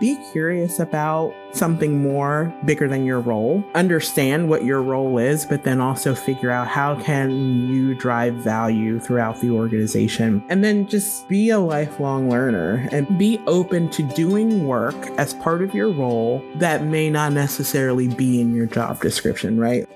be 0.00 0.16
curious 0.32 0.78
about 0.78 1.34
something 1.52 2.02
more 2.02 2.54
bigger 2.64 2.88
than 2.88 3.04
your 3.04 3.20
role. 3.20 3.64
Understand 3.74 4.48
what 4.48 4.64
your 4.64 4.82
role 4.82 5.18
is, 5.18 5.46
but 5.46 5.64
then 5.64 5.80
also 5.80 6.14
figure 6.14 6.50
out 6.50 6.68
how 6.68 7.00
can 7.02 7.30
you 7.68 7.94
drive 7.94 8.34
value 8.34 8.98
throughout 9.00 9.40
the 9.40 9.50
organization. 9.50 10.44
And 10.48 10.62
then 10.62 10.86
just 10.86 11.28
be 11.28 11.50
a 11.50 11.58
lifelong 11.58 12.28
learner 12.28 12.88
and 12.92 13.18
be 13.18 13.40
open 13.46 13.88
to 13.90 14.02
doing 14.02 14.66
work 14.66 14.96
as 15.18 15.34
part 15.34 15.62
of 15.62 15.74
your 15.74 15.90
role 15.90 16.44
that 16.56 16.84
may 16.84 17.10
not 17.10 17.32
necessarily 17.32 18.08
be 18.08 18.40
in 18.40 18.54
your 18.54 18.66
job 18.66 19.00
description, 19.00 19.58
right? 19.58 19.88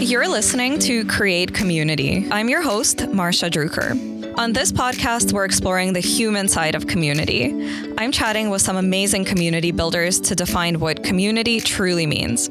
You're 0.00 0.28
listening 0.28 0.78
to 0.80 1.04
Create 1.04 1.52
Community. 1.52 2.26
I'm 2.30 2.48
your 2.48 2.62
host, 2.62 3.00
Marsha 3.00 3.50
Drucker. 3.50 4.38
On 4.38 4.54
this 4.54 4.72
podcast, 4.72 5.34
we're 5.34 5.44
exploring 5.44 5.92
the 5.92 6.00
human 6.00 6.48
side 6.48 6.74
of 6.74 6.86
community. 6.86 7.52
I'm 7.98 8.10
chatting 8.10 8.48
with 8.48 8.62
some 8.62 8.78
amazing 8.78 9.26
community 9.26 9.72
builders 9.72 10.18
to 10.22 10.34
define 10.34 10.80
what 10.80 11.04
community 11.04 11.60
truly 11.60 12.06
means. 12.06 12.48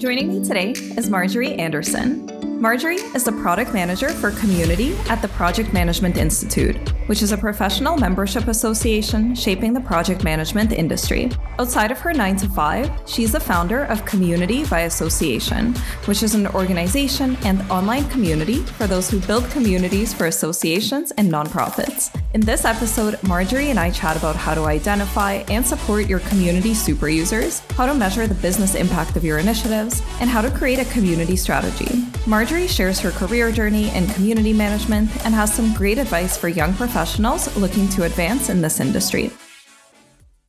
Joining 0.00 0.28
me 0.28 0.46
today 0.46 0.70
is 0.70 1.10
Marjorie 1.10 1.54
Anderson. 1.54 2.33
Marjorie 2.64 2.96
is 3.14 3.24
the 3.24 3.32
product 3.32 3.74
manager 3.74 4.08
for 4.08 4.30
community 4.30 4.96
at 5.10 5.20
the 5.20 5.28
Project 5.28 5.74
Management 5.74 6.16
Institute, 6.16 6.76
which 7.08 7.20
is 7.20 7.30
a 7.30 7.36
professional 7.36 7.98
membership 7.98 8.48
association 8.48 9.34
shaping 9.34 9.74
the 9.74 9.82
project 9.82 10.24
management 10.24 10.72
industry. 10.72 11.30
Outside 11.58 11.90
of 11.90 11.98
her 11.98 12.14
9 12.14 12.36
to 12.36 12.48
5, 12.48 13.02
she's 13.06 13.32
the 13.32 13.38
founder 13.38 13.84
of 13.84 14.06
Community 14.06 14.64
by 14.64 14.80
Association, 14.80 15.74
which 16.06 16.22
is 16.22 16.34
an 16.34 16.46
organization 16.46 17.36
and 17.44 17.60
online 17.70 18.08
community 18.08 18.60
for 18.60 18.86
those 18.86 19.10
who 19.10 19.20
build 19.20 19.44
communities 19.50 20.14
for 20.14 20.24
associations 20.24 21.10
and 21.18 21.30
nonprofits. 21.30 22.18
In 22.32 22.40
this 22.40 22.64
episode, 22.64 23.22
Marjorie 23.24 23.70
and 23.70 23.78
I 23.78 23.90
chat 23.90 24.16
about 24.16 24.36
how 24.36 24.54
to 24.54 24.62
identify 24.62 25.44
and 25.48 25.64
support 25.64 26.08
your 26.08 26.20
community 26.20 26.72
super 26.72 27.08
users, 27.08 27.60
how 27.76 27.84
to 27.84 27.94
measure 27.94 28.26
the 28.26 28.34
business 28.34 28.74
impact 28.74 29.16
of 29.16 29.22
your 29.22 29.38
initiatives, 29.38 30.02
and 30.18 30.30
how 30.30 30.40
to 30.40 30.50
create 30.50 30.78
a 30.78 30.84
community 30.86 31.36
strategy. 31.36 32.04
Marjorie 32.26 32.53
shares 32.68 33.00
her 33.00 33.10
career 33.10 33.50
journey 33.50 33.90
in 33.94 34.06
community 34.06 34.52
management 34.52 35.10
and 35.24 35.34
has 35.34 35.52
some 35.52 35.74
great 35.74 35.98
advice 35.98 36.36
for 36.36 36.48
young 36.48 36.72
professionals 36.74 37.54
looking 37.56 37.88
to 37.88 38.04
advance 38.04 38.48
in 38.48 38.62
this 38.62 38.78
industry. 38.78 39.30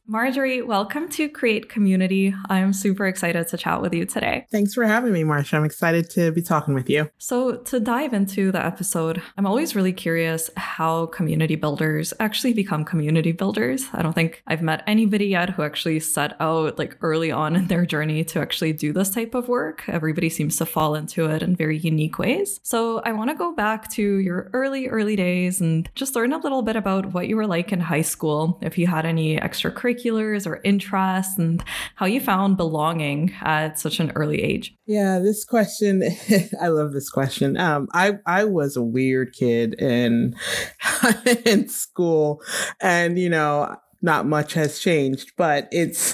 Marjorie, 0.07 0.61
welcome 0.61 1.09
to 1.09 1.27
Create 1.27 1.67
Community. 1.67 2.31
I'm 2.47 2.73
super 2.73 3.07
excited 3.07 3.47
to 3.47 3.57
chat 3.57 3.81
with 3.81 3.91
you 3.91 4.05
today. 4.05 4.45
Thanks 4.51 4.75
for 4.75 4.83
having 4.83 5.11
me, 5.11 5.23
Marsha. 5.23 5.55
I'm 5.55 5.65
excited 5.65 6.11
to 6.11 6.31
be 6.31 6.43
talking 6.43 6.75
with 6.75 6.87
you. 6.91 7.09
So, 7.17 7.55
to 7.55 7.79
dive 7.79 8.13
into 8.13 8.51
the 8.51 8.63
episode, 8.63 9.23
I'm 9.35 9.47
always 9.47 9.75
really 9.75 9.93
curious 9.93 10.51
how 10.57 11.07
community 11.07 11.55
builders 11.55 12.13
actually 12.19 12.53
become 12.53 12.85
community 12.85 13.31
builders. 13.31 13.87
I 13.93 14.03
don't 14.03 14.13
think 14.13 14.43
I've 14.45 14.61
met 14.61 14.83
anybody 14.85 15.25
yet 15.25 15.49
who 15.49 15.63
actually 15.63 15.99
set 16.01 16.39
out 16.39 16.77
like 16.77 16.97
early 17.01 17.31
on 17.31 17.55
in 17.55 17.65
their 17.65 17.83
journey 17.87 18.23
to 18.25 18.39
actually 18.39 18.73
do 18.73 18.93
this 18.93 19.09
type 19.09 19.33
of 19.33 19.47
work. 19.47 19.85
Everybody 19.87 20.29
seems 20.29 20.55
to 20.57 20.67
fall 20.67 20.93
into 20.93 21.25
it 21.25 21.41
in 21.41 21.55
very 21.55 21.79
unique 21.79 22.19
ways. 22.19 22.59
So, 22.61 22.99
I 22.99 23.11
want 23.13 23.31
to 23.31 23.35
go 23.35 23.55
back 23.55 23.89
to 23.93 24.03
your 24.03 24.51
early, 24.53 24.87
early 24.87 25.15
days 25.15 25.61
and 25.61 25.89
just 25.95 26.15
learn 26.15 26.31
a 26.31 26.37
little 26.37 26.61
bit 26.61 26.75
about 26.75 27.11
what 27.11 27.27
you 27.27 27.35
were 27.35 27.47
like 27.47 27.71
in 27.71 27.79
high 27.79 28.03
school, 28.03 28.59
if 28.61 28.77
you 28.77 28.85
had 28.85 29.07
any 29.07 29.37
extracurricular 29.39 29.94
extracurriculars 29.95 30.47
or 30.47 30.61
interests 30.63 31.37
and 31.37 31.63
how 31.95 32.05
you 32.05 32.19
found 32.19 32.57
belonging 32.57 33.33
at 33.41 33.79
such 33.79 33.99
an 33.99 34.11
early 34.15 34.41
age? 34.41 34.75
Yeah, 34.85 35.19
this 35.19 35.45
question, 35.45 36.03
I 36.61 36.67
love 36.67 36.93
this 36.93 37.09
question. 37.09 37.57
Um, 37.57 37.87
I, 37.93 38.19
I 38.25 38.45
was 38.45 38.75
a 38.75 38.83
weird 38.83 39.33
kid 39.33 39.79
in, 39.79 40.35
in 41.45 41.67
school 41.67 42.41
and, 42.81 43.17
you 43.17 43.29
know, 43.29 43.75
not 44.01 44.27
much 44.27 44.53
has 44.53 44.77
changed 44.77 45.31
but 45.35 45.67
it's 45.71 46.13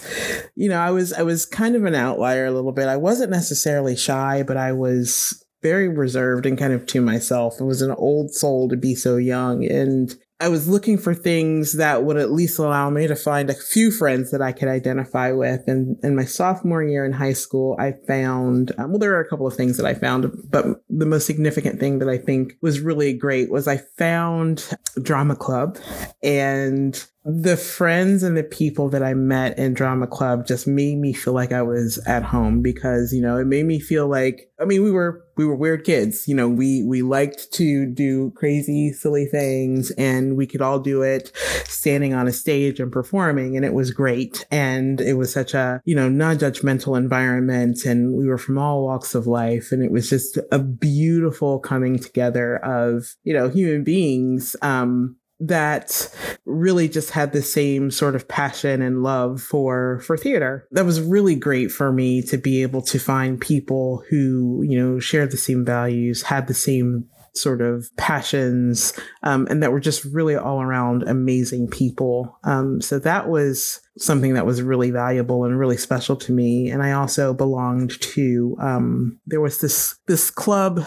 you 0.56 0.70
know 0.70 0.80
i 0.80 0.92
was 0.92 1.11
i 1.11 1.23
was 1.23 1.45
kind 1.45 1.76
of 1.76 1.84
an 1.84 1.95
outlier 1.95 2.45
a 2.45 2.52
little 2.52 2.72
bit 2.72 2.88
i 2.88 2.95
wasn't 2.95 3.30
necessarily 3.30 3.98
shy 3.98 4.44
but 4.44 4.55
i 4.55 4.72
was 4.72 5.44
very 5.61 5.88
reserved 5.88 6.45
and 6.45 6.58
kind 6.58 6.73
of 6.73 6.86
to 6.88 7.02
myself. 7.02 7.60
It 7.60 7.66
was 7.66 7.82
an 7.82 7.92
old 7.92 8.34
soul 8.34 8.67
to 8.70 8.76
be 8.76 8.95
so 8.95 9.17
young. 9.17 9.64
And 9.66 10.16
I 10.42 10.48
was 10.48 10.68
looking 10.68 10.98
for 10.98 11.14
things 11.14 11.74
that 11.74 12.04
would 12.04 12.18
at 12.18 12.32
least 12.32 12.58
allow 12.58 12.90
me 12.90 13.06
to 13.06 13.16
find 13.16 13.52
a 13.52 13.54
few 13.54 13.92
friends 13.92 14.32
that 14.32 14.42
I 14.42 14.52
could 14.52 14.70
identify 14.70 15.32
with. 15.32 15.62
And 15.68 15.98
in 16.02 16.16
my 16.16 16.26
sophomore 16.26 16.82
year 16.82 17.06
in 17.06 17.12
high 17.12 17.34
school, 17.34 17.76
I 17.80 17.94
found, 18.08 18.72
um, 18.80 18.90
well, 18.90 19.00
there 19.00 19.14
are 19.14 19.20
a 19.20 19.28
couple 19.30 19.46
of 19.46 19.56
things 19.56 19.78
that 19.78 19.86
I 19.86 19.94
found, 19.94 20.32
but 20.50 20.66
the 20.90 21.06
most 21.06 21.28
significant 21.28 21.80
thing 21.80 22.00
that 22.00 22.10
I 22.10 22.18
think 22.18 22.54
was 22.60 22.80
really 22.80 23.14
great 23.14 23.52
was 23.52 23.68
I 23.68 23.78
found 24.00 24.68
drama 25.04 25.36
club 25.36 25.78
and 26.24 27.06
the 27.23 27.55
friends 27.55 28.23
and 28.23 28.36
the 28.36 28.43
people 28.43 28.89
that 28.89 29.04
I 29.04 29.14
met 29.14 29.59
in 29.59 29.76
drama 29.76 30.08
club 30.08 30.48
just 30.48 30.65
made 30.65 30.98
me 30.98 31.14
feel 31.14 31.33
like 31.33 31.52
I 31.52 31.61
was 31.61 31.99
at 32.08 32.23
home 32.23 32.64
because, 32.64 33.14
you 33.14 33.21
know, 33.21 33.37
it 33.37 33.45
made 33.45 33.67
me 33.67 33.80
feel 33.80 34.08
like, 34.08 34.52
I 34.59 34.65
mean, 34.65 34.83
we 34.83 34.89
were, 34.89 35.23
we 35.37 35.45
were 35.45 35.55
weird 35.55 35.86
kids. 35.86 36.27
You 36.27 36.33
know, 36.33 36.49
we, 36.49 36.83
we 36.83 37.04
liked 37.04 37.52
to 37.54 37.86
do 37.86 38.31
crazy, 38.31 38.92
silly 38.92 39.26
things 39.26 39.92
and 39.92 40.36
we 40.36 40.48
could 40.48 40.61
all 40.61 40.80
do 40.80 41.04
it 41.04 41.31
standing 41.65 42.15
on 42.15 42.27
a 42.27 42.31
stage 42.31 42.80
and 42.80 42.92
performing. 42.92 43.55
And 43.55 43.64
it 43.64 43.73
was 43.73 43.92
great. 43.92 44.48
And 44.49 44.99
it 44.99 45.14
was 45.14 45.31
such 45.31 45.54
a, 45.54 45.80
you 45.86 45.95
know, 45.95 46.10
non-judgmental 46.10 46.98
environment. 46.98 47.86
And 47.86 48.14
we 48.14 48.26
were 48.26 48.39
from 48.39 48.58
all 48.58 48.83
walks 48.83 49.14
of 49.14 49.27
life. 49.27 49.71
And 49.71 49.83
it 49.83 49.92
was 49.92 50.10
just 50.10 50.39
a 50.52 50.58
beautiful 50.58 51.60
coming 51.60 51.99
together 51.99 52.58
of, 52.58 53.15
you 53.23 53.33
know, 53.33 53.48
human 53.48 53.83
beings, 53.83 54.55
um, 54.64 55.17
that 55.42 56.14
really 56.46 56.88
just 56.88 57.10
had 57.10 57.34
the 57.34 57.42
same 57.42 57.90
sort 57.92 58.16
of 58.16 58.28
passion 58.28 58.82
and 58.82 59.04
love 59.04 59.42
for 59.42 60.00
for 60.02 60.16
theater. 60.16 60.68
That 60.72 60.86
was 60.86 61.02
really 61.02 61.36
great 61.36 61.72
for 61.72 61.92
me 61.92 62.22
to 62.24 62.38
be 62.38 62.62
able 62.62 62.82
to 62.84 63.00
find 63.00 63.42
people 63.42 64.04
who, 64.10 64.64
you 64.68 64.80
know, 64.80 65.00
shared 65.00 65.32
the 65.32 65.38
same 65.38 65.66
values, 65.66 66.22
had 66.22 66.48
the 66.48 66.54
same 66.54 67.08
sort 67.34 67.62
of 67.62 67.90
passions, 67.96 68.94
um, 69.24 69.48
and 69.50 69.64
that 69.64 69.72
were 69.72 69.80
just 69.80 70.04
really 70.06 70.36
all 70.36 70.62
around 70.62 71.04
amazing 71.04 71.68
people. 71.70 72.38
Um, 72.44 72.82
so 72.82 73.00
that 73.00 73.30
was 73.30 73.80
something 73.98 74.34
that 74.34 74.46
was 74.46 74.62
really 74.62 74.92
valuable 74.92 75.44
and 75.44 75.60
really 75.60 75.78
special 75.78 76.16
to 76.16 76.32
me. 76.32 76.70
And 76.70 76.82
I 76.82 76.94
also 76.94 77.34
belonged 77.34 78.00
to 78.02 78.56
um, 78.60 79.20
there 79.26 79.42
was 79.42 79.60
this 79.60 79.96
this 80.08 80.32
club. 80.32 80.84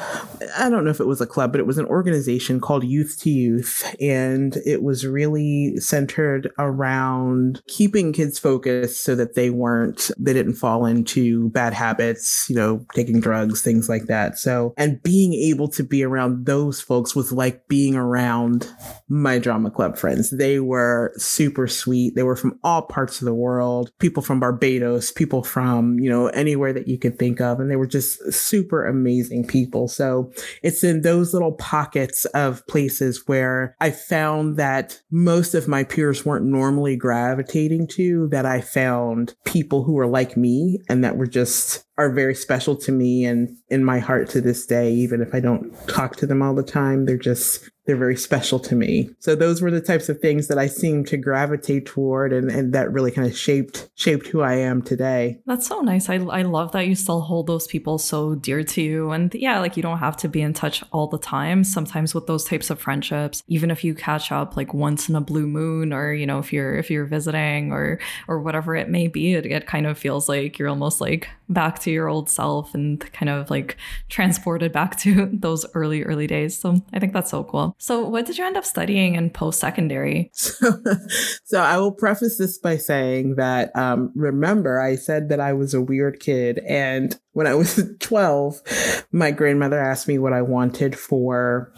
I 0.58 0.70
don't 0.70 0.84
know 0.84 0.90
if 0.90 1.00
it 1.00 1.06
was 1.06 1.20
a 1.20 1.26
club, 1.26 1.52
but 1.52 1.60
it 1.60 1.66
was 1.66 1.78
an 1.78 1.86
organization 1.86 2.60
called 2.60 2.84
Youth 2.84 3.18
to 3.20 3.30
Youth, 3.30 3.94
and 4.00 4.56
it 4.64 4.82
was 4.82 5.06
really 5.06 5.76
centered 5.78 6.50
around 6.58 7.62
keeping 7.68 8.12
kids 8.12 8.38
focused 8.38 9.04
so 9.04 9.14
that 9.14 9.34
they 9.34 9.50
weren't 9.50 10.10
they 10.18 10.32
didn't 10.32 10.54
fall 10.54 10.86
into 10.86 11.50
bad 11.50 11.74
habits, 11.74 12.46
you 12.48 12.56
know, 12.56 12.84
taking 12.94 13.20
drugs, 13.20 13.62
things 13.62 13.88
like 13.88 14.06
that. 14.06 14.38
So 14.38 14.72
and 14.76 15.02
being 15.02 15.34
able 15.34 15.68
to 15.68 15.82
be 15.82 16.02
around 16.02 16.46
those 16.46 16.80
folks 16.80 17.14
was 17.14 17.32
like 17.32 17.68
being 17.68 17.96
around 17.96 18.72
my 19.08 19.38
drama 19.38 19.70
club 19.70 19.98
friends. 19.98 20.30
They 20.30 20.60
were 20.60 21.12
super 21.16 21.66
sweet. 21.66 22.14
They 22.14 22.22
were 22.22 22.36
from 22.36 22.58
all 22.62 22.82
parts 22.94 23.20
of 23.20 23.24
the 23.24 23.34
world, 23.34 23.90
people 23.98 24.22
from 24.22 24.38
Barbados, 24.38 25.10
people 25.10 25.42
from, 25.42 25.98
you 25.98 26.08
know, 26.08 26.28
anywhere 26.28 26.72
that 26.72 26.86
you 26.86 26.96
could 26.96 27.18
think 27.18 27.40
of. 27.40 27.58
And 27.58 27.68
they 27.68 27.74
were 27.74 27.88
just 27.88 28.32
super 28.32 28.86
amazing 28.86 29.48
people. 29.48 29.88
So 29.88 30.32
it's 30.62 30.84
in 30.84 31.00
those 31.02 31.34
little 31.34 31.54
pockets 31.54 32.24
of 32.26 32.64
places 32.68 33.26
where 33.26 33.74
I 33.80 33.90
found 33.90 34.56
that 34.58 35.00
most 35.10 35.54
of 35.54 35.66
my 35.66 35.82
peers 35.82 36.24
weren't 36.24 36.44
normally 36.44 36.94
gravitating 36.94 37.88
to 37.88 38.28
that 38.28 38.46
I 38.46 38.60
found 38.60 39.34
people 39.44 39.82
who 39.82 39.94
were 39.94 40.06
like 40.06 40.36
me 40.36 40.78
and 40.88 41.02
that 41.02 41.16
were 41.16 41.26
just 41.26 41.84
are 41.96 42.12
very 42.12 42.34
special 42.34 42.76
to 42.76 42.92
me 42.92 43.24
and 43.24 43.56
in 43.68 43.84
my 43.84 43.98
heart 43.98 44.28
to 44.28 44.40
this 44.40 44.66
day 44.66 44.92
even 44.92 45.20
if 45.20 45.32
i 45.32 45.38
don't 45.38 45.72
talk 45.86 46.16
to 46.16 46.26
them 46.26 46.42
all 46.42 46.52
the 46.52 46.62
time 46.62 47.04
they're 47.04 47.16
just 47.16 47.70
they're 47.86 47.96
very 47.96 48.16
special 48.16 48.58
to 48.60 48.74
me. 48.74 49.10
So 49.18 49.34
those 49.34 49.60
were 49.60 49.70
the 49.70 49.80
types 49.80 50.08
of 50.08 50.20
things 50.20 50.48
that 50.48 50.58
I 50.58 50.66
seemed 50.66 51.06
to 51.08 51.16
gravitate 51.16 51.86
toward 51.86 52.32
and, 52.32 52.50
and 52.50 52.72
that 52.72 52.90
really 52.90 53.10
kind 53.10 53.28
of 53.28 53.36
shaped 53.36 53.90
shaped 53.94 54.28
who 54.28 54.40
I 54.40 54.54
am 54.54 54.82
today. 54.82 55.40
That's 55.46 55.66
so 55.66 55.80
nice. 55.80 56.08
I, 56.08 56.14
I 56.14 56.42
love 56.42 56.72
that 56.72 56.86
you 56.86 56.94
still 56.94 57.20
hold 57.20 57.46
those 57.46 57.66
people 57.66 57.98
so 57.98 58.34
dear 58.34 58.62
to 58.64 58.82
you. 58.82 59.10
And 59.10 59.34
yeah, 59.34 59.60
like 59.60 59.76
you 59.76 59.82
don't 59.82 59.98
have 59.98 60.16
to 60.18 60.28
be 60.28 60.40
in 60.40 60.54
touch 60.54 60.82
all 60.92 61.06
the 61.06 61.18
time. 61.18 61.62
Sometimes 61.62 62.14
with 62.14 62.26
those 62.26 62.44
types 62.44 62.70
of 62.70 62.80
friendships, 62.80 63.42
even 63.48 63.70
if 63.70 63.84
you 63.84 63.94
catch 63.94 64.32
up 64.32 64.56
like 64.56 64.72
once 64.72 65.08
in 65.08 65.14
a 65.14 65.20
blue 65.20 65.46
moon 65.46 65.92
or, 65.92 66.12
you 66.12 66.26
know, 66.26 66.38
if 66.38 66.52
you're 66.52 66.76
if 66.76 66.90
you're 66.90 67.04
visiting 67.04 67.72
or 67.72 67.98
or 68.28 68.40
whatever 68.40 68.74
it 68.74 68.88
may 68.88 69.08
be, 69.08 69.34
it, 69.34 69.46
it 69.46 69.66
kind 69.66 69.86
of 69.86 69.98
feels 69.98 70.28
like 70.28 70.58
you're 70.58 70.68
almost 70.68 71.00
like 71.00 71.28
back 71.48 71.78
to 71.80 71.90
your 71.90 72.08
old 72.08 72.30
self 72.30 72.74
and 72.74 73.12
kind 73.12 73.28
of 73.28 73.50
like 73.50 73.76
transported 74.08 74.72
back 74.72 74.98
to 75.00 75.28
those 75.32 75.66
early, 75.74 76.02
early 76.02 76.26
days. 76.26 76.56
So 76.56 76.82
I 76.92 76.98
think 76.98 77.12
that's 77.12 77.30
so 77.30 77.44
cool. 77.44 77.73
So, 77.78 78.06
what 78.08 78.26
did 78.26 78.38
you 78.38 78.44
end 78.44 78.56
up 78.56 78.64
studying 78.64 79.14
in 79.14 79.30
post 79.30 79.60
secondary? 79.60 80.30
So, 80.32 80.70
so, 81.44 81.60
I 81.60 81.78
will 81.78 81.92
preface 81.92 82.38
this 82.38 82.58
by 82.58 82.76
saying 82.76 83.36
that 83.36 83.74
um, 83.76 84.12
remember, 84.14 84.80
I 84.80 84.96
said 84.96 85.28
that 85.28 85.40
I 85.40 85.52
was 85.52 85.74
a 85.74 85.80
weird 85.80 86.20
kid. 86.20 86.60
And 86.66 87.18
when 87.32 87.46
I 87.46 87.54
was 87.54 87.82
12, 88.00 89.06
my 89.12 89.30
grandmother 89.30 89.78
asked 89.78 90.08
me 90.08 90.18
what 90.18 90.32
I 90.32 90.42
wanted 90.42 90.98
for 90.98 91.72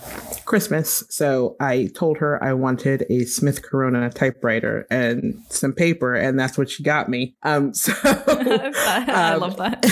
Christmas. 0.44 1.04
So, 1.08 1.56
I 1.60 1.90
told 1.94 2.18
her 2.18 2.42
I 2.42 2.52
wanted 2.52 3.06
a 3.10 3.24
Smith 3.24 3.62
Corona 3.62 4.10
typewriter 4.10 4.86
and 4.90 5.40
some 5.50 5.72
paper, 5.72 6.14
and 6.14 6.38
that's 6.38 6.58
what 6.58 6.70
she 6.70 6.82
got 6.82 7.08
me. 7.08 7.36
Um, 7.42 7.74
so, 7.74 7.92
I 8.04 9.32
um, 9.34 9.40
love 9.40 9.56
that. 9.56 9.84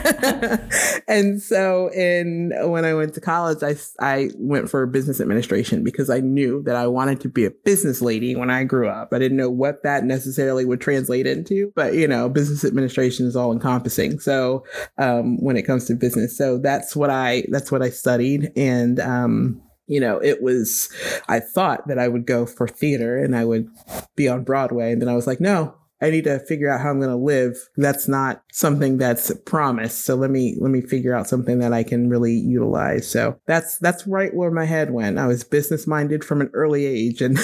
and 1.08 1.40
so 1.42 1.88
in 1.92 2.52
when 2.70 2.84
I 2.84 2.94
went 2.94 3.14
to 3.14 3.20
college, 3.20 3.62
I, 3.62 3.76
I 4.00 4.30
went 4.36 4.70
for 4.70 4.86
business 4.86 5.20
administration 5.20 5.84
because 5.84 6.10
I 6.10 6.20
knew 6.20 6.62
that 6.64 6.76
I 6.76 6.86
wanted 6.86 7.20
to 7.22 7.28
be 7.28 7.44
a 7.44 7.50
business 7.50 8.00
lady 8.02 8.36
when 8.36 8.50
I 8.50 8.64
grew 8.64 8.88
up. 8.88 9.12
I 9.12 9.18
didn't 9.18 9.36
know 9.36 9.50
what 9.50 9.82
that 9.82 10.04
necessarily 10.04 10.64
would 10.64 10.80
translate 10.80 11.26
into, 11.26 11.72
but 11.74 11.94
you 11.94 12.08
know, 12.08 12.28
business 12.28 12.64
administration 12.64 13.26
is 13.26 13.36
all 13.36 13.52
encompassing. 13.52 14.20
So 14.20 14.64
um, 14.98 15.42
when 15.42 15.56
it 15.56 15.62
comes 15.62 15.86
to 15.86 15.94
business, 15.94 16.36
so 16.36 16.58
that's 16.58 16.96
what 16.96 17.10
I 17.10 17.44
that's 17.50 17.72
what 17.72 17.82
I 17.82 17.90
studied, 17.90 18.52
and 18.56 19.00
um, 19.00 19.62
you 19.90 19.98
know, 19.98 20.18
it 20.22 20.40
was, 20.40 20.88
I 21.28 21.40
thought 21.40 21.88
that 21.88 21.98
I 21.98 22.06
would 22.06 22.24
go 22.24 22.46
for 22.46 22.68
theater 22.68 23.18
and 23.18 23.34
I 23.34 23.44
would 23.44 23.68
be 24.14 24.28
on 24.28 24.44
Broadway. 24.44 24.92
And 24.92 25.02
then 25.02 25.08
I 25.08 25.16
was 25.16 25.26
like, 25.26 25.40
no, 25.40 25.74
I 26.02 26.10
need 26.10 26.24
to 26.24 26.38
figure 26.40 26.70
out 26.70 26.80
how 26.80 26.90
I'm 26.90 26.98
going 26.98 27.10
to 27.10 27.16
live. 27.16 27.56
That's 27.76 28.08
not 28.08 28.42
something 28.52 28.98
that's 28.98 29.32
promised. 29.44 30.04
So 30.04 30.14
let 30.14 30.30
me 30.30 30.56
let 30.58 30.70
me 30.70 30.80
figure 30.80 31.14
out 31.14 31.28
something 31.28 31.58
that 31.58 31.72
I 31.72 31.82
can 31.82 32.08
really 32.08 32.34
utilize. 32.34 33.10
So 33.10 33.38
that's 33.46 33.78
that's 33.78 34.06
right 34.06 34.34
where 34.34 34.50
my 34.50 34.64
head 34.64 34.90
went. 34.92 35.18
I 35.18 35.26
was 35.26 35.44
business 35.44 35.86
minded 35.86 36.24
from 36.24 36.40
an 36.40 36.50
early 36.54 36.86
age, 36.86 37.20
and 37.20 37.38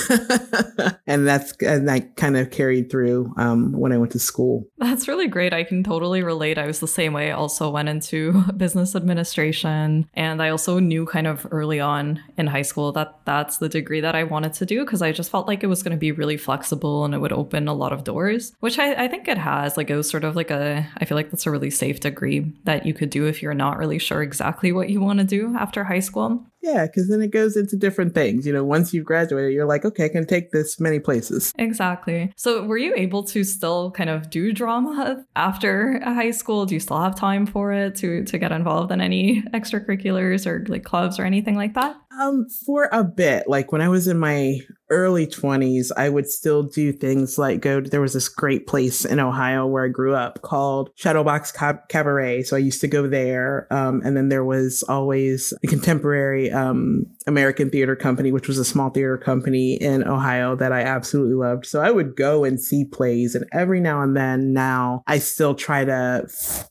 and 1.06 1.26
that's 1.26 1.52
and 1.62 1.88
that 1.88 2.16
kind 2.16 2.36
of 2.36 2.50
carried 2.50 2.90
through 2.90 3.32
um, 3.36 3.72
when 3.72 3.92
I 3.92 3.98
went 3.98 4.12
to 4.12 4.18
school. 4.18 4.66
That's 4.78 5.08
really 5.08 5.28
great. 5.28 5.52
I 5.52 5.64
can 5.64 5.82
totally 5.82 6.22
relate. 6.22 6.58
I 6.58 6.66
was 6.66 6.80
the 6.80 6.88
same 6.88 7.12
way. 7.12 7.30
I 7.30 7.34
also 7.34 7.70
went 7.70 7.88
into 7.88 8.42
business 8.56 8.96
administration, 8.96 10.08
and 10.14 10.42
I 10.42 10.48
also 10.48 10.78
knew 10.78 11.04
kind 11.04 11.26
of 11.26 11.46
early 11.50 11.80
on 11.80 12.22
in 12.38 12.46
high 12.46 12.62
school 12.62 12.92
that 12.92 13.18
that's 13.24 13.58
the 13.58 13.68
degree 13.68 14.00
that 14.00 14.14
I 14.14 14.24
wanted 14.24 14.54
to 14.54 14.66
do 14.66 14.84
because 14.84 15.02
I 15.02 15.12
just 15.12 15.30
felt 15.30 15.46
like 15.46 15.62
it 15.62 15.66
was 15.66 15.82
going 15.82 15.96
to 15.96 16.00
be 16.00 16.12
really 16.12 16.36
flexible 16.36 17.04
and 17.04 17.14
it 17.14 17.18
would 17.18 17.32
open 17.32 17.68
a 17.68 17.74
lot 17.74 17.92
of 17.92 18.04
doors 18.04 18.45
which 18.60 18.78
I, 18.78 19.04
I 19.04 19.08
think 19.08 19.28
it 19.28 19.38
has. 19.38 19.76
Like 19.76 19.90
it 19.90 19.96
was 19.96 20.08
sort 20.08 20.24
of 20.24 20.36
like 20.36 20.50
a, 20.50 20.86
I 20.98 21.04
feel 21.04 21.16
like 21.16 21.30
that's 21.30 21.46
a 21.46 21.50
really 21.50 21.70
safe 21.70 22.00
degree 22.00 22.52
that 22.64 22.86
you 22.86 22.94
could 22.94 23.10
do 23.10 23.26
if 23.26 23.42
you're 23.42 23.54
not 23.54 23.78
really 23.78 23.98
sure 23.98 24.22
exactly 24.22 24.72
what 24.72 24.90
you 24.90 25.00
want 25.00 25.18
to 25.18 25.24
do 25.24 25.54
after 25.56 25.84
high 25.84 26.00
school. 26.00 26.44
Yeah, 26.66 26.86
because 26.86 27.08
then 27.08 27.22
it 27.22 27.30
goes 27.30 27.56
into 27.56 27.76
different 27.76 28.12
things. 28.12 28.44
You 28.44 28.52
know, 28.52 28.64
once 28.64 28.92
you've 28.92 29.04
graduated, 29.04 29.52
you're 29.52 29.66
like, 29.66 29.84
okay, 29.84 30.06
I 30.06 30.08
can 30.08 30.26
take 30.26 30.50
this 30.50 30.80
many 30.80 30.98
places. 30.98 31.52
Exactly. 31.58 32.32
So, 32.34 32.64
were 32.64 32.76
you 32.76 32.92
able 32.96 33.22
to 33.24 33.44
still 33.44 33.92
kind 33.92 34.10
of 34.10 34.30
do 34.30 34.52
drama 34.52 35.24
after 35.36 36.00
high 36.02 36.32
school? 36.32 36.66
Do 36.66 36.74
you 36.74 36.80
still 36.80 37.00
have 37.00 37.14
time 37.14 37.46
for 37.46 37.72
it 37.72 37.94
to 37.96 38.24
to 38.24 38.38
get 38.38 38.50
involved 38.50 38.90
in 38.90 39.00
any 39.00 39.42
extracurriculars 39.54 40.44
or 40.44 40.64
like 40.66 40.82
clubs 40.82 41.20
or 41.20 41.24
anything 41.24 41.54
like 41.54 41.74
that? 41.74 41.96
Um, 42.20 42.46
for 42.64 42.88
a 42.92 43.04
bit, 43.04 43.48
like 43.48 43.72
when 43.72 43.82
I 43.82 43.88
was 43.88 44.08
in 44.08 44.18
my 44.18 44.60
early 44.88 45.26
20s, 45.26 45.90
I 45.96 46.08
would 46.08 46.28
still 46.28 46.62
do 46.62 46.92
things 46.92 47.38
like 47.38 47.60
go 47.60 47.80
to, 47.80 47.90
there 47.90 48.00
was 48.00 48.14
this 48.14 48.28
great 48.28 48.66
place 48.66 49.04
in 49.04 49.20
Ohio 49.20 49.66
where 49.66 49.84
I 49.84 49.88
grew 49.88 50.14
up 50.14 50.40
called 50.42 50.90
Shadowbox 50.96 51.88
Cabaret. 51.88 52.44
So 52.44 52.56
I 52.56 52.60
used 52.60 52.80
to 52.82 52.88
go 52.88 53.06
there. 53.06 53.66
Um, 53.70 54.00
and 54.04 54.16
then 54.16 54.28
there 54.28 54.44
was 54.44 54.82
always 54.84 55.52
the 55.60 55.68
contemporary 55.68 56.50
um, 56.56 57.04
American 57.26 57.70
Theater 57.70 57.94
Company, 57.94 58.32
which 58.32 58.48
was 58.48 58.58
a 58.58 58.64
small 58.64 58.90
theater 58.90 59.18
company 59.18 59.74
in 59.74 60.02
Ohio 60.04 60.56
that 60.56 60.72
I 60.72 60.80
absolutely 60.80 61.34
loved. 61.34 61.66
So 61.66 61.82
I 61.82 61.90
would 61.90 62.16
go 62.16 62.44
and 62.44 62.60
see 62.60 62.84
plays. 62.84 63.34
And 63.34 63.44
every 63.52 63.80
now 63.80 64.00
and 64.00 64.16
then 64.16 64.52
now 64.52 65.02
I 65.06 65.18
still 65.18 65.54
try 65.54 65.84
to 65.84 66.26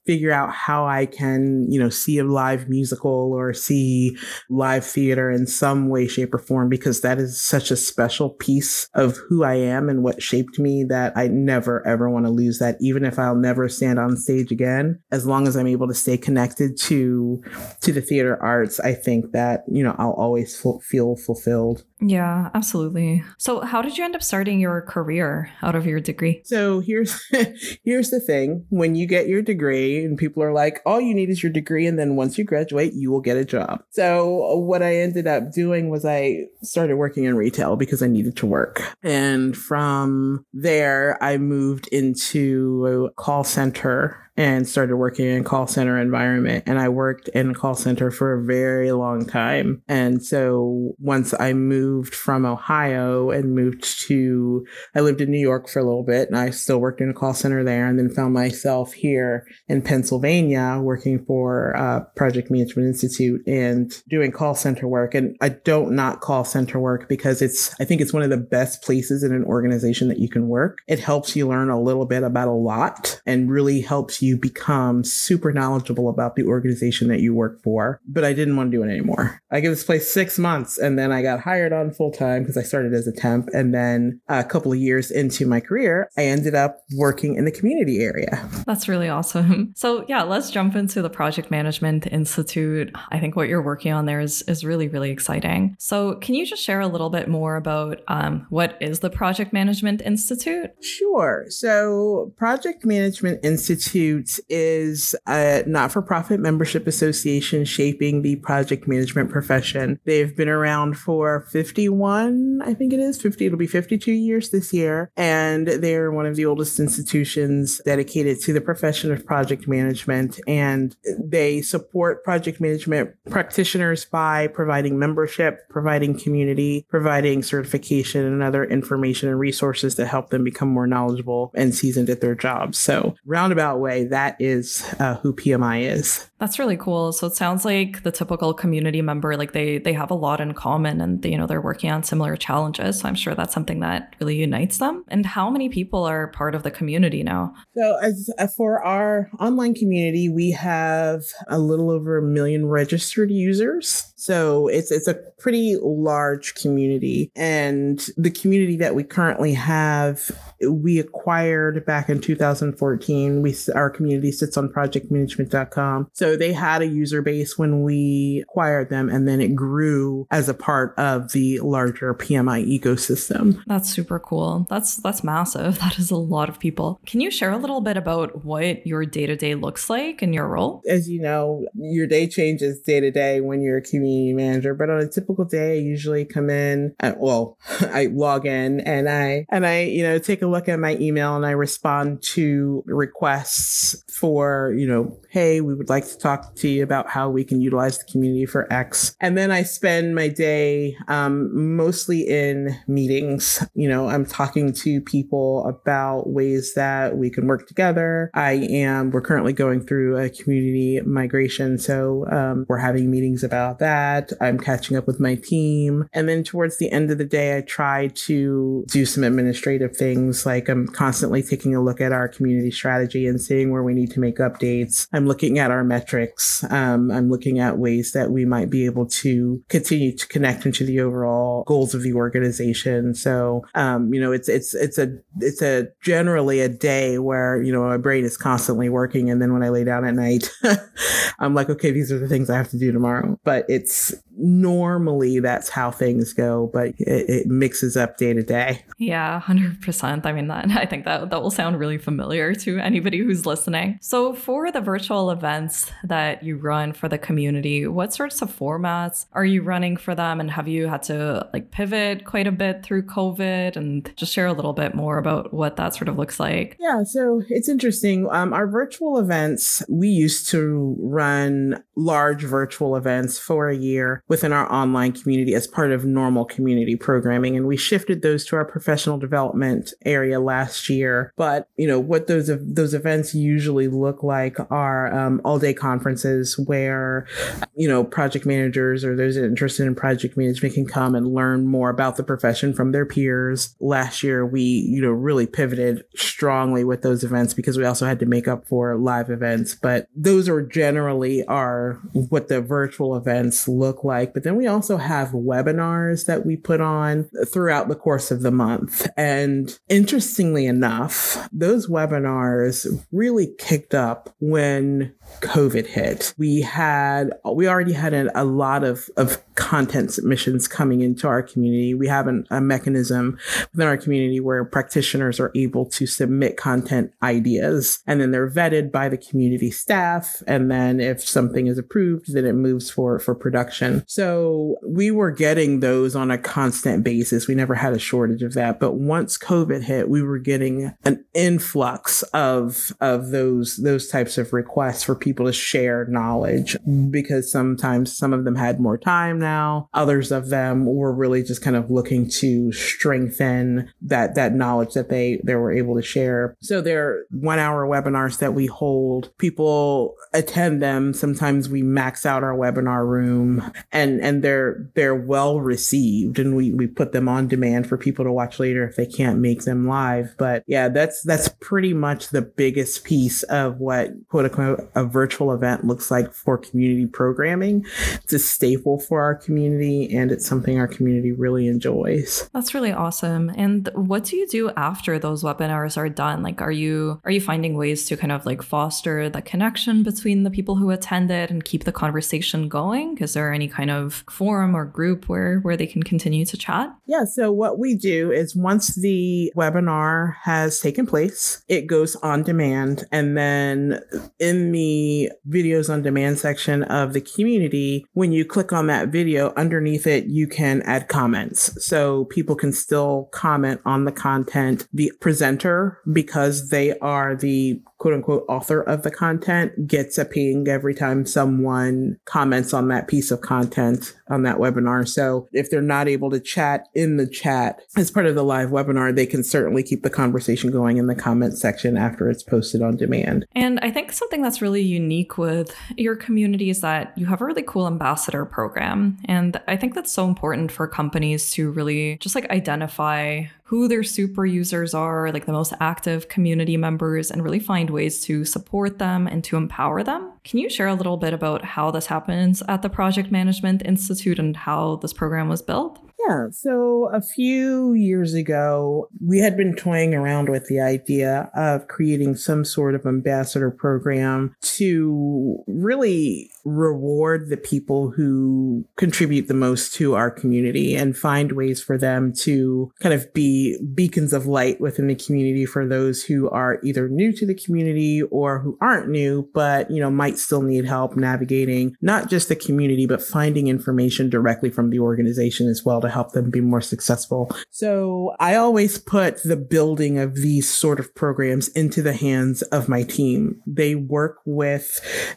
figure 0.05 0.31
out 0.31 0.51
how 0.51 0.87
I 0.87 1.05
can, 1.05 1.67
you 1.69 1.79
know, 1.79 1.89
see 1.89 2.17
a 2.17 2.23
live 2.23 2.67
musical 2.67 3.31
or 3.33 3.53
see 3.53 4.17
live 4.49 4.85
theater 4.85 5.29
in 5.29 5.45
some 5.45 5.89
way, 5.89 6.07
shape, 6.07 6.33
or 6.33 6.39
form, 6.39 6.67
because 6.69 7.01
that 7.01 7.19
is 7.19 7.39
such 7.39 7.69
a 7.69 7.75
special 7.75 8.31
piece 8.31 8.87
of 8.95 9.17
who 9.29 9.43
I 9.43 9.55
am 9.55 9.89
and 9.89 10.03
what 10.03 10.23
shaped 10.23 10.57
me 10.57 10.83
that 10.85 11.13
I 11.15 11.27
never, 11.27 11.85
ever 11.85 12.09
want 12.09 12.25
to 12.25 12.31
lose 12.31 12.59
that, 12.59 12.77
even 12.81 13.05
if 13.05 13.19
I'll 13.19 13.35
never 13.35 13.69
stand 13.69 13.99
on 13.99 14.17
stage 14.17 14.51
again. 14.51 14.99
As 15.11 15.27
long 15.27 15.47
as 15.47 15.55
I'm 15.55 15.67
able 15.67 15.87
to 15.87 15.93
stay 15.93 16.17
connected 16.17 16.77
to, 16.81 17.43
to 17.81 17.91
the 17.91 18.01
theater 18.01 18.41
arts, 18.41 18.79
I 18.79 18.93
think 18.93 19.31
that, 19.33 19.63
you 19.75 19.83
know, 19.83 19.93
I'll 19.99 20.13
always 20.13 20.57
feel 20.81 21.17
fulfilled. 21.17 21.83
Yeah, 21.99 22.49
absolutely. 22.53 23.25
So, 23.37 23.59
how 23.59 23.81
did 23.81 23.97
you 23.97 24.05
end 24.05 24.15
up 24.15 24.23
starting 24.23 24.61
your 24.61 24.81
career 24.81 25.51
out 25.61 25.75
of 25.75 25.85
your 25.85 25.99
degree? 25.99 26.41
So, 26.45 26.79
here's 26.79 27.21
here's 27.83 28.09
the 28.09 28.21
thing. 28.21 28.65
When 28.69 28.95
you 28.95 29.05
get 29.05 29.27
your 29.27 29.41
degree 29.41 30.05
and 30.05 30.17
people 30.17 30.41
are 30.43 30.53
like, 30.53 30.79
"All 30.85 31.01
you 31.01 31.13
need 31.13 31.29
is 31.29 31.43
your 31.43 31.51
degree 31.51 31.85
and 31.87 31.99
then 31.99 32.15
once 32.15 32.37
you 32.37 32.45
graduate, 32.45 32.93
you 32.93 33.11
will 33.11 33.19
get 33.19 33.35
a 33.35 33.43
job." 33.43 33.83
So, 33.89 34.55
what 34.59 34.81
I 34.81 34.95
ended 34.95 35.27
up 35.27 35.51
doing 35.51 35.89
was 35.89 36.05
I 36.05 36.45
started 36.61 36.95
working 36.95 37.25
in 37.25 37.35
retail 37.35 37.75
because 37.75 38.01
I 38.01 38.07
needed 38.07 38.37
to 38.37 38.45
work. 38.45 38.81
And 39.03 39.57
from 39.57 40.45
there, 40.53 41.21
I 41.21 41.37
moved 41.37 41.89
into 41.89 43.09
a 43.11 43.21
call 43.21 43.43
center 43.43 44.24
and 44.37 44.67
started 44.67 44.97
working 44.97 45.27
in 45.27 45.43
call 45.43 45.67
center 45.67 45.99
environment 45.99 46.63
and 46.67 46.79
I 46.79 46.89
worked 46.89 47.27
in 47.29 47.53
call 47.53 47.75
center 47.75 48.11
for 48.11 48.33
a 48.33 48.43
very 48.43 48.91
long 48.91 49.25
time. 49.25 49.81
And 49.87 50.23
so 50.23 50.93
once 50.99 51.33
I 51.39 51.53
moved 51.53 52.13
from 52.13 52.45
Ohio 52.45 53.31
and 53.31 53.55
moved 53.55 54.01
to 54.07 54.65
I 54.95 55.01
lived 55.01 55.21
in 55.21 55.31
New 55.31 55.39
York 55.39 55.69
for 55.69 55.79
a 55.79 55.85
little 55.85 56.03
bit 56.03 56.27
and 56.27 56.37
I 56.37 56.49
still 56.49 56.79
worked 56.79 57.01
in 57.01 57.09
a 57.09 57.13
call 57.13 57.33
center 57.33 57.63
there 57.63 57.87
and 57.87 57.97
then 57.97 58.09
found 58.09 58.33
myself 58.33 58.93
here 58.93 59.47
in 59.67 59.81
Pennsylvania 59.81 60.79
working 60.81 61.23
for 61.25 62.09
Project 62.15 62.51
Management 62.51 62.87
Institute 62.87 63.41
and 63.47 63.91
doing 64.09 64.31
call 64.31 64.55
center 64.55 64.87
work 64.87 65.13
and 65.15 65.37
I 65.41 65.49
don't 65.49 65.95
not 65.95 66.21
call 66.21 66.43
center 66.43 66.79
work 66.79 67.07
because 67.07 67.41
it's 67.41 67.73
I 67.79 67.85
think 67.85 68.01
it's 68.01 68.13
one 68.13 68.23
of 68.23 68.29
the 68.29 68.37
best 68.37 68.81
places 68.81 69.23
in 69.23 69.33
an 69.33 69.43
organization 69.45 70.07
that 70.09 70.19
you 70.19 70.29
can 70.29 70.47
work. 70.47 70.79
It 70.87 70.99
helps 70.99 71.35
you 71.35 71.47
learn 71.47 71.69
a 71.69 71.81
little 71.81 72.05
bit 72.05 72.23
about 72.23 72.47
a 72.47 72.51
lot 72.51 73.21
and 73.25 73.49
really 73.49 73.81
helps 73.81 74.21
you 74.21 74.24
you 74.25 74.37
become 74.37 75.03
super 75.03 75.51
knowledgeable 75.51 76.09
about 76.09 76.35
the 76.35 76.43
organization 76.43 77.07
that 77.09 77.19
you 77.19 77.33
work 77.33 77.61
for. 77.61 77.99
But 78.07 78.23
I 78.23 78.33
didn't 78.33 78.57
want 78.57 78.71
to 78.71 78.77
do 78.77 78.83
it 78.83 78.89
anymore. 78.89 79.41
I 79.51 79.59
gave 79.59 79.71
this 79.71 79.83
place 79.83 80.11
six 80.11 80.39
months 80.39 80.77
and 80.77 80.97
then 80.97 81.11
I 81.11 81.21
got 81.21 81.39
hired 81.39 81.73
on 81.73 81.91
full 81.91 82.11
time 82.11 82.43
because 82.43 82.57
I 82.57 82.63
started 82.63 82.93
as 82.93 83.07
a 83.07 83.11
temp. 83.11 83.49
And 83.53 83.73
then 83.73 84.19
a 84.27 84.43
couple 84.43 84.71
of 84.71 84.79
years 84.79 85.11
into 85.11 85.45
my 85.45 85.59
career, 85.59 86.09
I 86.17 86.23
ended 86.23 86.55
up 86.55 86.79
working 86.95 87.35
in 87.35 87.45
the 87.45 87.51
community 87.51 88.01
area. 88.01 88.49
That's 88.65 88.87
really 88.87 89.09
awesome. 89.09 89.73
So, 89.85 90.05
yeah, 90.07 90.23
let's 90.23 90.49
jump 90.51 90.75
into 90.75 91.01
the 91.01 91.09
Project 91.09 91.51
Management 91.51 92.07
Institute. 92.07 92.95
I 93.09 93.19
think 93.19 93.35
what 93.35 93.49
you're 93.49 93.61
working 93.61 93.91
on 93.91 94.05
there 94.05 94.19
is, 94.19 94.41
is 94.43 94.63
really, 94.63 94.87
really 94.87 95.11
exciting. 95.11 95.75
So, 95.79 96.15
can 96.15 96.33
you 96.33 96.45
just 96.45 96.63
share 96.63 96.79
a 96.79 96.87
little 96.87 97.09
bit 97.09 97.27
more 97.27 97.55
about 97.55 98.01
um, 98.07 98.47
what 98.49 98.77
is 98.81 99.01
the 99.01 99.09
Project 99.09 99.53
Management 99.53 100.01
Institute? 100.01 100.71
Sure. 100.81 101.45
So, 101.49 102.33
Project 102.37 102.85
Management 102.85 103.43
Institute 103.43 104.14
is 104.49 105.15
a 105.27 105.63
not 105.67 105.91
for 105.91 106.01
profit 106.01 106.39
membership 106.39 106.87
association 106.87 107.65
shaping 107.65 108.21
the 108.21 108.35
project 108.37 108.87
management 108.87 109.29
profession. 109.29 109.99
They've 110.05 110.35
been 110.35 110.49
around 110.49 110.97
for 110.97 111.41
51, 111.51 112.61
I 112.63 112.73
think 112.73 112.93
it 112.93 112.99
is 112.99 113.21
50, 113.21 113.45
it'll 113.45 113.57
be 113.57 113.67
52 113.67 114.11
years 114.11 114.49
this 114.49 114.73
year. 114.73 115.11
And 115.17 115.67
they're 115.67 116.11
one 116.11 116.25
of 116.25 116.35
the 116.35 116.45
oldest 116.45 116.79
institutions 116.79 117.81
dedicated 117.85 118.39
to 118.41 118.53
the 118.53 118.61
profession 118.61 119.11
of 119.11 119.25
project 119.25 119.67
management. 119.67 120.39
And 120.47 120.95
they 121.19 121.61
support 121.61 122.23
project 122.23 122.61
management 122.61 123.11
practitioners 123.29 124.05
by 124.05 124.47
providing 124.47 124.97
membership, 124.97 125.67
providing 125.69 126.17
community, 126.17 126.85
providing 126.89 127.43
certification 127.43 128.25
and 128.25 128.41
other 128.41 128.63
information 128.63 129.29
and 129.29 129.39
resources 129.39 129.95
to 129.95 130.05
help 130.05 130.29
them 130.29 130.43
become 130.43 130.69
more 130.69 130.87
knowledgeable 130.87 131.51
and 131.55 131.73
seasoned 131.73 132.09
at 132.09 132.21
their 132.21 132.35
jobs. 132.35 132.77
So, 132.77 133.15
roundabout 133.25 133.79
way, 133.79 134.04
that 134.07 134.35
is 134.39 134.85
uh, 134.99 135.15
who 135.15 135.33
PMI 135.33 135.83
is. 135.91 136.29
That's 136.39 136.59
really 136.59 136.77
cool. 136.77 137.13
So 137.13 137.27
it 137.27 137.35
sounds 137.35 137.63
like 137.63 138.03
the 138.03 138.11
typical 138.11 138.53
community 138.53 139.01
member, 139.01 139.37
like 139.37 139.53
they 139.53 139.77
they 139.77 139.93
have 139.93 140.11
a 140.11 140.15
lot 140.15 140.41
in 140.41 140.53
common, 140.53 140.99
and 141.01 141.21
they, 141.21 141.31
you 141.31 141.37
know 141.37 141.47
they're 141.47 141.61
working 141.61 141.89
on 141.91 142.03
similar 142.03 142.35
challenges. 142.35 142.99
So 142.99 143.07
I'm 143.07 143.15
sure 143.15 143.35
that's 143.35 143.53
something 143.53 143.79
that 143.79 144.15
really 144.19 144.35
unites 144.35 144.77
them. 144.77 145.05
And 145.07 145.25
how 145.25 145.49
many 145.49 145.69
people 145.69 146.03
are 146.03 146.27
part 146.27 146.55
of 146.55 146.63
the 146.63 146.71
community 146.71 147.23
now? 147.23 147.53
So 147.75 147.97
as 148.01 148.29
uh, 148.37 148.47
for 148.47 148.83
our 148.83 149.29
online 149.39 149.75
community, 149.75 150.29
we 150.29 150.51
have 150.51 151.23
a 151.47 151.59
little 151.59 151.89
over 151.89 152.17
a 152.17 152.21
million 152.21 152.65
registered 152.65 153.31
users. 153.31 154.13
So 154.25 154.67
it's 154.67 154.91
it's 154.91 155.07
a 155.07 155.13
pretty 155.37 155.77
large 155.79 156.55
community. 156.55 157.31
And 157.35 158.03
the 158.17 158.31
community 158.31 158.75
that 158.77 158.95
we 158.95 159.03
currently 159.03 159.53
have, 159.53 160.31
we 160.67 160.97
acquired 160.97 161.85
back 161.85 162.09
in 162.09 162.21
2014. 162.21 163.43
We 163.43 163.55
our 163.75 163.91
community 163.91 164.31
sits 164.31 164.57
on 164.57 164.69
projectmanagement.com. 164.69 166.09
So 166.13 166.35
they 166.35 166.53
had 166.53 166.81
a 166.81 166.87
user 166.87 167.21
base 167.21 167.55
when 167.59 167.83
we 167.83 168.43
acquired 168.49 168.89
them 168.89 169.09
and 169.09 169.27
then 169.27 169.41
it 169.41 169.53
grew 169.53 170.25
as 170.31 170.49
a 170.49 170.55
part 170.55 170.97
of 170.97 171.31
the 171.33 171.59
larger 171.59 172.15
PMI 172.15 172.65
ecosystem. 172.65 173.61
That's 173.67 173.91
super 173.91 174.17
cool. 174.17 174.65
That's 174.71 174.97
that's 174.97 175.23
massive. 175.23 175.79
That 175.85 175.99
is 175.99 176.09
a 176.09 176.15
lot 176.15 176.49
of 176.49 176.57
people. 176.57 176.99
Can 177.05 177.21
you 177.21 177.29
share 177.29 177.51
a 177.51 177.59
little 177.59 177.79
bit 177.79 177.95
about 177.95 178.43
what 178.43 178.87
your 178.87 179.05
day-to-day 179.05 179.53
looks 179.53 179.87
like 179.87 180.23
in 180.23 180.33
your 180.33 180.47
role? 180.47 180.81
As 180.89 181.07
you 181.07 181.21
know, 181.21 181.67
your 181.75 182.07
day 182.07 182.25
changes 182.25 182.81
day 182.81 182.99
to 182.99 183.11
day 183.11 183.39
when 183.39 183.61
you're 183.61 183.77
a 183.77 183.81
community 183.83 184.14
manager, 184.33 184.73
but 184.73 184.89
on 184.89 184.99
a 184.99 185.07
typical 185.07 185.45
day 185.45 185.77
I 185.77 185.81
usually 185.81 186.25
come 186.25 186.49
in, 186.49 186.95
uh, 186.99 187.13
well, 187.17 187.57
I 187.81 188.07
log 188.07 188.45
in 188.45 188.79
and 188.81 189.09
I 189.09 189.45
and 189.49 189.65
I, 189.65 189.83
you 189.83 190.03
know, 190.03 190.17
take 190.19 190.41
a 190.41 190.47
look 190.47 190.69
at 190.69 190.79
my 190.79 190.95
email 190.97 191.35
and 191.35 191.45
I 191.45 191.51
respond 191.51 192.21
to 192.33 192.83
requests 192.85 194.03
for, 194.11 194.73
you 194.77 194.87
know, 194.87 195.17
hey, 195.29 195.59
we 195.61 195.73
would 195.73 195.89
like 195.89 196.07
to 196.07 196.17
talk 196.17 196.55
to 196.55 196.69
you 196.69 196.83
about 196.83 197.09
how 197.09 197.29
we 197.29 197.43
can 197.43 197.59
utilize 197.59 197.97
the 197.97 198.05
community 198.05 198.45
for 198.45 198.71
X. 198.71 199.15
And 199.19 199.37
then 199.37 199.51
I 199.51 199.63
spend 199.63 200.15
my 200.15 200.29
day 200.29 200.95
um, 201.09 201.75
mostly 201.75 202.21
in 202.21 202.79
meetings. 202.87 203.65
You 203.73 203.89
know, 203.89 204.07
I'm 204.07 204.25
talking 204.25 204.71
to 204.73 205.01
people 205.01 205.65
about 205.67 206.29
ways 206.29 206.73
that 206.75 207.17
we 207.17 207.29
can 207.29 207.47
work 207.47 207.67
together. 207.67 208.31
I 208.33 208.53
am, 208.53 209.11
we're 209.11 209.21
currently 209.21 209.53
going 209.53 209.85
through 209.85 210.17
a 210.17 210.29
community 210.29 211.01
migration. 211.01 211.77
So 211.77 212.25
um, 212.31 212.65
we're 212.69 212.77
having 212.77 213.11
meetings 213.11 213.43
about 213.43 213.79
that. 213.79 214.04
I'm 214.41 214.59
catching 214.59 214.97
up 214.97 215.07
with 215.07 215.19
my 215.19 215.35
team. 215.35 216.07
And 216.13 216.27
then 216.27 216.43
towards 216.43 216.77
the 216.77 216.91
end 216.91 217.11
of 217.11 217.17
the 217.17 217.25
day, 217.25 217.57
I 217.57 217.61
try 217.61 218.07
to 218.25 218.85
do 218.87 219.05
some 219.05 219.23
administrative 219.23 219.95
things 219.95 220.45
like 220.45 220.69
I'm 220.69 220.87
constantly 220.87 221.43
taking 221.43 221.75
a 221.75 221.81
look 221.81 222.01
at 222.01 222.11
our 222.11 222.27
community 222.27 222.71
strategy 222.71 223.27
and 223.27 223.41
seeing 223.41 223.71
where 223.71 223.83
we 223.83 223.93
need 223.93 224.11
to 224.11 224.19
make 224.19 224.37
updates. 224.37 225.07
I'm 225.13 225.27
looking 225.27 225.59
at 225.59 225.71
our 225.71 225.83
metrics. 225.83 226.63
Um, 226.69 227.11
I'm 227.11 227.29
looking 227.29 227.59
at 227.59 227.77
ways 227.77 228.11
that 228.13 228.31
we 228.31 228.45
might 228.45 228.69
be 228.69 228.85
able 228.85 229.07
to 229.07 229.63
continue 229.69 230.15
to 230.15 230.27
connect 230.27 230.65
into 230.65 230.85
the 230.85 230.99
overall 230.99 231.63
goals 231.65 231.93
of 231.93 232.03
the 232.03 232.13
organization. 232.13 233.13
So, 233.15 233.65
um, 233.75 234.13
you 234.13 234.19
know, 234.19 234.31
it's 234.31 234.49
it's 234.49 234.73
it's 234.73 234.97
a 234.97 235.17
it's 235.39 235.61
a 235.61 235.87
generally 236.01 236.59
a 236.59 236.69
day 236.69 237.19
where 237.19 237.61
you 237.61 237.71
know 237.71 237.83
my 237.83 237.97
brain 237.97 238.25
is 238.25 238.37
constantly 238.37 238.89
working, 238.89 239.29
and 239.29 239.41
then 239.41 239.53
when 239.53 239.63
I 239.63 239.69
lay 239.69 239.83
down 239.83 240.05
at 240.05 240.13
night, 240.13 240.49
I'm 241.39 241.53
like, 241.53 241.69
okay, 241.69 241.91
these 241.91 242.11
are 242.11 242.19
the 242.19 242.27
things 242.27 242.49
I 242.49 242.57
have 242.57 242.69
to 242.69 242.79
do 242.79 242.91
tomorrow. 242.91 243.39
But 243.43 243.65
it's 243.85 244.15
normally 244.37 245.39
that's 245.39 245.69
how 245.69 245.91
things 245.91 246.33
go, 246.33 246.69
but 246.73 246.89
it, 246.97 247.29
it 247.29 247.47
mixes 247.47 247.95
up 247.95 248.17
day 248.17 248.33
to 248.33 248.43
day. 248.43 248.83
Yeah, 248.97 249.39
hundred 249.39 249.81
percent. 249.81 250.25
I 250.25 250.33
mean 250.33 250.47
that 250.47 250.69
I 250.71 250.85
think 250.85 251.05
that 251.05 251.29
that 251.29 251.41
will 251.41 251.51
sound 251.51 251.79
really 251.79 251.97
familiar 251.97 252.53
to 252.55 252.79
anybody 252.79 253.19
who's 253.19 253.45
listening. 253.45 253.97
So 254.01 254.33
for 254.33 254.71
the 254.71 254.81
virtual 254.81 255.31
events 255.31 255.91
that 256.03 256.43
you 256.43 256.57
run 256.57 256.93
for 256.93 257.07
the 257.07 257.17
community, 257.17 257.87
what 257.87 258.13
sorts 258.13 258.41
of 258.41 258.55
formats 258.55 259.25
are 259.33 259.45
you 259.45 259.61
running 259.61 259.97
for 259.97 260.15
them, 260.15 260.39
and 260.39 260.51
have 260.51 260.67
you 260.67 260.87
had 260.87 261.03
to 261.03 261.49
like 261.53 261.71
pivot 261.71 262.25
quite 262.25 262.47
a 262.47 262.51
bit 262.51 262.83
through 262.83 263.03
COVID? 263.03 263.75
And 263.75 264.11
just 264.15 264.33
share 264.33 264.47
a 264.47 264.53
little 264.53 264.73
bit 264.73 264.95
more 264.95 265.17
about 265.17 265.53
what 265.53 265.75
that 265.77 265.95
sort 265.95 266.09
of 266.09 266.17
looks 266.17 266.39
like. 266.39 266.77
Yeah, 266.79 267.03
so 267.03 267.41
it's 267.49 267.69
interesting. 267.69 268.27
Um, 268.31 268.53
our 268.53 268.67
virtual 268.67 269.17
events, 269.17 269.83
we 269.89 270.07
used 270.07 270.49
to 270.49 270.95
run 270.99 271.83
large 271.95 272.43
virtual 272.43 272.95
events 272.95 273.39
for 273.39 273.69
a 273.69 273.75
year 273.75 274.23
within 274.27 274.51
our 274.51 274.71
online 274.71 275.11
community 275.11 275.53
as 275.53 275.67
part 275.67 275.91
of 275.91 276.03
normal 276.03 276.45
community 276.45 276.95
programming. 276.95 277.55
And 277.55 277.67
we 277.67 277.77
shifted 277.77 278.21
those 278.21 278.43
to 278.45 278.55
our 278.55 278.65
professional 278.65 279.19
development 279.19 279.93
area 280.03 280.39
last 280.39 280.89
year. 280.89 281.31
But, 281.35 281.67
you 281.77 281.87
know, 281.87 281.99
what 281.99 282.25
those, 282.27 282.49
those 282.59 282.93
events 282.93 283.35
usually 283.35 283.87
look 283.87 284.23
like 284.23 284.57
are 284.71 285.13
um, 285.13 285.41
all 285.45 285.59
day 285.59 285.73
conferences 285.73 286.57
where, 286.57 287.27
you 287.75 287.87
know, 287.87 288.03
project 288.03 288.47
managers 288.47 289.05
or 289.05 289.15
those 289.15 289.37
interested 289.37 289.85
in 289.85 289.93
project 289.93 290.37
management 290.37 290.73
can 290.73 290.87
come 290.87 291.13
and 291.13 291.33
learn 291.33 291.67
more 291.67 291.89
about 291.89 292.17
the 292.17 292.23
profession 292.23 292.73
from 292.73 292.91
their 292.91 293.05
peers. 293.05 293.75
Last 293.79 294.23
year, 294.23 294.43
we, 294.45 294.61
you 294.61 295.01
know, 295.01 295.11
really 295.11 295.45
pivoted 295.45 296.03
strongly 296.15 296.83
with 296.83 297.03
those 297.03 297.23
events 297.23 297.53
because 297.53 297.77
we 297.77 297.85
also 297.85 298.07
had 298.07 298.19
to 298.19 298.25
make 298.25 298.47
up 298.47 298.67
for 298.67 298.95
live 298.97 299.29
events. 299.29 299.75
But 299.75 300.07
those 300.15 300.49
are 300.49 300.63
generally 300.63 301.45
are 301.45 301.99
what 302.29 302.47
the 302.47 302.61
virtual 302.61 303.15
events 303.15 303.67
look 303.67 304.03
like 304.03 304.14
like. 304.19 304.33
But 304.33 304.43
then 304.43 304.55
we 304.55 304.67
also 304.67 304.97
have 304.97 305.29
webinars 305.29 306.25
that 306.25 306.45
we 306.45 306.55
put 306.55 306.81
on 306.81 307.29
throughout 307.51 307.87
the 307.87 307.95
course 307.95 308.31
of 308.31 308.41
the 308.41 308.51
month. 308.51 309.07
And 309.17 309.77
interestingly 309.89 310.65
enough, 310.65 311.47
those 311.51 311.87
webinars 311.87 312.87
really 313.11 313.53
kicked 313.57 313.93
up 313.93 314.33
when 314.39 315.13
COVID 315.41 315.87
hit. 315.87 316.33
We 316.37 316.61
had, 316.61 317.31
we 317.53 317.67
already 317.67 317.93
had 317.93 318.13
a, 318.13 318.41
a 318.41 318.45
lot 318.45 318.83
of, 318.83 319.09
of 319.17 319.41
content 319.55 320.11
submissions 320.11 320.67
coming 320.67 321.01
into 321.01 321.27
our 321.27 321.41
community. 321.41 321.93
We 321.93 322.07
have 322.07 322.27
an, 322.27 322.45
a 322.51 322.61
mechanism 322.61 323.37
within 323.71 323.87
our 323.87 323.97
community 323.97 324.39
where 324.39 324.63
practitioners 324.63 325.39
are 325.39 325.51
able 325.55 325.85
to 325.87 326.05
submit 326.05 326.57
content 326.57 327.11
ideas 327.23 327.99
and 328.07 328.21
then 328.21 328.31
they're 328.31 328.49
vetted 328.49 328.91
by 328.91 329.09
the 329.09 329.17
community 329.17 329.71
staff. 329.71 330.43
And 330.47 330.71
then 330.71 330.99
if 330.99 331.27
something 331.27 331.67
is 331.67 331.77
approved, 331.77 332.33
then 332.33 332.45
it 332.45 332.53
moves 332.53 332.89
for, 332.89 333.19
for 333.19 333.35
production. 333.35 334.04
So 334.07 334.77
we 334.85 335.11
were 335.11 335.31
getting 335.31 335.79
those 335.79 336.15
on 336.15 336.31
a 336.31 336.37
constant 336.37 337.03
basis. 337.03 337.47
We 337.47 337.55
never 337.55 337.75
had 337.75 337.93
a 337.93 337.99
shortage 337.99 338.41
of 338.43 338.53
that. 338.53 338.79
But 338.79 338.95
once 338.95 339.37
COVID 339.37 339.83
hit, 339.83 340.09
we 340.09 340.21
were 340.21 340.39
getting 340.39 340.93
an 341.03 341.25
influx 341.33 342.23
of, 342.23 342.91
of 343.01 343.31
those, 343.31 343.77
those 343.77 344.07
types 344.07 344.37
of 344.37 344.53
requests 344.53 345.03
for 345.03 345.15
people 345.15 345.45
to 345.45 345.53
share 345.53 346.05
knowledge 346.05 346.77
because 347.09 347.51
sometimes 347.51 348.15
some 348.15 348.33
of 348.33 348.45
them 348.45 348.55
had 348.55 348.79
more 348.79 348.97
time 348.97 349.39
now. 349.39 349.89
Others 349.93 350.31
of 350.31 350.49
them 350.49 350.85
were 350.85 351.13
really 351.13 351.43
just 351.43 351.61
kind 351.61 351.75
of 351.75 351.91
looking 351.91 352.29
to 352.29 352.71
strengthen 352.71 353.91
that, 354.01 354.35
that 354.35 354.53
knowledge 354.53 354.93
that 354.93 355.09
they, 355.09 355.41
they 355.43 355.55
were 355.55 355.71
able 355.71 355.95
to 355.95 356.01
share. 356.01 356.55
So 356.61 356.81
they're 356.81 357.25
one 357.31 357.59
hour 357.59 357.87
webinars 357.87 358.39
that 358.39 358.53
we 358.53 358.67
hold. 358.67 359.31
People 359.37 360.15
attend 360.33 360.81
them. 360.81 361.13
Sometimes 361.13 361.69
we 361.69 361.81
max 361.81 362.25
out 362.25 362.43
our 362.43 362.55
webinar 362.55 363.07
room 363.07 363.71
and, 363.95 364.21
and 364.21 364.43
they're, 364.43 364.89
they're 364.93 365.15
well 365.15 365.59
received 365.59 366.39
and 366.39 366.55
we, 366.55 366.71
we 366.71 366.87
put 366.87 367.11
them 367.11 367.27
on 367.27 367.47
demand 367.47 367.87
for 367.87 367.97
people 367.97 368.25
to 368.25 368.31
watch 368.31 368.59
later 368.59 368.87
if 368.87 368.95
they 368.95 369.05
can't 369.05 369.39
make 369.39 369.63
them 369.63 369.87
live. 369.87 370.35
But 370.37 370.63
yeah, 370.67 370.89
that's, 370.89 371.23
that's 371.23 371.49
pretty 371.59 371.93
much 371.93 372.29
the 372.29 372.41
biggest 372.41 373.03
piece 373.03 373.43
of 373.43 373.79
what 373.79 374.11
quote 374.29 374.45
unquote 374.45 374.89
a 374.95 375.05
virtual 375.05 375.53
event 375.53 375.85
looks 375.85 376.11
like 376.11 376.33
for 376.33 376.57
community 376.57 377.05
programming. 377.05 377.85
It's 378.23 378.33
a 378.33 378.39
staple 378.39 378.99
for 378.99 379.21
our 379.21 379.35
community 379.35 380.15
and 380.15 380.31
it's 380.31 380.45
something 380.45 380.77
our 380.77 380.87
community 380.87 381.31
really 381.31 381.67
enjoys. 381.67 382.49
That's 382.53 382.73
really 382.73 382.91
awesome. 382.91 383.49
And 383.55 383.89
what 383.93 384.25
do 384.25 384.35
you 384.35 384.47
do 384.47 384.71
after 384.71 385.17
those 385.17 385.43
webinars 385.43 385.97
are 385.97 386.09
done? 386.09 386.43
Like 386.43 386.61
are 386.61 386.71
you 386.71 387.21
are 387.23 387.31
you 387.31 387.41
finding 387.41 387.77
ways 387.77 388.05
to 388.07 388.17
kind 388.17 388.31
of 388.31 388.45
like 388.45 388.61
foster 388.61 389.29
the 389.29 389.41
connection 389.41 390.03
between 390.03 390.43
the 390.43 390.51
people 390.51 390.75
who 390.75 390.89
attended 390.89 391.49
and 391.49 391.63
keep 391.63 391.83
the 391.83 391.91
conversation 391.91 392.67
going? 392.67 393.17
Is 393.19 393.33
there 393.33 393.53
any 393.53 393.67
kind 393.67 393.84
of 393.89 394.23
forum 394.29 394.75
or 394.75 394.85
group 394.85 395.27
where 395.27 395.59
where 395.59 395.77
they 395.77 395.87
can 395.87 396.03
continue 396.03 396.45
to 396.45 396.57
chat? 396.57 396.95
Yeah, 397.05 397.25
so 397.25 397.51
what 397.51 397.79
we 397.79 397.95
do 397.95 398.31
is 398.31 398.55
once 398.55 398.95
the 398.95 399.51
webinar 399.55 400.35
has 400.43 400.79
taken 400.79 401.05
place, 401.05 401.63
it 401.67 401.87
goes 401.87 402.15
on 402.17 402.43
demand 402.43 403.05
and 403.11 403.37
then 403.37 404.01
in 404.39 404.71
the 404.71 405.31
videos 405.47 405.91
on 405.91 406.01
demand 406.01 406.39
section 406.39 406.83
of 406.83 407.13
the 407.13 407.21
community, 407.21 408.05
when 408.13 408.31
you 408.31 408.45
click 408.45 408.73
on 408.73 408.87
that 408.87 409.09
video, 409.09 409.53
underneath 409.55 410.07
it, 410.07 410.25
you 410.25 410.47
can 410.47 410.81
add 410.83 411.07
comments. 411.07 411.83
So 411.83 412.25
people 412.25 412.55
can 412.55 412.73
still 412.73 413.29
comment 413.31 413.81
on 413.85 414.05
the 414.05 414.11
content. 414.11 414.87
The 414.93 415.11
presenter, 415.19 415.99
because 416.11 416.69
they 416.69 416.97
are 416.99 417.35
the 417.35 417.81
quote 417.97 418.13
unquote 418.13 418.45
author 418.49 418.81
of 418.81 419.03
the 419.03 419.11
content 419.11 419.87
gets 419.87 420.17
a 420.17 420.25
ping 420.25 420.67
every 420.67 420.93
time 420.93 421.25
someone 421.25 422.17
comments 422.25 422.73
on 422.73 422.87
that 422.89 423.07
piece 423.07 423.31
of 423.31 423.41
content 423.41 424.13
on 424.29 424.43
that 424.43 424.57
webinar. 424.57 425.07
So 425.07 425.47
if 425.53 425.69
they're 425.69 425.81
not 425.81 426.07
able 426.07 426.29
to 426.31 426.39
chat 426.39 426.87
in 426.93 427.17
the 427.17 427.27
chat 427.27 427.81
as 427.95 428.11
part 428.11 428.25
of 428.25 428.35
the 428.35 428.43
live 428.43 428.69
webinar, 428.69 429.15
they 429.15 429.25
can 429.25 429.43
certainly 429.43 429.83
keep 429.83 430.03
the 430.03 430.09
conversation 430.09 430.71
going 430.71 430.97
in 430.97 431.07
the 431.07 431.15
comment 431.15 431.57
section 431.57 431.97
after 431.97 432.29
it's 432.29 432.43
posted 432.43 432.81
on 432.81 432.97
demand. 432.97 433.45
And 433.53 433.79
I 433.81 433.91
think 433.91 434.11
something 434.11 434.41
that's 434.41 434.61
really 434.61 434.81
unique 434.81 435.37
with 435.37 435.75
your 435.97 436.15
community 436.15 436.69
is 436.69 436.81
that 436.81 437.13
you 437.17 437.25
have 437.27 437.41
a 437.41 437.45
really 437.45 437.63
cool 437.63 437.87
ambassador 437.87 438.45
program. 438.45 439.17
And 439.25 439.61
I 439.67 439.77
think 439.77 439.95
that's 439.95 440.11
so 440.11 440.27
important 440.27 440.71
for 440.71 440.87
companies 440.87 441.51
to 441.51 441.71
really 441.71 442.17
just 442.19 442.35
like 442.35 442.49
identify 442.49 443.43
who 443.65 443.87
their 443.87 444.03
super 444.03 444.45
users 444.45 444.93
are, 444.93 445.31
like 445.31 445.47
the 445.47 445.51
most 445.51 445.73
active 445.79 446.29
community 446.29 446.77
members, 446.77 447.31
and 447.31 447.43
really 447.43 447.59
find 447.59 447.89
ways 447.89 448.21
to 448.21 448.45
support 448.45 448.99
them 448.99 449.25
and 449.25 449.43
to 449.43 449.57
empower 449.57 450.03
them. 450.03 450.31
Can 450.43 450.59
you 450.59 450.69
share 450.69 450.87
a 450.87 450.93
little 450.93 451.17
bit 451.17 451.33
about 451.33 451.65
how 451.65 451.89
this 451.89 452.05
happens 452.05 452.61
at 452.67 452.83
the 452.83 452.89
Project 452.89 453.31
Management 453.31 453.81
Institute 453.83 454.37
and 454.37 454.55
how 454.55 454.97
this 454.97 455.13
program 455.13 455.49
was 455.49 455.63
built? 455.63 455.99
Yeah. 456.27 456.47
So 456.51 457.09
a 457.13 457.21
few 457.21 457.93
years 457.93 458.33
ago, 458.33 459.09
we 459.23 459.39
had 459.39 459.57
been 459.57 459.75
toying 459.75 460.13
around 460.13 460.49
with 460.49 460.67
the 460.67 460.79
idea 460.79 461.51
of 461.55 461.87
creating 461.87 462.35
some 462.35 462.65
sort 462.65 462.95
of 462.95 463.05
ambassador 463.05 463.69
program 463.69 464.55
to 464.61 465.63
really 465.67 466.49
reward 466.63 467.49
the 467.49 467.57
people 467.57 468.09
who 468.09 468.85
contribute 468.95 469.47
the 469.47 469.53
most 469.53 469.93
to 469.95 470.15
our 470.15 470.31
community 470.31 470.95
and 470.95 471.17
find 471.17 471.51
ways 471.51 471.81
for 471.81 471.97
them 471.97 472.33
to 472.33 472.91
kind 472.99 473.13
of 473.13 473.31
be 473.33 473.77
beacons 473.93 474.33
of 474.33 474.47
light 474.47 474.81
within 474.81 475.07
the 475.07 475.15
community 475.15 475.65
for 475.65 475.87
those 475.87 476.23
who 476.23 476.49
are 476.49 476.79
either 476.83 477.07
new 477.07 477.31
to 477.31 477.45
the 477.45 477.53
community 477.53 478.21
or 478.23 478.59
who 478.59 478.77
aren't 478.81 479.09
new, 479.09 479.47
but, 479.53 479.91
you 479.91 479.99
know, 479.99 480.09
might 480.09 480.37
still 480.37 480.61
need 480.61 480.85
help 480.85 481.15
navigating 481.15 481.95
not 482.01 482.29
just 482.29 482.49
the 482.49 482.55
community, 482.55 483.05
but 483.05 483.21
finding 483.21 483.67
information 483.67 484.29
directly 484.29 484.69
from 484.69 484.89
the 484.89 484.99
organization 484.99 485.67
as 485.67 485.83
well 485.85 486.01
to 486.01 486.14
help 486.15 486.31
them 486.31 486.49
be 486.49 486.61
more 486.61 486.81
successful. 486.81 487.51
So 487.69 488.35
I 488.39 488.55
always 488.55 488.97
put 488.97 489.43
the 489.43 489.57
building 489.57 490.17
of 490.17 490.35
these 490.35 490.67
sort 490.69 490.99
of 490.99 491.13
programs 491.13 491.67
into 491.69 492.01
the 492.01 492.13
hands 492.13 492.61
of 492.77 492.87
my 492.87 493.03
team. 493.03 493.61
They 493.67 493.95
work 493.95 494.37
with 494.45 494.87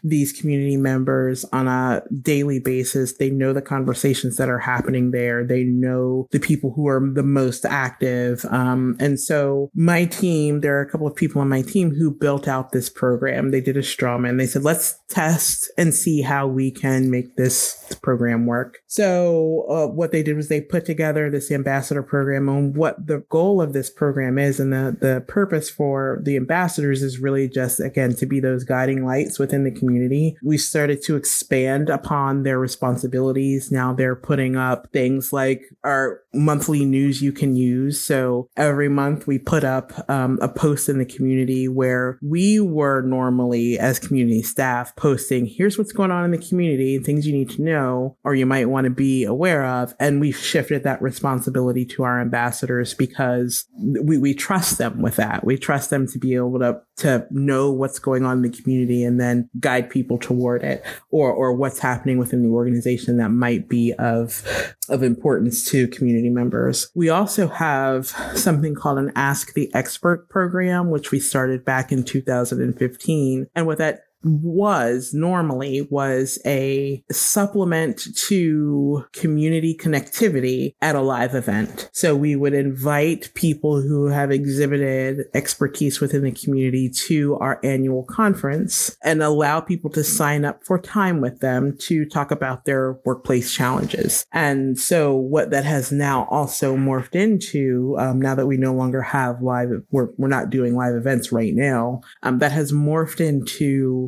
these 0.04 0.32
community 0.32 0.76
members 0.76 1.44
on 1.52 1.66
a 1.66 2.02
daily 2.22 2.60
basis. 2.60 3.16
They 3.16 3.30
know 3.30 3.52
the 3.52 3.60
conversations 3.60 4.36
that 4.36 4.48
are 4.48 4.60
happening 4.60 5.10
there. 5.10 5.44
They 5.44 5.64
know 5.64 6.28
the 6.30 6.38
people 6.38 6.72
who 6.74 6.86
are 6.86 7.02
the 7.12 7.22
most 7.24 7.64
active. 7.64 8.44
Um, 8.50 8.96
and 9.00 9.18
so 9.18 9.70
my 9.74 10.04
team, 10.04 10.60
there 10.60 10.78
are 10.78 10.82
a 10.82 10.90
couple 10.90 11.08
of 11.08 11.16
people 11.16 11.40
on 11.42 11.48
my 11.48 11.62
team 11.62 11.90
who 11.90 12.10
built 12.10 12.46
out 12.46 12.70
this 12.70 12.88
program. 12.88 13.50
They 13.50 13.60
did 13.60 13.76
a 13.76 13.82
straw 13.82 14.16
man. 14.16 14.36
They 14.36 14.46
said, 14.46 14.62
let's 14.62 14.98
test 15.08 15.70
and 15.76 15.92
see 15.92 16.22
how 16.22 16.46
we 16.46 16.70
can 16.70 17.10
make 17.10 17.36
this 17.36 17.96
program 18.02 18.46
work. 18.46 18.78
So 18.86 19.66
uh, 19.68 19.86
what 19.88 20.12
they 20.12 20.22
did 20.22 20.36
was 20.36 20.48
they 20.48 20.57
put 20.60 20.84
together 20.84 21.30
this 21.30 21.50
ambassador 21.50 22.02
program 22.02 22.48
on 22.48 22.72
what 22.74 23.06
the 23.06 23.24
goal 23.28 23.60
of 23.60 23.72
this 23.72 23.90
program 23.90 24.38
is. 24.38 24.60
And 24.60 24.72
the, 24.72 24.96
the 24.98 25.24
purpose 25.26 25.70
for 25.70 26.20
the 26.22 26.36
ambassadors 26.36 27.02
is 27.02 27.18
really 27.18 27.48
just, 27.48 27.80
again, 27.80 28.14
to 28.16 28.26
be 28.26 28.40
those 28.40 28.64
guiding 28.64 29.04
lights 29.04 29.38
within 29.38 29.64
the 29.64 29.70
community. 29.70 30.36
We 30.42 30.58
started 30.58 31.02
to 31.04 31.16
expand 31.16 31.88
upon 31.88 32.42
their 32.42 32.58
responsibilities. 32.58 33.70
Now 33.70 33.92
they're 33.92 34.16
putting 34.16 34.56
up 34.56 34.88
things 34.92 35.32
like 35.32 35.62
our 35.84 36.20
monthly 36.34 36.84
news 36.84 37.22
you 37.22 37.32
can 37.32 37.56
use. 37.56 38.00
So 38.00 38.48
every 38.56 38.88
month 38.88 39.26
we 39.26 39.38
put 39.38 39.64
up 39.64 39.92
um, 40.10 40.38
a 40.40 40.48
post 40.48 40.88
in 40.88 40.98
the 40.98 41.04
community 41.04 41.68
where 41.68 42.18
we 42.22 42.60
were 42.60 43.02
normally, 43.02 43.78
as 43.78 43.98
community 43.98 44.42
staff, 44.42 44.94
posting 44.96 45.46
here's 45.46 45.78
what's 45.78 45.92
going 45.92 46.10
on 46.10 46.24
in 46.24 46.30
the 46.30 46.38
community 46.38 46.96
and 46.96 47.04
things 47.04 47.26
you 47.26 47.32
need 47.32 47.50
to 47.50 47.62
know 47.62 48.16
or 48.24 48.34
you 48.34 48.46
might 48.46 48.68
want 48.68 48.84
to 48.84 48.90
be 48.90 49.24
aware 49.24 49.64
of. 49.64 49.94
And 49.98 50.20
we've 50.20 50.36
shifted 50.48 50.84
that 50.84 51.02
responsibility 51.02 51.84
to 51.84 52.02
our 52.02 52.20
ambassadors 52.20 52.94
because 52.94 53.66
we, 53.76 54.18
we 54.18 54.34
trust 54.34 54.78
them 54.78 55.02
with 55.02 55.16
that. 55.16 55.44
We 55.44 55.58
trust 55.58 55.90
them 55.90 56.06
to 56.08 56.18
be 56.18 56.34
able 56.34 56.58
to, 56.60 56.80
to 56.98 57.26
know 57.30 57.70
what's 57.70 57.98
going 57.98 58.24
on 58.24 58.38
in 58.38 58.50
the 58.50 58.62
community 58.62 59.04
and 59.04 59.20
then 59.20 59.48
guide 59.60 59.90
people 59.90 60.18
toward 60.18 60.62
it 60.62 60.84
or 61.10 61.32
or 61.32 61.52
what's 61.52 61.78
happening 61.78 62.18
within 62.18 62.42
the 62.42 62.48
organization 62.48 63.18
that 63.18 63.30
might 63.30 63.68
be 63.68 63.92
of 63.98 64.42
of 64.88 65.02
importance 65.02 65.64
to 65.70 65.88
community 65.88 66.30
members. 66.30 66.90
We 66.94 67.08
also 67.08 67.48
have 67.48 68.06
something 68.34 68.74
called 68.74 68.98
an 68.98 69.12
Ask 69.14 69.54
the 69.54 69.72
Expert 69.74 70.28
program, 70.28 70.90
which 70.90 71.10
we 71.10 71.20
started 71.20 71.64
back 71.64 71.92
in 71.92 72.04
2015. 72.04 73.46
And 73.54 73.66
what 73.66 73.78
that 73.78 74.07
was 74.24 75.12
normally 75.14 75.82
was 75.90 76.38
a 76.44 77.02
supplement 77.10 78.02
to 78.16 79.04
community 79.12 79.76
connectivity 79.76 80.74
at 80.80 80.96
a 80.96 81.00
live 81.00 81.34
event. 81.34 81.88
So 81.92 82.16
we 82.16 82.36
would 82.36 82.54
invite 82.54 83.32
people 83.34 83.80
who 83.80 84.06
have 84.06 84.30
exhibited 84.30 85.26
expertise 85.34 86.00
within 86.00 86.24
the 86.24 86.32
community 86.32 86.90
to 87.06 87.36
our 87.36 87.60
annual 87.62 88.04
conference 88.04 88.96
and 89.02 89.22
allow 89.22 89.60
people 89.60 89.90
to 89.90 90.04
sign 90.04 90.44
up 90.44 90.64
for 90.64 90.78
time 90.78 91.20
with 91.20 91.40
them 91.40 91.76
to 91.78 92.04
talk 92.04 92.30
about 92.30 92.64
their 92.64 92.98
workplace 93.04 93.52
challenges. 93.52 94.26
And 94.32 94.78
so 94.78 95.14
what 95.14 95.50
that 95.50 95.64
has 95.64 95.92
now 95.92 96.26
also 96.30 96.76
morphed 96.76 97.14
into, 97.14 97.96
um, 97.98 98.20
now 98.20 98.34
that 98.34 98.46
we 98.46 98.56
no 98.56 98.74
longer 98.74 99.02
have 99.02 99.42
live, 99.42 99.70
we're, 99.90 100.08
we're 100.16 100.28
not 100.28 100.50
doing 100.50 100.74
live 100.74 100.94
events 100.94 101.32
right 101.32 101.54
now, 101.54 102.00
um, 102.22 102.38
that 102.38 102.52
has 102.52 102.72
morphed 102.72 103.20
into 103.20 104.07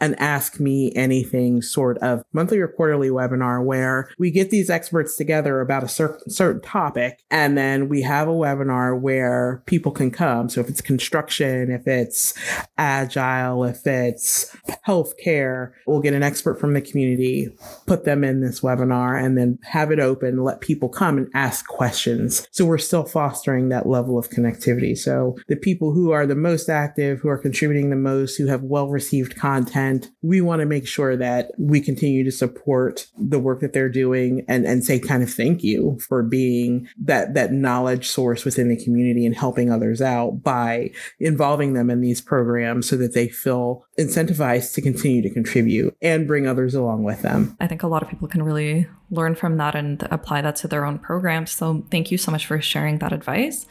an 0.00 0.14
Ask 0.16 0.60
Me 0.60 0.92
Anything 0.94 1.62
sort 1.62 1.98
of 1.98 2.22
monthly 2.32 2.58
or 2.58 2.68
quarterly 2.68 3.08
webinar 3.08 3.64
where 3.64 4.10
we 4.18 4.30
get 4.30 4.50
these 4.50 4.70
experts 4.70 5.16
together 5.16 5.60
about 5.60 5.84
a 5.84 5.88
cer- 5.88 6.20
certain 6.28 6.60
topic. 6.60 7.22
And 7.30 7.56
then 7.56 7.88
we 7.88 8.02
have 8.02 8.28
a 8.28 8.32
webinar 8.32 8.98
where 9.00 9.62
people 9.66 9.92
can 9.92 10.10
come. 10.10 10.48
So 10.48 10.60
if 10.60 10.68
it's 10.68 10.80
construction, 10.80 11.70
if 11.70 11.86
it's 11.86 12.34
agile, 12.76 13.64
if 13.64 13.86
it's 13.86 14.54
healthcare, 14.86 15.72
we'll 15.86 16.00
get 16.00 16.14
an 16.14 16.22
expert 16.22 16.60
from 16.60 16.74
the 16.74 16.80
community, 16.80 17.48
put 17.86 18.04
them 18.04 18.24
in 18.24 18.40
this 18.40 18.60
webinar, 18.60 19.22
and 19.22 19.38
then 19.38 19.58
have 19.62 19.90
it 19.90 20.00
open, 20.00 20.42
let 20.42 20.60
people 20.60 20.88
come 20.88 21.18
and 21.18 21.28
ask 21.34 21.66
questions. 21.66 22.46
So 22.50 22.64
we're 22.64 22.78
still 22.78 23.04
fostering 23.04 23.68
that 23.68 23.86
level 23.86 24.18
of 24.18 24.30
connectivity. 24.30 24.96
So 24.96 25.36
the 25.48 25.56
people 25.56 25.92
who 25.92 26.10
are 26.10 26.26
the 26.26 26.34
most 26.34 26.68
active, 26.68 27.20
who 27.20 27.28
are 27.28 27.38
contributing 27.38 27.90
the 27.90 27.96
most, 27.96 28.36
who 28.36 28.46
have 28.46 28.62
well 28.62 28.88
received 28.88 29.36
content, 29.36 29.83
we 30.22 30.40
want 30.40 30.60
to 30.60 30.66
make 30.66 30.86
sure 30.86 31.16
that 31.16 31.52
we 31.58 31.80
continue 31.80 32.24
to 32.24 32.32
support 32.32 33.06
the 33.18 33.38
work 33.38 33.60
that 33.60 33.72
they're 33.72 33.88
doing 33.88 34.44
and, 34.48 34.64
and 34.64 34.84
say 34.84 34.98
kind 34.98 35.22
of 35.22 35.32
thank 35.32 35.62
you 35.62 35.98
for 36.06 36.22
being 36.22 36.88
that, 36.98 37.34
that 37.34 37.52
knowledge 37.52 38.08
source 38.08 38.44
within 38.44 38.68
the 38.68 38.82
community 38.82 39.26
and 39.26 39.36
helping 39.36 39.70
others 39.70 40.00
out 40.00 40.42
by 40.42 40.90
involving 41.18 41.74
them 41.74 41.90
in 41.90 42.00
these 42.00 42.20
programs 42.20 42.88
so 42.88 42.96
that 42.96 43.14
they 43.14 43.28
feel 43.28 43.84
incentivized 43.98 44.74
to 44.74 44.82
continue 44.82 45.22
to 45.22 45.30
contribute 45.30 45.96
and 46.02 46.26
bring 46.26 46.46
others 46.46 46.74
along 46.74 47.04
with 47.04 47.22
them. 47.22 47.56
I 47.60 47.66
think 47.66 47.82
a 47.82 47.86
lot 47.86 48.02
of 48.02 48.08
people 48.08 48.28
can 48.28 48.42
really 48.42 48.86
learn 49.10 49.34
from 49.34 49.56
that 49.58 49.74
and 49.74 50.02
apply 50.10 50.42
that 50.42 50.56
to 50.56 50.68
their 50.68 50.84
own 50.84 50.98
programs. 50.98 51.52
So 51.52 51.86
thank 51.90 52.10
you 52.10 52.18
so 52.18 52.32
much 52.32 52.46
for 52.46 52.60
sharing 52.60 52.98
that 52.98 53.12
advice. 53.12 53.66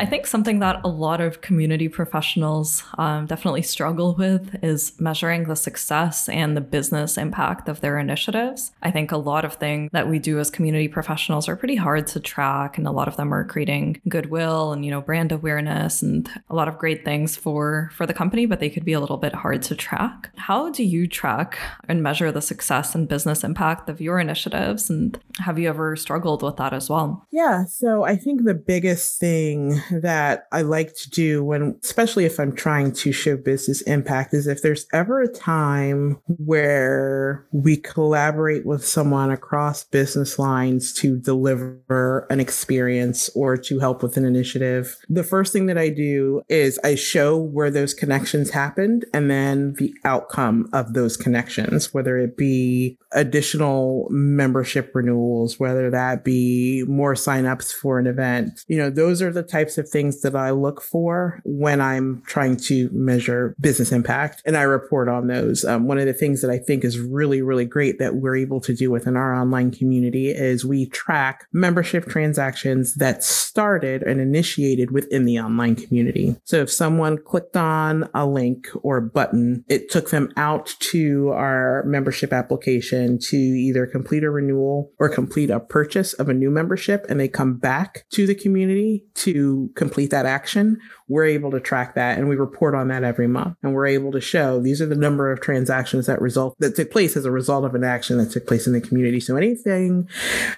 I 0.00 0.06
think 0.06 0.26
something 0.26 0.60
that 0.60 0.80
a 0.82 0.88
lot 0.88 1.20
of 1.20 1.42
community 1.42 1.86
professionals 1.86 2.82
um, 2.96 3.26
definitely 3.26 3.60
struggle 3.60 4.14
with 4.14 4.56
is 4.62 4.98
measuring 4.98 5.44
the 5.44 5.54
success 5.54 6.26
and 6.30 6.56
the 6.56 6.62
business 6.62 7.18
impact 7.18 7.68
of 7.68 7.82
their 7.82 7.98
initiatives. 7.98 8.72
I 8.82 8.92
think 8.92 9.12
a 9.12 9.18
lot 9.18 9.44
of 9.44 9.56
things 9.56 9.90
that 9.92 10.08
we 10.08 10.18
do 10.18 10.38
as 10.38 10.50
community 10.50 10.88
professionals 10.88 11.50
are 11.50 11.56
pretty 11.56 11.76
hard 11.76 12.06
to 12.08 12.20
track, 12.20 12.78
and 12.78 12.86
a 12.86 12.90
lot 12.90 13.08
of 13.08 13.16
them 13.16 13.34
are 13.34 13.44
creating 13.44 14.00
goodwill 14.08 14.72
and 14.72 14.86
you 14.86 14.90
know 14.90 15.02
brand 15.02 15.32
awareness 15.32 16.00
and 16.00 16.30
a 16.48 16.54
lot 16.54 16.66
of 16.66 16.78
great 16.78 17.04
things 17.04 17.36
for 17.36 17.90
for 17.94 18.06
the 18.06 18.14
company, 18.14 18.46
but 18.46 18.58
they 18.58 18.70
could 18.70 18.86
be 18.86 18.94
a 18.94 19.00
little 19.00 19.18
bit 19.18 19.34
hard 19.34 19.60
to 19.64 19.74
track. 19.74 20.30
How 20.36 20.70
do 20.70 20.82
you 20.82 21.08
track 21.08 21.58
and 21.88 22.02
measure 22.02 22.32
the 22.32 22.40
success 22.40 22.94
and 22.94 23.06
business 23.06 23.44
impact 23.44 23.90
of 23.90 24.00
your 24.00 24.18
initiatives, 24.18 24.88
and 24.88 25.20
have 25.40 25.58
you 25.58 25.68
ever 25.68 25.94
struggled 25.94 26.42
with 26.42 26.56
that 26.56 26.72
as 26.72 26.88
well? 26.88 27.26
Yeah, 27.30 27.66
so 27.66 28.04
I 28.04 28.16
think 28.16 28.44
the 28.44 28.54
biggest 28.54 29.20
thing 29.20 29.82
that 29.92 30.46
I 30.52 30.62
like 30.62 30.94
to 30.96 31.10
do 31.10 31.44
when, 31.44 31.78
especially 31.82 32.24
if 32.24 32.38
I'm 32.38 32.54
trying 32.54 32.92
to 32.92 33.12
show 33.12 33.36
business 33.36 33.80
impact, 33.82 34.34
is 34.34 34.46
if 34.46 34.62
there's 34.62 34.86
ever 34.92 35.20
a 35.20 35.32
time 35.32 36.20
where 36.26 37.46
we 37.52 37.76
collaborate 37.76 38.66
with 38.66 38.86
someone 38.86 39.30
across 39.30 39.84
business 39.84 40.38
lines 40.38 40.92
to 40.94 41.18
deliver 41.18 42.26
an 42.30 42.40
experience 42.40 43.28
or 43.34 43.56
to 43.56 43.78
help 43.78 44.02
with 44.02 44.16
an 44.16 44.24
initiative, 44.24 44.96
the 45.08 45.24
first 45.24 45.52
thing 45.52 45.66
that 45.66 45.78
I 45.78 45.88
do 45.88 46.42
is 46.48 46.78
I 46.84 46.94
show 46.94 47.36
where 47.36 47.70
those 47.70 47.94
connections 47.94 48.50
happened 48.50 49.04
and 49.12 49.30
then 49.30 49.74
the 49.74 49.94
outcome 50.04 50.68
of 50.72 50.94
those 50.94 51.16
connections, 51.16 51.92
whether 51.94 52.18
it 52.18 52.36
be 52.36 52.98
additional 53.12 54.06
membership 54.10 54.92
renewals, 54.94 55.58
whether 55.58 55.90
that 55.90 56.24
be 56.24 56.84
more 56.86 57.14
signups 57.14 57.72
for 57.72 57.98
an 57.98 58.06
event. 58.06 58.64
You 58.68 58.78
know, 58.78 58.90
those 58.90 59.22
are 59.22 59.32
the 59.32 59.42
types 59.42 59.78
of 59.78 59.79
of 59.80 59.88
things 59.88 60.22
that 60.22 60.36
I 60.36 60.50
look 60.50 60.80
for 60.80 61.40
when 61.44 61.80
I'm 61.80 62.22
trying 62.26 62.56
to 62.58 62.88
measure 62.92 63.56
business 63.60 63.90
impact, 63.90 64.42
and 64.44 64.56
I 64.56 64.62
report 64.62 65.08
on 65.08 65.26
those. 65.26 65.64
Um, 65.64 65.88
one 65.88 65.98
of 65.98 66.06
the 66.06 66.12
things 66.12 66.42
that 66.42 66.50
I 66.50 66.58
think 66.58 66.84
is 66.84 67.00
really, 67.00 67.42
really 67.42 67.64
great 67.64 67.98
that 67.98 68.14
we're 68.14 68.36
able 68.36 68.60
to 68.60 68.74
do 68.74 68.90
within 68.90 69.16
our 69.16 69.34
online 69.34 69.72
community 69.72 70.28
is 70.30 70.64
we 70.64 70.86
track 70.86 71.46
membership 71.52 72.06
transactions 72.06 72.94
that 72.96 73.24
started 73.24 74.02
and 74.02 74.20
initiated 74.20 74.90
within 74.90 75.24
the 75.24 75.40
online 75.40 75.74
community. 75.74 76.36
So 76.44 76.58
if 76.58 76.70
someone 76.70 77.18
clicked 77.18 77.56
on 77.56 78.08
a 78.14 78.26
link 78.26 78.68
or 78.82 79.00
button, 79.00 79.64
it 79.68 79.90
took 79.90 80.10
them 80.10 80.32
out 80.36 80.74
to 80.80 81.30
our 81.30 81.82
membership 81.84 82.32
application 82.32 83.18
to 83.18 83.36
either 83.36 83.86
complete 83.86 84.22
a 84.22 84.30
renewal 84.30 84.92
or 84.98 85.08
complete 85.08 85.50
a 85.50 85.60
purchase 85.60 86.12
of 86.12 86.28
a 86.28 86.34
new 86.34 86.50
membership, 86.50 87.06
and 87.08 87.18
they 87.18 87.28
come 87.28 87.56
back 87.56 88.04
to 88.10 88.26
the 88.26 88.34
community 88.34 89.04
to 89.14 89.69
complete 89.74 90.10
that 90.10 90.26
action 90.26 90.78
we're 91.10 91.24
able 91.24 91.50
to 91.50 91.60
track 91.60 91.96
that 91.96 92.16
and 92.16 92.28
we 92.28 92.36
report 92.36 92.74
on 92.74 92.86
that 92.88 93.02
every 93.02 93.26
month. 93.26 93.56
And 93.62 93.74
we're 93.74 93.86
able 93.86 94.12
to 94.12 94.20
show 94.20 94.60
these 94.60 94.80
are 94.80 94.86
the 94.86 94.94
number 94.94 95.30
of 95.32 95.40
transactions 95.40 96.06
that 96.06 96.20
result 96.20 96.54
that 96.60 96.76
took 96.76 96.92
place 96.92 97.16
as 97.16 97.24
a 97.24 97.32
result 97.32 97.64
of 97.64 97.74
an 97.74 97.82
action 97.82 98.16
that 98.18 98.30
took 98.30 98.46
place 98.46 98.66
in 98.66 98.72
the 98.72 98.80
community. 98.80 99.18
So 99.18 99.36
anything, 99.36 100.08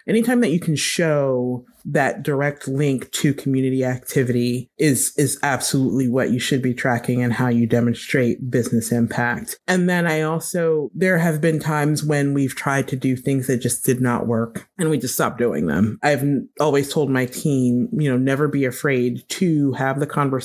anytime 0.07 0.43
that 0.43 0.51
you 0.51 0.61
can 0.61 0.77
show 0.77 1.65
that 1.85 2.23
direct 2.23 2.69
link 2.69 3.11
to 3.11 3.35
community 3.35 3.85
activity 3.85 4.71
is 4.79 5.13
is 5.17 5.39
absolutely 5.43 6.09
what 6.09 6.31
you 6.31 6.39
should 6.39 6.63
be 6.63 6.75
tracking 6.75 7.23
and 7.23 7.33
how 7.33 7.49
you 7.49 7.67
demonstrate 7.67 8.51
business 8.51 8.93
impact. 8.93 9.59
And 9.67 9.89
then 9.89 10.07
I 10.07 10.23
also 10.23 10.91
there 10.95 11.19
have 11.19 11.41
been 11.41 11.59
times 11.59 12.05
when 12.05 12.35
we've 12.35 12.55
tried 12.55 12.89
to 12.89 12.97
do 12.97 13.17
things 13.17 13.47
that 13.47 13.59
just 13.59 13.85
did 13.85 14.01
not 14.01 14.27
work 14.27 14.69
and 14.79 14.91
we 14.91 14.99
just 14.99 15.15
stopped 15.15 15.39
doing 15.39 15.67
them. 15.67 15.99
I've 16.03 16.25
always 16.61 16.93
told 16.93 17.11
my 17.11 17.27
team, 17.27 17.89
you 17.93 18.11
know, 18.11 18.19
never 18.19 18.49
be 18.49 18.65
afraid 18.65 19.29
to 19.31 19.73
have 19.73 19.99
the 19.99 20.07
conversation 20.07 20.42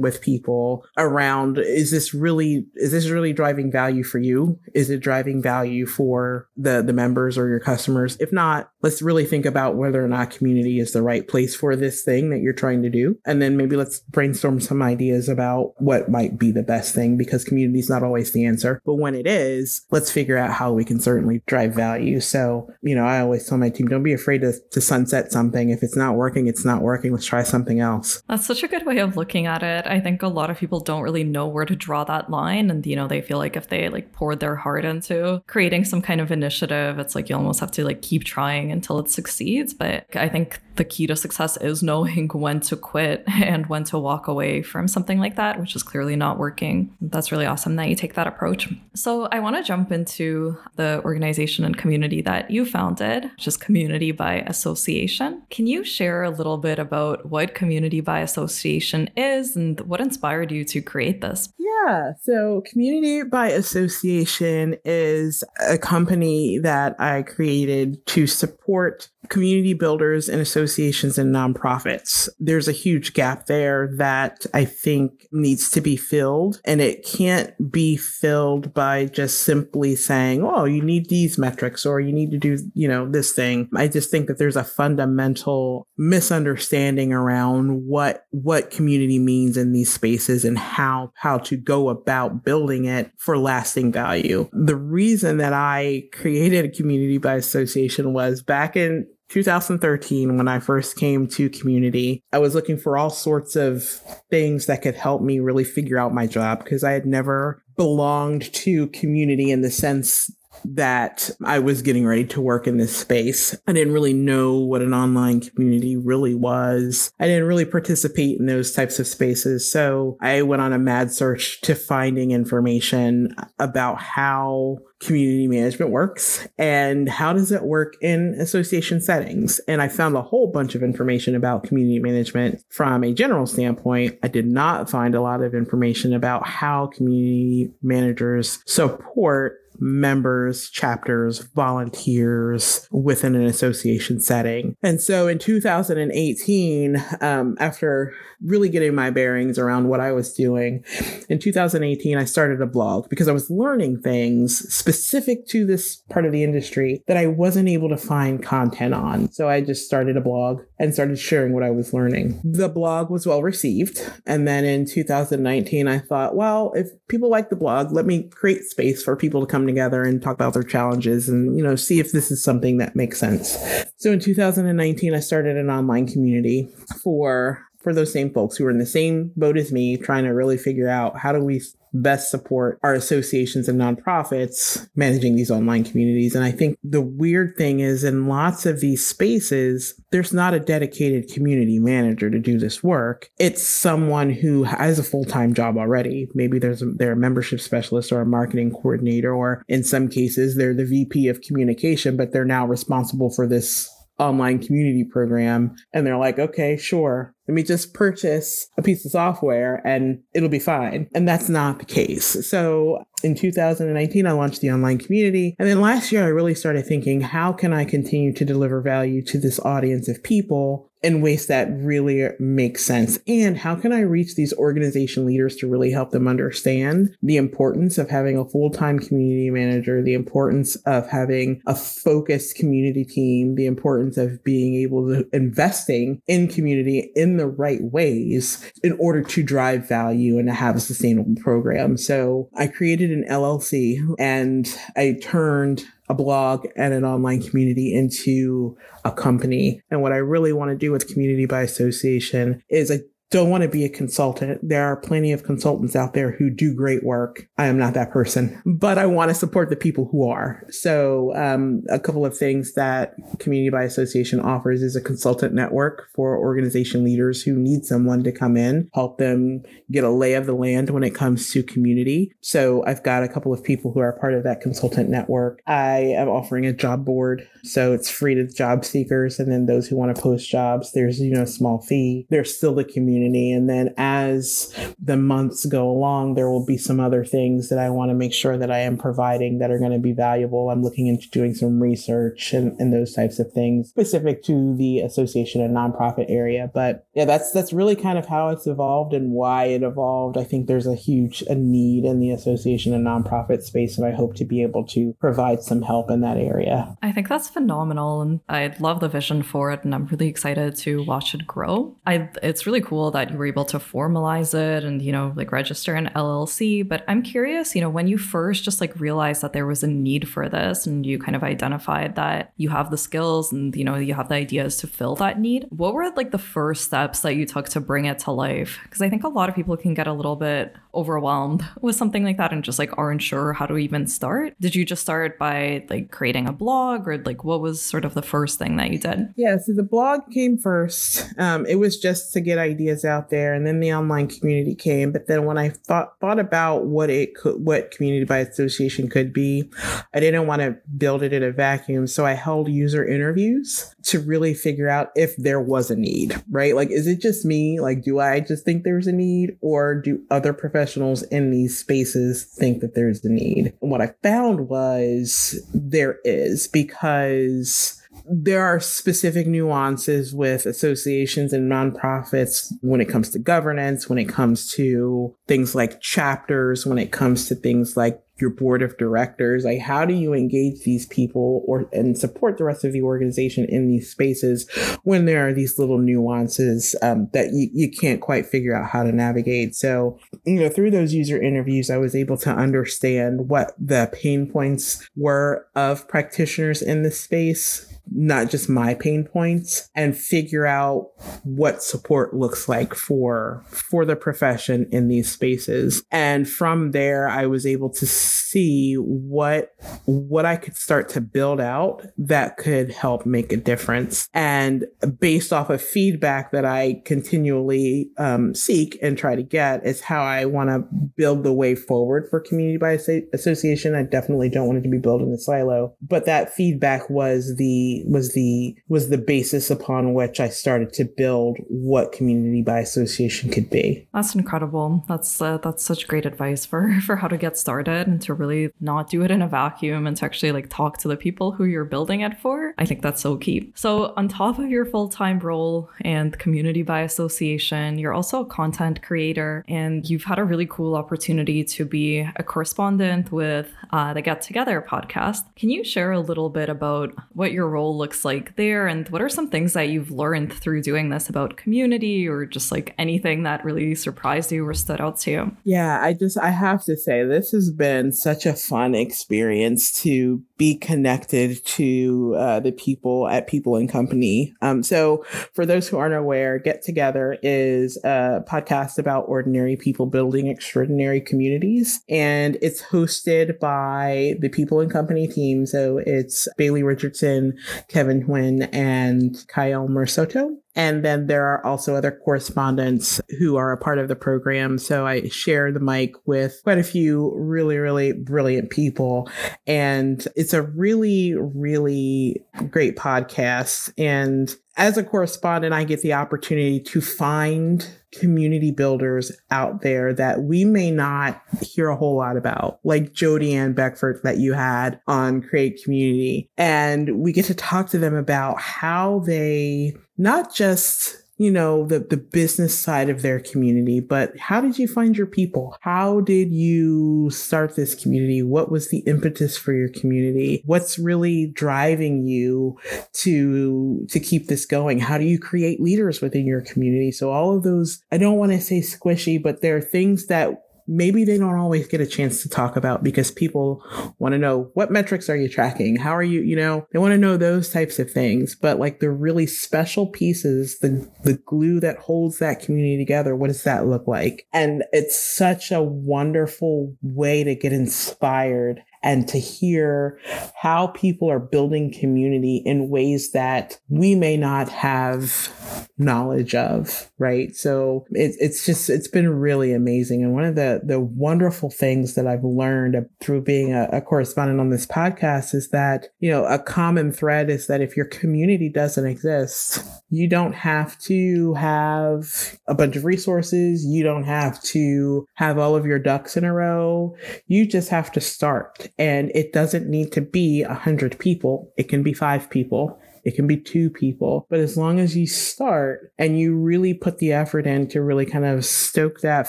with 0.00 0.20
people 0.20 0.84
around 0.96 1.58
is 1.58 1.90
this 1.90 2.14
really 2.14 2.66
is 2.76 2.92
this 2.92 3.08
really 3.08 3.32
driving 3.32 3.72
value 3.72 4.04
for 4.04 4.18
you? 4.18 4.58
Is 4.74 4.90
it 4.90 5.00
driving 5.00 5.42
value 5.42 5.86
for 5.86 6.48
the 6.56 6.82
the 6.82 6.92
members 6.92 7.36
or 7.38 7.48
your 7.48 7.60
customers? 7.60 8.16
If 8.20 8.32
not, 8.32 8.70
let's 8.82 9.02
really 9.02 9.24
think 9.24 9.46
about 9.46 9.76
whether 9.76 10.04
or 10.04 10.08
not 10.08 10.30
community 10.30 10.50
community 10.50 10.80
is 10.80 10.92
the 10.92 11.02
right 11.02 11.26
place 11.26 11.54
for 11.54 11.76
this 11.76 12.02
thing 12.02 12.30
that 12.30 12.40
you're 12.40 12.52
trying 12.52 12.82
to 12.82 12.90
do. 12.90 13.16
And 13.24 13.40
then 13.40 13.56
maybe 13.56 13.76
let's 13.76 14.00
brainstorm 14.00 14.60
some 14.60 14.82
ideas 14.82 15.28
about 15.28 15.72
what 15.78 16.10
might 16.10 16.38
be 16.38 16.50
the 16.50 16.62
best 16.62 16.94
thing 16.94 17.16
because 17.16 17.44
community 17.44 17.78
is 17.78 17.88
not 17.88 18.02
always 18.02 18.32
the 18.32 18.44
answer. 18.44 18.80
But 18.84 18.94
when 18.94 19.14
it 19.14 19.26
is, 19.26 19.86
let's 19.90 20.10
figure 20.10 20.36
out 20.36 20.52
how 20.52 20.72
we 20.72 20.84
can 20.84 21.00
certainly 21.00 21.42
drive 21.46 21.74
value. 21.74 22.20
So, 22.20 22.68
you 22.82 22.94
know, 22.94 23.04
I 23.04 23.20
always 23.20 23.48
tell 23.48 23.58
my 23.58 23.70
team, 23.70 23.88
don't 23.88 24.02
be 24.02 24.12
afraid 24.12 24.40
to, 24.42 24.52
to 24.72 24.80
sunset 24.80 25.32
something. 25.32 25.70
If 25.70 25.82
it's 25.82 25.96
not 25.96 26.16
working, 26.16 26.46
it's 26.46 26.64
not 26.64 26.82
working. 26.82 27.12
Let's 27.12 27.26
try 27.26 27.42
something 27.42 27.80
else. 27.80 28.22
That's 28.28 28.46
such 28.46 28.62
a 28.62 28.68
good 28.68 28.86
way 28.86 28.98
of 28.98 29.16
looking 29.20 29.46
at 29.46 29.62
it. 29.62 29.86
I 29.86 30.00
think 30.00 30.22
a 30.22 30.28
lot 30.28 30.50
of 30.50 30.58
people 30.58 30.80
don't 30.80 31.02
really 31.02 31.24
know 31.24 31.46
where 31.46 31.66
to 31.66 31.76
draw 31.76 32.04
that 32.04 32.30
line. 32.30 32.70
And, 32.70 32.84
you 32.86 32.96
know, 32.96 33.06
they 33.06 33.20
feel 33.20 33.38
like 33.38 33.54
if 33.54 33.68
they 33.68 33.88
like 33.88 34.12
poured 34.12 34.40
their 34.40 34.56
heart 34.56 34.84
into 34.84 35.42
creating 35.46 35.84
some 35.84 36.00
kind 36.00 36.20
of 36.20 36.32
initiative, 36.32 36.98
it's 36.98 37.14
like 37.14 37.28
you 37.28 37.36
almost 37.36 37.60
have 37.60 37.70
to 37.72 37.84
like 37.84 38.00
keep 38.00 38.24
trying 38.24 38.72
until 38.72 38.98
it 38.98 39.10
succeeds. 39.10 39.74
But 39.74 40.06
I 40.16 40.28
think 40.28 40.60
the 40.80 40.84
key 40.86 41.06
to 41.06 41.14
success 41.14 41.58
is 41.58 41.82
knowing 41.82 42.26
when 42.32 42.58
to 42.58 42.74
quit 42.74 43.22
and 43.28 43.66
when 43.66 43.84
to 43.84 43.98
walk 43.98 44.26
away 44.28 44.62
from 44.62 44.88
something 44.88 45.18
like 45.18 45.36
that, 45.36 45.60
which 45.60 45.76
is 45.76 45.82
clearly 45.82 46.16
not 46.16 46.38
working. 46.38 46.90
That's 47.02 47.30
really 47.30 47.44
awesome 47.44 47.76
that 47.76 47.90
you 47.90 47.94
take 47.94 48.14
that 48.14 48.26
approach. 48.26 48.66
So, 48.94 49.26
I 49.26 49.40
want 49.40 49.56
to 49.56 49.62
jump 49.62 49.92
into 49.92 50.56
the 50.76 51.02
organization 51.04 51.66
and 51.66 51.76
community 51.76 52.22
that 52.22 52.50
you 52.50 52.64
founded, 52.64 53.24
which 53.24 53.46
is 53.46 53.58
Community 53.58 54.10
by 54.10 54.36
Association. 54.46 55.42
Can 55.50 55.66
you 55.66 55.84
share 55.84 56.22
a 56.22 56.30
little 56.30 56.56
bit 56.56 56.78
about 56.78 57.26
what 57.26 57.54
Community 57.54 58.00
by 58.00 58.20
Association 58.20 59.10
is 59.18 59.56
and 59.56 59.78
what 59.82 60.00
inspired 60.00 60.50
you 60.50 60.64
to 60.64 60.80
create 60.80 61.20
this? 61.20 61.52
Yeah. 61.58 62.12
So, 62.22 62.62
Community 62.64 63.22
by 63.22 63.48
Association 63.48 64.76
is 64.86 65.44
a 65.68 65.76
company 65.76 66.58
that 66.58 66.98
I 66.98 67.20
created 67.20 68.06
to 68.06 68.26
support 68.26 69.10
community 69.30 69.74
builders 69.74 70.28
and 70.28 70.40
associations 70.70 71.18
and 71.18 71.34
nonprofits. 71.34 72.28
There's 72.38 72.68
a 72.68 72.72
huge 72.72 73.12
gap 73.12 73.46
there 73.46 73.90
that 73.96 74.46
I 74.54 74.64
think 74.64 75.26
needs 75.32 75.70
to 75.72 75.80
be 75.80 75.96
filled. 75.96 76.60
And 76.64 76.80
it 76.80 77.04
can't 77.04 77.52
be 77.70 77.96
filled 77.96 78.72
by 78.72 79.06
just 79.06 79.42
simply 79.42 79.96
saying, 79.96 80.44
oh, 80.44 80.64
you 80.64 80.82
need 80.82 81.08
these 81.08 81.38
metrics 81.38 81.84
or 81.84 82.00
you 82.00 82.12
need 82.12 82.30
to 82.30 82.38
do, 82.38 82.58
you 82.74 82.86
know, 82.86 83.08
this 83.08 83.32
thing. 83.32 83.68
I 83.74 83.88
just 83.88 84.10
think 84.10 84.28
that 84.28 84.38
there's 84.38 84.56
a 84.56 84.64
fundamental 84.64 85.88
misunderstanding 85.98 87.12
around 87.12 87.86
what 87.86 88.24
what 88.30 88.70
community 88.70 89.18
means 89.18 89.56
in 89.56 89.72
these 89.72 89.92
spaces 89.92 90.44
and 90.44 90.58
how 90.58 91.12
how 91.16 91.38
to 91.38 91.56
go 91.56 91.88
about 91.88 92.44
building 92.44 92.84
it 92.84 93.10
for 93.18 93.36
lasting 93.36 93.92
value. 93.92 94.48
The 94.52 94.76
reason 94.76 95.38
that 95.38 95.52
I 95.52 96.04
created 96.12 96.64
a 96.64 96.68
community 96.68 97.18
by 97.18 97.34
association 97.34 98.12
was 98.12 98.42
back 98.42 98.76
in 98.76 99.06
2013 99.30 100.36
when 100.36 100.48
I 100.48 100.58
first 100.58 100.96
came 100.96 101.26
to 101.28 101.48
community. 101.48 102.22
I 102.32 102.38
was 102.38 102.54
looking 102.54 102.76
for 102.76 102.98
all 102.98 103.10
sorts 103.10 103.56
of 103.56 103.84
things 104.30 104.66
that 104.66 104.82
could 104.82 104.96
help 104.96 105.22
me 105.22 105.40
really 105.40 105.64
figure 105.64 105.98
out 105.98 106.12
my 106.12 106.26
job 106.26 106.62
because 106.62 106.84
I 106.84 106.92
had 106.92 107.06
never 107.06 107.62
belonged 107.76 108.52
to 108.52 108.88
community 108.88 109.50
in 109.50 109.62
the 109.62 109.70
sense 109.70 110.30
that 110.64 111.30
I 111.44 111.58
was 111.58 111.82
getting 111.82 112.06
ready 112.06 112.24
to 112.26 112.40
work 112.40 112.66
in 112.66 112.78
this 112.78 112.96
space. 112.96 113.56
I 113.66 113.72
didn't 113.72 113.92
really 113.92 114.12
know 114.12 114.58
what 114.58 114.82
an 114.82 114.94
online 114.94 115.40
community 115.40 115.96
really 115.96 116.34
was. 116.34 117.12
I 117.20 117.26
didn't 117.26 117.48
really 117.48 117.64
participate 117.64 118.38
in 118.38 118.46
those 118.46 118.72
types 118.72 118.98
of 118.98 119.06
spaces. 119.06 119.70
So 119.70 120.16
I 120.20 120.42
went 120.42 120.62
on 120.62 120.72
a 120.72 120.78
mad 120.78 121.12
search 121.12 121.60
to 121.62 121.74
finding 121.74 122.30
information 122.30 123.34
about 123.58 124.00
how 124.00 124.78
community 125.00 125.48
management 125.48 125.90
works 125.90 126.46
and 126.58 127.08
how 127.08 127.32
does 127.32 127.50
it 127.50 127.62
work 127.62 127.94
in 128.02 128.34
association 128.38 129.00
settings. 129.00 129.58
And 129.60 129.80
I 129.80 129.88
found 129.88 130.14
a 130.14 130.22
whole 130.22 130.48
bunch 130.52 130.74
of 130.74 130.82
information 130.82 131.34
about 131.34 131.64
community 131.64 131.98
management 131.98 132.62
from 132.68 133.02
a 133.02 133.14
general 133.14 133.46
standpoint. 133.46 134.18
I 134.22 134.28
did 134.28 134.46
not 134.46 134.90
find 134.90 135.14
a 135.14 135.22
lot 135.22 135.42
of 135.42 135.54
information 135.54 136.12
about 136.12 136.46
how 136.46 136.88
community 136.88 137.72
managers 137.82 138.58
support 138.66 139.59
members, 139.80 140.68
chapters, 140.70 141.40
volunteers 141.54 142.86
within 142.90 143.34
an 143.34 143.44
association 143.44 144.20
setting. 144.20 144.76
And 144.82 145.00
so 145.00 145.26
in 145.26 145.38
2018, 145.38 147.02
um, 147.20 147.56
after 147.58 148.12
really 148.42 148.68
getting 148.68 148.94
my 148.94 149.10
bearings 149.10 149.58
around 149.58 149.88
what 149.88 150.00
I 150.00 150.12
was 150.12 150.32
doing, 150.34 150.84
in 151.28 151.38
2018, 151.38 152.16
I 152.16 152.24
started 152.24 152.60
a 152.60 152.66
blog 152.66 153.08
because 153.08 153.28
I 153.28 153.32
was 153.32 153.50
learning 153.50 154.02
things 154.02 154.58
specific 154.72 155.46
to 155.48 155.66
this 155.66 155.96
part 156.10 156.24
of 156.24 156.32
the 156.32 156.44
industry 156.44 157.02
that 157.06 157.16
I 157.16 157.26
wasn't 157.26 157.68
able 157.68 157.88
to 157.88 157.96
find 157.96 158.42
content 158.42 158.94
on. 158.94 159.30
So 159.32 159.48
I 159.48 159.60
just 159.60 159.86
started 159.86 160.16
a 160.16 160.20
blog 160.20 160.62
and 160.78 160.94
started 160.94 161.18
sharing 161.18 161.52
what 161.52 161.62
I 161.62 161.70
was 161.70 161.92
learning. 161.92 162.40
The 162.44 162.68
blog 162.68 163.10
was 163.10 163.26
well 163.26 163.42
received. 163.42 164.00
And 164.26 164.46
then 164.46 164.64
in 164.64 164.86
2019, 164.86 165.88
I 165.88 165.98
thought, 165.98 166.36
well, 166.36 166.72
if 166.74 166.88
people 167.08 167.30
like 167.30 167.50
the 167.50 167.56
blog, 167.56 167.92
let 167.92 168.06
me 168.06 168.28
create 168.28 168.62
space 168.64 169.02
for 169.02 169.16
people 169.16 169.40
to 169.40 169.46
come 169.46 169.66
together 169.70 170.02
and 170.02 170.22
talk 170.22 170.34
about 170.34 170.52
their 170.54 170.62
challenges 170.62 171.28
and, 171.28 171.56
you 171.56 171.64
know, 171.64 171.76
see 171.76 172.00
if 172.00 172.12
this 172.12 172.30
is 172.30 172.42
something 172.42 172.78
that 172.78 172.96
makes 172.96 173.18
sense. 173.18 173.56
So 173.96 174.12
in 174.12 174.20
2019, 174.20 175.14
I 175.14 175.20
started 175.20 175.56
an 175.56 175.70
online 175.70 176.06
community 176.06 176.68
for 177.02 177.69
for 177.82 177.94
those 177.94 178.12
same 178.12 178.32
folks 178.32 178.56
who 178.56 178.66
are 178.66 178.70
in 178.70 178.78
the 178.78 178.86
same 178.86 179.32
boat 179.36 179.56
as 179.56 179.72
me, 179.72 179.96
trying 179.96 180.24
to 180.24 180.30
really 180.30 180.58
figure 180.58 180.88
out 180.88 181.18
how 181.18 181.32
do 181.32 181.40
we 181.40 181.60
best 181.92 182.30
support 182.30 182.78
our 182.82 182.94
associations 182.94 183.68
and 183.68 183.80
nonprofits 183.80 184.88
managing 184.94 185.34
these 185.34 185.50
online 185.50 185.84
communities. 185.84 186.34
And 186.34 186.44
I 186.44 186.52
think 186.52 186.78
the 186.84 187.00
weird 187.00 187.56
thing 187.56 187.80
is 187.80 188.04
in 188.04 188.28
lots 188.28 188.66
of 188.66 188.80
these 188.80 189.04
spaces, 189.04 190.00
there's 190.10 190.32
not 190.32 190.54
a 190.54 190.60
dedicated 190.60 191.32
community 191.32 191.78
manager 191.78 192.30
to 192.30 192.38
do 192.38 192.58
this 192.58 192.82
work. 192.82 193.30
It's 193.38 193.62
someone 193.62 194.30
who 194.30 194.64
has 194.64 194.98
a 194.98 195.04
full-time 195.04 195.54
job 195.54 195.76
already. 195.76 196.28
Maybe 196.34 196.58
there's 196.58 196.82
a, 196.82 196.86
they're 196.86 197.12
a 197.12 197.16
membership 197.16 197.60
specialist 197.60 198.12
or 198.12 198.20
a 198.20 198.26
marketing 198.26 198.70
coordinator, 198.70 199.34
or 199.34 199.64
in 199.68 199.82
some 199.82 200.08
cases, 200.08 200.56
they're 200.56 200.74
the 200.74 200.84
VP 200.84 201.28
of 201.28 201.40
communication, 201.40 202.16
but 202.16 202.32
they're 202.32 202.44
now 202.44 202.66
responsible 202.66 203.30
for 203.30 203.46
this 203.46 203.90
online 204.20 204.58
community 204.58 205.04
program 205.04 205.74
and 205.92 206.06
they're 206.06 206.18
like, 206.18 206.38
okay, 206.38 206.76
sure. 206.76 207.34
Let 207.48 207.54
me 207.54 207.62
just 207.62 207.94
purchase 207.94 208.68
a 208.78 208.82
piece 208.82 209.04
of 209.04 209.10
software 209.10 209.82
and 209.84 210.20
it'll 210.34 210.48
be 210.48 210.60
fine. 210.60 211.08
And 211.14 211.26
that's 211.26 211.48
not 211.48 211.80
the 211.80 211.84
case. 211.84 212.46
So 212.46 213.02
in 213.24 213.34
2019, 213.34 214.26
I 214.26 214.32
launched 214.32 214.60
the 214.60 214.70
online 214.70 214.98
community. 214.98 215.56
And 215.58 215.68
then 215.68 215.80
last 215.80 216.12
year, 216.12 216.22
I 216.22 216.28
really 216.28 216.54
started 216.54 216.86
thinking, 216.86 217.22
how 217.22 217.52
can 217.52 217.72
I 217.72 217.84
continue 217.84 218.32
to 218.34 218.44
deliver 218.44 218.80
value 218.80 219.24
to 219.24 219.38
this 219.38 219.58
audience 219.60 220.08
of 220.08 220.22
people 220.22 220.89
in 221.02 221.20
ways 221.20 221.46
that 221.46 221.68
really 221.70 222.28
make 222.38 222.78
sense? 222.78 223.18
And 223.26 223.56
how 223.56 223.74
can 223.74 223.92
I 223.92 224.00
reach 224.00 224.34
these 224.34 224.52
organization 224.54 225.26
leaders 225.26 225.56
to 225.56 225.68
really 225.68 225.90
help 225.90 226.10
them 226.10 226.28
understand 226.28 227.16
the 227.22 227.36
importance 227.36 227.98
of 227.98 228.10
having 228.10 228.36
a 228.36 228.44
full 228.44 228.70
time 228.70 228.98
community 228.98 229.50
manager, 229.50 230.02
the 230.02 230.14
importance 230.14 230.76
of 230.86 231.08
having 231.08 231.60
a 231.66 231.74
focused 231.74 232.56
community 232.56 233.04
team, 233.04 233.54
the 233.54 233.66
importance 233.66 234.16
of 234.16 234.42
being 234.44 234.74
able 234.74 235.08
to 235.08 235.28
investing 235.32 236.20
in 236.26 236.48
community 236.48 237.10
in 237.14 237.36
the 237.36 237.46
right 237.46 237.82
ways 237.82 238.72
in 238.82 238.92
order 238.98 239.22
to 239.22 239.42
drive 239.42 239.88
value 239.88 240.38
and 240.38 240.48
to 240.48 240.54
have 240.54 240.76
a 240.76 240.80
sustainable 240.80 241.34
program. 241.40 241.96
So 241.96 242.48
I 242.56 242.66
created 242.66 243.10
an 243.10 243.24
LLC 243.28 243.98
and 244.18 244.68
I 244.96 245.16
turned 245.22 245.84
a 246.10 246.14
blog 246.14 246.66
and 246.76 246.92
an 246.92 247.04
online 247.04 247.40
community 247.40 247.94
into 247.94 248.76
a 249.04 249.12
company. 249.12 249.80
And 249.92 250.02
what 250.02 250.12
I 250.12 250.16
really 250.16 250.52
want 250.52 250.72
to 250.72 250.76
do 250.76 250.90
with 250.90 251.06
community 251.06 251.46
by 251.46 251.62
association 251.62 252.64
is 252.68 252.90
I 252.90 252.98
don't 253.30 253.48
want 253.48 253.62
to 253.62 253.68
be 253.68 253.84
a 253.84 253.88
consultant. 253.88 254.60
There 254.62 254.84
are 254.84 254.96
plenty 254.96 255.30
of 255.32 255.44
consultants 255.44 255.94
out 255.94 256.14
there 256.14 256.32
who 256.32 256.50
do 256.50 256.74
great 256.74 257.04
work. 257.04 257.46
I 257.56 257.66
am 257.66 257.78
not 257.78 257.94
that 257.94 258.10
person, 258.10 258.60
but 258.66 258.98
I 258.98 259.06
want 259.06 259.28
to 259.30 259.34
support 259.36 259.70
the 259.70 259.76
people 259.76 260.08
who 260.10 260.28
are. 260.28 260.66
So, 260.70 261.32
um, 261.36 261.82
a 261.88 262.00
couple 262.00 262.26
of 262.26 262.36
things 262.36 262.74
that 262.74 263.14
Community 263.38 263.70
by 263.70 263.84
Association 263.84 264.40
offers 264.40 264.82
is 264.82 264.96
a 264.96 265.00
consultant 265.00 265.54
network 265.54 266.08
for 266.14 266.36
organization 266.36 267.04
leaders 267.04 267.42
who 267.42 267.54
need 267.56 267.84
someone 267.84 268.24
to 268.24 268.32
come 268.32 268.56
in, 268.56 268.90
help 268.94 269.18
them 269.18 269.62
get 269.92 270.02
a 270.02 270.10
lay 270.10 270.34
of 270.34 270.46
the 270.46 270.54
land 270.54 270.90
when 270.90 271.04
it 271.04 271.14
comes 271.14 271.52
to 271.52 271.62
community. 271.62 272.32
So, 272.40 272.84
I've 272.84 273.04
got 273.04 273.22
a 273.22 273.28
couple 273.28 273.52
of 273.52 273.62
people 273.62 273.92
who 273.92 274.00
are 274.00 274.18
part 274.18 274.34
of 274.34 274.42
that 274.42 274.60
consultant 274.60 275.08
network. 275.08 275.62
I 275.68 275.98
am 276.16 276.28
offering 276.28 276.66
a 276.66 276.72
job 276.72 277.04
board. 277.04 277.46
So, 277.62 277.92
it's 277.92 278.10
free 278.10 278.34
to 278.34 278.48
job 278.48 278.84
seekers. 278.84 279.38
And 279.38 279.52
then 279.52 279.66
those 279.66 279.86
who 279.86 279.96
want 279.96 280.14
to 280.16 280.20
post 280.20 280.50
jobs, 280.50 280.90
there's, 280.92 281.20
you 281.20 281.32
know, 281.32 281.42
a 281.42 281.46
small 281.46 281.80
fee. 281.80 282.26
There's 282.28 282.56
still 282.56 282.74
the 282.74 282.82
community 282.82 283.19
community. 283.20 283.52
And 283.52 283.68
then 283.68 283.94
as 283.96 284.74
the 285.02 285.16
months 285.16 285.66
go 285.66 285.88
along, 285.88 286.34
there 286.34 286.50
will 286.50 286.64
be 286.64 286.78
some 286.78 287.00
other 287.00 287.24
things 287.24 287.68
that 287.68 287.78
I 287.78 287.90
want 287.90 288.10
to 288.10 288.14
make 288.14 288.32
sure 288.32 288.56
that 288.56 288.70
I 288.70 288.78
am 288.78 288.96
providing 288.96 289.58
that 289.58 289.70
are 289.70 289.78
going 289.78 289.92
to 289.92 289.98
be 289.98 290.12
valuable. 290.12 290.70
I'm 290.70 290.82
looking 290.82 291.06
into 291.06 291.28
doing 291.30 291.54
some 291.54 291.82
research 291.82 292.52
and, 292.52 292.78
and 292.80 292.92
those 292.92 293.12
types 293.12 293.38
of 293.38 293.52
things 293.52 293.90
specific 293.90 294.42
to 294.44 294.76
the 294.76 295.00
association 295.00 295.60
and 295.60 295.76
nonprofit 295.76 296.26
area. 296.28 296.70
But 296.72 297.06
yeah, 297.14 297.24
that's 297.24 297.52
that's 297.52 297.72
really 297.72 297.96
kind 297.96 298.18
of 298.18 298.26
how 298.26 298.48
it's 298.48 298.66
evolved 298.66 299.12
and 299.12 299.32
why 299.32 299.64
it 299.64 299.82
evolved. 299.82 300.36
I 300.36 300.44
think 300.44 300.66
there's 300.66 300.86
a 300.86 300.94
huge 300.94 301.42
a 301.42 301.54
need 301.54 302.04
in 302.04 302.20
the 302.20 302.30
association 302.30 302.94
and 302.94 303.06
nonprofit 303.06 303.62
space, 303.62 303.98
and 303.98 304.06
I 304.06 304.12
hope 304.12 304.34
to 304.36 304.44
be 304.44 304.62
able 304.62 304.84
to 304.88 305.14
provide 305.20 305.62
some 305.62 305.82
help 305.82 306.10
in 306.10 306.20
that 306.20 306.36
area. 306.36 306.96
I 307.02 307.12
think 307.12 307.28
that's 307.28 307.48
phenomenal, 307.48 308.22
and 308.22 308.40
I 308.48 308.74
love 308.78 309.00
the 309.00 309.08
vision 309.08 309.42
for 309.42 309.70
it, 309.72 309.84
and 309.84 309.94
I'm 309.94 310.06
really 310.06 310.28
excited 310.28 310.76
to 310.76 311.04
watch 311.04 311.34
it 311.34 311.46
grow. 311.46 311.96
I 312.06 312.28
it's 312.42 312.66
really 312.66 312.80
cool 312.80 313.09
that 313.12 313.30
you 313.30 313.38
were 313.38 313.46
able 313.46 313.64
to 313.66 313.78
formalize 313.78 314.54
it 314.54 314.84
and, 314.84 315.02
you 315.02 315.12
know, 315.12 315.32
like 315.36 315.52
register 315.52 315.94
an 315.94 316.10
LLC. 316.14 316.86
But 316.86 317.04
I'm 317.08 317.22
curious, 317.22 317.74
you 317.74 317.80
know, 317.80 317.90
when 317.90 318.06
you 318.06 318.18
first 318.18 318.64
just 318.64 318.80
like 318.80 318.98
realized 318.98 319.42
that 319.42 319.52
there 319.52 319.66
was 319.66 319.82
a 319.82 319.86
need 319.86 320.28
for 320.28 320.48
this 320.48 320.86
and 320.86 321.04
you 321.04 321.18
kind 321.18 321.36
of 321.36 321.42
identified 321.42 322.16
that 322.16 322.52
you 322.56 322.68
have 322.70 322.90
the 322.90 322.98
skills 322.98 323.52
and, 323.52 323.74
you 323.76 323.84
know, 323.84 323.96
you 323.96 324.14
have 324.14 324.28
the 324.28 324.34
ideas 324.34 324.76
to 324.78 324.86
fill 324.86 325.14
that 325.16 325.38
need, 325.38 325.66
what 325.70 325.94
were 325.94 326.10
like 326.16 326.30
the 326.30 326.38
first 326.38 326.84
steps 326.84 327.20
that 327.20 327.34
you 327.34 327.46
took 327.46 327.68
to 327.68 327.80
bring 327.80 328.04
it 328.04 328.18
to 328.20 328.30
life? 328.30 328.78
Because 328.82 329.02
I 329.02 329.08
think 329.08 329.24
a 329.24 329.28
lot 329.28 329.48
of 329.48 329.54
people 329.54 329.76
can 329.76 329.94
get 329.94 330.06
a 330.06 330.12
little 330.12 330.36
bit 330.36 330.74
overwhelmed 330.94 331.64
with 331.80 331.96
something 331.96 332.24
like 332.24 332.36
that 332.36 332.52
and 332.52 332.64
just 332.64 332.78
like 332.78 332.96
aren't 332.98 333.22
sure 333.22 333.52
how 333.52 333.66
to 333.66 333.76
even 333.78 334.06
start. 334.06 334.54
Did 334.60 334.74
you 334.74 334.84
just 334.84 335.02
start 335.02 335.38
by 335.38 335.84
like 335.88 336.10
creating 336.10 336.46
a 336.46 336.52
blog 336.52 337.06
or 337.08 337.18
like 337.18 337.44
what 337.44 337.60
was 337.60 337.80
sort 337.82 338.04
of 338.04 338.14
the 338.14 338.22
first 338.22 338.58
thing 338.58 338.76
that 338.76 338.90
you 338.90 338.98
did? 338.98 339.32
Yeah, 339.36 339.58
so 339.58 339.72
the 339.72 339.82
blog 339.82 340.30
came 340.32 340.58
first. 340.58 341.32
Um, 341.38 341.66
it 341.66 341.76
was 341.76 341.98
just 341.98 342.32
to 342.34 342.40
get 342.40 342.58
ideas 342.58 343.04
out 343.04 343.30
there 343.30 343.54
and 343.54 343.66
then 343.66 343.80
the 343.80 343.92
online 343.92 344.28
community 344.28 344.74
came. 344.74 345.12
But 345.12 345.26
then 345.26 345.44
when 345.44 345.58
I 345.58 345.70
thought 345.70 346.18
thought 346.20 346.38
about 346.38 346.86
what 346.86 347.10
it 347.10 347.34
could 347.34 347.64
what 347.64 347.90
community 347.90 348.24
by 348.24 348.38
association 348.38 349.08
could 349.08 349.32
be, 349.32 349.70
I 350.14 350.20
didn't 350.20 350.46
want 350.46 350.62
to 350.62 350.76
build 350.96 351.22
it 351.22 351.32
in 351.32 351.42
a 351.42 351.52
vacuum. 351.52 352.06
So 352.06 352.26
I 352.26 352.32
held 352.32 352.68
user 352.68 353.06
interviews 353.06 353.94
to 354.04 354.20
really 354.20 354.54
figure 354.54 354.88
out 354.88 355.10
if 355.14 355.36
there 355.36 355.60
was 355.60 355.90
a 355.90 355.96
need, 355.96 356.40
right? 356.50 356.74
Like 356.74 356.90
is 356.90 357.06
it 357.06 357.20
just 357.20 357.44
me? 357.44 357.80
Like 357.80 358.02
do 358.02 358.20
I 358.20 358.40
just 358.40 358.64
think 358.64 358.84
there's 358.84 359.06
a 359.06 359.12
need 359.12 359.56
or 359.60 359.94
do 360.00 360.22
other 360.30 360.52
professionals 360.52 361.22
in 361.24 361.50
these 361.50 361.78
spaces 361.78 362.44
think 362.44 362.80
that 362.80 362.94
there's 362.94 363.24
a 363.24 363.30
need? 363.30 363.72
And 363.80 363.90
what 363.90 364.02
I 364.02 364.14
found 364.22 364.68
was 364.68 365.60
there 365.74 366.18
is 366.24 366.68
because 366.68 368.00
there 368.32 368.64
are 368.64 368.80
specific 368.80 369.46
nuances 369.46 370.34
with 370.34 370.66
associations 370.66 371.52
and 371.52 371.70
nonprofits 371.70 372.72
when 372.80 373.00
it 373.00 373.08
comes 373.08 373.30
to 373.30 373.38
governance, 373.38 374.08
when 374.08 374.18
it 374.18 374.28
comes 374.28 374.70
to 374.72 375.34
things 375.48 375.74
like 375.74 376.00
chapters, 376.00 376.86
when 376.86 376.98
it 376.98 377.12
comes 377.12 377.48
to 377.48 377.54
things 377.54 377.96
like 377.96 378.22
your 378.40 378.50
board 378.50 378.82
of 378.82 378.96
directors? 378.98 379.64
Like 379.64 379.80
how 379.80 380.04
do 380.04 380.14
you 380.14 380.34
engage 380.34 380.80
these 380.82 381.06
people 381.06 381.62
or 381.66 381.88
and 381.92 382.16
support 382.16 382.58
the 382.58 382.64
rest 382.64 382.84
of 382.84 382.92
the 382.92 383.02
organization 383.02 383.66
in 383.68 383.88
these 383.88 384.10
spaces 384.10 384.70
when 385.04 385.24
there 385.24 385.46
are 385.46 385.52
these 385.52 385.78
little 385.78 385.98
nuances 385.98 386.94
um, 387.02 387.28
that 387.32 387.52
you, 387.52 387.68
you 387.72 387.90
can't 387.90 388.20
quite 388.20 388.46
figure 388.46 388.76
out 388.76 388.90
how 388.90 389.02
to 389.02 389.12
navigate? 389.12 389.74
So 389.74 390.18
you 390.44 390.60
know 390.60 390.68
through 390.68 390.90
those 390.90 391.12
user 391.14 391.40
interviews 391.40 391.90
i 391.90 391.96
was 391.96 392.14
able 392.14 392.36
to 392.36 392.50
understand 392.50 393.48
what 393.48 393.72
the 393.78 394.10
pain 394.12 394.50
points 394.50 395.08
were 395.16 395.66
of 395.74 396.06
practitioners 396.08 396.82
in 396.82 397.02
this 397.02 397.20
space 397.20 397.86
not 398.12 398.50
just 398.50 398.68
my 398.68 398.94
pain 398.94 399.24
points 399.24 399.88
and 399.94 400.16
figure 400.16 400.66
out 400.66 401.10
what 401.44 401.82
support 401.82 402.34
looks 402.34 402.68
like 402.68 402.92
for 402.92 403.62
for 403.70 404.04
the 404.04 404.16
profession 404.16 404.88
in 404.90 405.06
these 405.06 405.30
spaces. 405.30 406.02
And 406.10 406.48
from 406.48 406.90
there 406.90 407.28
i 407.28 407.46
was 407.46 407.64
able 407.64 407.90
to 407.90 408.06
see 408.30 408.94
what 408.94 409.74
what 410.04 410.44
i 410.44 410.56
could 410.56 410.76
start 410.76 411.08
to 411.08 411.20
build 411.20 411.60
out 411.60 412.04
that 412.16 412.56
could 412.56 412.90
help 412.90 413.26
make 413.26 413.52
a 413.52 413.56
difference 413.56 414.28
and 414.34 414.84
based 415.18 415.52
off 415.52 415.70
of 415.70 415.82
feedback 415.82 416.52
that 416.52 416.64
i 416.64 417.00
continually 417.04 418.10
um, 418.18 418.54
seek 418.54 418.98
and 419.02 419.18
try 419.18 419.34
to 419.34 419.42
get 419.42 419.84
is 419.84 420.00
how 420.00 420.22
i 420.22 420.44
want 420.44 420.68
to 420.70 420.78
build 421.16 421.42
the 421.42 421.52
way 421.52 421.74
forward 421.74 422.26
for 422.30 422.40
community 422.40 422.78
by 422.78 422.92
association 423.32 423.94
i 423.94 424.02
definitely 424.02 424.48
don't 424.48 424.66
want 424.66 424.78
it 424.78 424.82
to 424.82 424.88
be 424.88 424.98
built 424.98 425.22
in 425.22 425.32
a 425.32 425.38
silo 425.38 425.94
but 426.00 426.26
that 426.26 426.52
feedback 426.52 427.08
was 427.10 427.56
the 427.56 428.02
was 428.06 428.32
the 428.34 428.76
was 428.88 429.08
the 429.08 429.18
basis 429.18 429.70
upon 429.70 430.14
which 430.14 430.40
I 430.40 430.48
started 430.48 430.92
to 430.94 431.04
build 431.04 431.58
what 431.68 432.12
community 432.12 432.62
by 432.62 432.80
association 432.80 433.50
could 433.50 433.70
be. 433.70 434.08
That's 434.12 434.34
incredible. 434.34 435.04
That's 435.08 435.40
uh, 435.40 435.58
that's 435.58 435.84
such 435.84 436.08
great 436.08 436.26
advice 436.26 436.66
for 436.66 437.00
for 437.06 437.16
how 437.16 437.28
to 437.28 437.36
get 437.36 437.56
started 437.56 438.06
to 438.20 438.34
really 438.34 438.70
not 438.80 439.10
do 439.10 439.22
it 439.22 439.30
in 439.30 439.42
a 439.42 439.48
vacuum 439.48 440.06
and 440.06 440.16
to 440.16 440.24
actually 440.24 440.52
like 440.52 440.68
talk 440.68 440.98
to 440.98 441.08
the 441.08 441.16
people 441.16 441.52
who 441.52 441.64
you're 441.64 441.84
building 441.84 442.20
it 442.20 442.38
for. 442.40 442.74
I 442.78 442.84
think 442.84 443.02
that's 443.02 443.20
so 443.20 443.36
key. 443.36 443.72
So 443.74 444.12
on 444.16 444.28
top 444.28 444.58
of 444.58 444.68
your 444.68 444.84
full-time 444.84 445.38
role 445.38 445.90
and 446.02 446.38
community 446.38 446.82
by 446.82 447.00
association, 447.00 447.98
you're 447.98 448.12
also 448.12 448.40
a 448.40 448.46
content 448.46 449.02
creator 449.02 449.64
and 449.68 450.08
you've 450.08 450.24
had 450.24 450.38
a 450.38 450.44
really 450.44 450.66
cool 450.66 450.94
opportunity 450.96 451.64
to 451.64 451.84
be 451.84 452.20
a 452.36 452.42
correspondent 452.42 453.32
with 453.32 453.68
uh, 453.92 454.12
the 454.14 454.22
Get 454.22 454.42
Together 454.42 454.84
podcast. 454.86 455.40
Can 455.56 455.70
you 455.70 455.84
share 455.84 456.12
a 456.12 456.20
little 456.20 456.50
bit 456.50 456.68
about 456.68 457.12
what 457.32 457.52
your 457.52 457.68
role 457.68 457.96
looks 457.96 458.24
like 458.24 458.56
there 458.56 458.86
and 458.86 459.08
what 459.08 459.22
are 459.22 459.28
some 459.28 459.48
things 459.48 459.72
that 459.72 459.88
you've 459.88 460.10
learned 460.10 460.52
through 460.52 460.82
doing 460.82 461.10
this 461.10 461.28
about 461.28 461.56
community 461.56 462.28
or 462.28 462.46
just 462.46 462.72
like 462.72 462.94
anything 462.98 463.42
that 463.44 463.64
really 463.64 463.94
surprised 463.94 464.52
you 464.52 464.66
or 464.66 464.74
stood 464.74 465.00
out 465.00 465.18
to 465.20 465.30
you? 465.30 465.56
Yeah, 465.64 466.00
I 466.02 466.12
just 466.12 466.38
I 466.38 466.50
have 466.50 466.84
to 466.84 466.96
say 466.96 467.24
this 467.24 467.50
has 467.52 467.70
been 467.70 468.09
such 468.12 468.46
a 468.46 468.52
fun 468.52 468.94
experience 468.94 469.92
to 470.02 470.42
be 470.56 470.76
connected 470.76 471.64
to 471.64 472.34
uh, 472.38 472.60
the 472.60 472.72
people 472.72 473.28
at 473.28 473.46
People 473.46 473.76
and 473.76 473.88
Company. 473.88 474.52
Um, 474.62 474.82
so, 474.82 475.24
for 475.54 475.64
those 475.64 475.88
who 475.88 475.96
aren't 475.96 476.14
aware, 476.14 476.58
Get 476.58 476.82
Together 476.82 477.38
is 477.42 477.96
a 478.04 478.44
podcast 478.46 478.98
about 478.98 479.24
ordinary 479.28 479.76
people 479.76 480.06
building 480.06 480.46
extraordinary 480.46 481.20
communities, 481.20 482.00
and 482.08 482.56
it's 482.62 482.82
hosted 482.82 483.58
by 483.58 484.34
the 484.40 484.48
People 484.48 484.80
and 484.80 484.90
Company 484.90 485.26
team. 485.26 485.66
So, 485.66 485.98
it's 486.04 486.46
Bailey 486.56 486.82
Richardson, 486.82 487.56
Kevin 487.88 488.22
Huynh, 488.26 488.68
and 488.72 489.36
Kai 489.48 489.72
Elmer 489.72 490.06
Sotto. 490.06 490.59
And 490.76 491.04
then 491.04 491.26
there 491.26 491.46
are 491.46 491.64
also 491.66 491.94
other 491.94 492.12
correspondents 492.24 493.20
who 493.38 493.56
are 493.56 493.72
a 493.72 493.76
part 493.76 493.98
of 493.98 494.08
the 494.08 494.16
program. 494.16 494.78
So 494.78 495.06
I 495.06 495.28
share 495.28 495.72
the 495.72 495.80
mic 495.80 496.14
with 496.26 496.60
quite 496.62 496.78
a 496.78 496.84
few 496.84 497.34
really, 497.36 497.78
really 497.78 498.12
brilliant 498.12 498.70
people. 498.70 499.28
And 499.66 500.26
it's 500.36 500.54
a 500.54 500.62
really, 500.62 501.34
really 501.34 502.42
great 502.70 502.96
podcast. 502.96 503.92
And 503.98 504.54
as 504.76 504.96
a 504.96 505.04
correspondent, 505.04 505.74
I 505.74 505.84
get 505.84 506.02
the 506.02 506.14
opportunity 506.14 506.80
to 506.80 507.00
find 507.00 507.86
community 508.12 508.70
builders 508.70 509.32
out 509.50 509.82
there 509.82 510.12
that 510.14 510.42
we 510.42 510.64
may 510.64 510.90
not 510.90 511.40
hear 511.62 511.88
a 511.88 511.96
whole 511.96 512.16
lot 512.16 512.36
about, 512.36 512.80
like 512.84 513.12
Jody 513.12 513.54
Ann 513.54 513.72
Beckford 513.72 514.20
that 514.24 514.38
you 514.38 514.52
had 514.52 515.00
on 515.06 515.42
Create 515.42 515.82
Community. 515.82 516.50
And 516.56 517.20
we 517.20 517.32
get 517.32 517.46
to 517.46 517.54
talk 517.54 517.88
to 517.90 517.98
them 517.98 518.14
about 518.14 518.60
how 518.60 519.20
they 519.20 519.94
not 520.18 520.54
just 520.54 521.22
you 521.40 521.50
know 521.50 521.86
the 521.86 522.00
the 522.00 522.18
business 522.18 522.78
side 522.78 523.08
of 523.08 523.22
their 523.22 523.40
community 523.40 523.98
but 523.98 524.38
how 524.38 524.60
did 524.60 524.78
you 524.78 524.86
find 524.86 525.16
your 525.16 525.26
people? 525.26 525.74
How 525.80 526.20
did 526.20 526.52
you 526.52 527.30
start 527.30 527.76
this 527.76 527.94
community? 527.94 528.42
What 528.42 528.70
was 528.70 528.90
the 528.90 528.98
impetus 528.98 529.56
for 529.56 529.72
your 529.72 529.88
community? 529.88 530.62
What's 530.66 530.98
really 530.98 531.46
driving 531.46 532.26
you 532.26 532.78
to 533.14 534.06
to 534.10 534.20
keep 534.20 534.48
this 534.48 534.66
going? 534.66 534.98
How 534.98 535.16
do 535.16 535.24
you 535.24 535.38
create 535.38 535.80
leaders 535.80 536.20
within 536.20 536.44
your 536.46 536.60
community? 536.60 537.10
So 537.10 537.30
all 537.30 537.56
of 537.56 537.62
those 537.62 538.02
i 538.12 538.18
don't 538.18 538.36
want 538.36 538.52
to 538.52 538.60
say 538.60 538.80
squishy 538.80 539.42
but 539.42 539.62
there 539.62 539.76
are 539.76 539.80
things 539.80 540.26
that 540.26 540.69
maybe 540.90 541.24
they 541.24 541.38
don't 541.38 541.56
always 541.56 541.86
get 541.86 542.00
a 542.00 542.06
chance 542.06 542.42
to 542.42 542.48
talk 542.48 542.76
about 542.76 543.04
because 543.04 543.30
people 543.30 543.82
want 544.18 544.32
to 544.32 544.38
know 544.38 544.70
what 544.74 544.90
metrics 544.90 545.30
are 545.30 545.36
you 545.36 545.48
tracking? 545.48 545.94
How 545.94 546.10
are 546.10 546.22
you, 546.22 546.40
you 546.40 546.56
know, 546.56 546.86
they 546.92 546.98
want 546.98 547.12
to 547.12 547.18
know 547.18 547.36
those 547.36 547.70
types 547.70 548.00
of 548.00 548.10
things. 548.10 548.56
But 548.56 548.80
like 548.80 548.98
the 548.98 549.10
really 549.10 549.46
special 549.46 550.08
pieces, 550.08 550.80
the 550.80 551.08
the 551.22 551.34
glue 551.46 551.78
that 551.80 551.98
holds 551.98 552.38
that 552.38 552.60
community 552.60 552.98
together, 552.98 553.36
what 553.36 553.46
does 553.48 553.62
that 553.62 553.86
look 553.86 554.08
like? 554.08 554.46
And 554.52 554.82
it's 554.92 555.18
such 555.18 555.70
a 555.70 555.82
wonderful 555.82 556.96
way 557.02 557.44
to 557.44 557.54
get 557.54 557.72
inspired 557.72 558.82
and 559.02 559.28
to 559.28 559.38
hear 559.38 560.18
how 560.54 560.88
people 560.88 561.30
are 561.30 561.38
building 561.38 561.92
community 561.92 562.62
in 562.64 562.88
ways 562.88 563.32
that 563.32 563.78
we 563.88 564.14
may 564.14 564.36
not 564.36 564.68
have 564.68 565.88
knowledge 565.98 566.54
of 566.54 567.10
right? 567.20 567.54
So 567.54 568.06
it, 568.10 568.34
it's 568.40 568.64
just 568.64 568.90
it's 568.90 569.06
been 569.06 569.28
really 569.28 569.72
amazing. 569.72 570.24
And 570.24 570.32
one 570.32 570.44
of 570.44 570.56
the 570.56 570.80
the 570.82 570.98
wonderful 570.98 571.70
things 571.70 572.14
that 572.14 572.26
i've 572.26 572.42
learned 572.42 573.06
through 573.20 573.42
being 573.42 573.72
a, 573.74 573.88
a 573.92 574.00
correspondent 574.00 574.58
on 574.58 574.70
this 574.70 574.86
podcast 574.86 575.54
is 575.54 575.68
that 575.70 576.08
you 576.18 576.30
know 576.30 576.44
a 576.46 576.58
common 576.58 577.12
thread 577.12 577.50
is 577.50 577.66
that 577.66 577.80
if 577.80 577.96
your 577.96 578.06
community 578.06 578.68
doesn't 578.68 579.06
exist 579.06 579.84
you 580.10 580.28
don't 580.28 580.54
have 580.54 580.98
to 580.98 581.54
have 581.54 582.58
a 582.66 582.74
bunch 582.74 582.96
of 582.96 583.04
resources. 583.04 583.84
You 583.86 584.02
don't 584.02 584.24
have 584.24 584.60
to 584.64 585.26
have 585.34 585.56
all 585.56 585.76
of 585.76 585.86
your 585.86 586.00
ducks 586.00 586.36
in 586.36 586.44
a 586.44 586.52
row. 586.52 587.16
You 587.46 587.64
just 587.66 587.88
have 587.90 588.10
to 588.12 588.20
start 588.20 588.88
and 589.00 589.32
it 589.34 589.54
doesn't 589.54 589.88
need 589.88 590.12
to 590.12 590.20
be 590.20 590.62
a 590.62 590.74
hundred 590.74 591.18
people. 591.18 591.72
It 591.78 591.88
can 591.88 592.02
be 592.02 592.12
five 592.12 592.50
people. 592.50 593.00
It 593.24 593.34
can 593.34 593.46
be 593.46 593.56
two 593.56 593.90
people, 593.90 594.46
but 594.48 594.60
as 594.60 594.76
long 594.76 594.98
as 594.98 595.16
you 595.16 595.26
start 595.26 596.12
and 596.18 596.38
you 596.38 596.56
really 596.56 596.94
put 596.94 597.18
the 597.18 597.32
effort 597.32 597.66
in 597.66 597.88
to 597.88 598.02
really 598.02 598.26
kind 598.26 598.44
of 598.44 598.64
stoke 598.64 599.20
that 599.20 599.48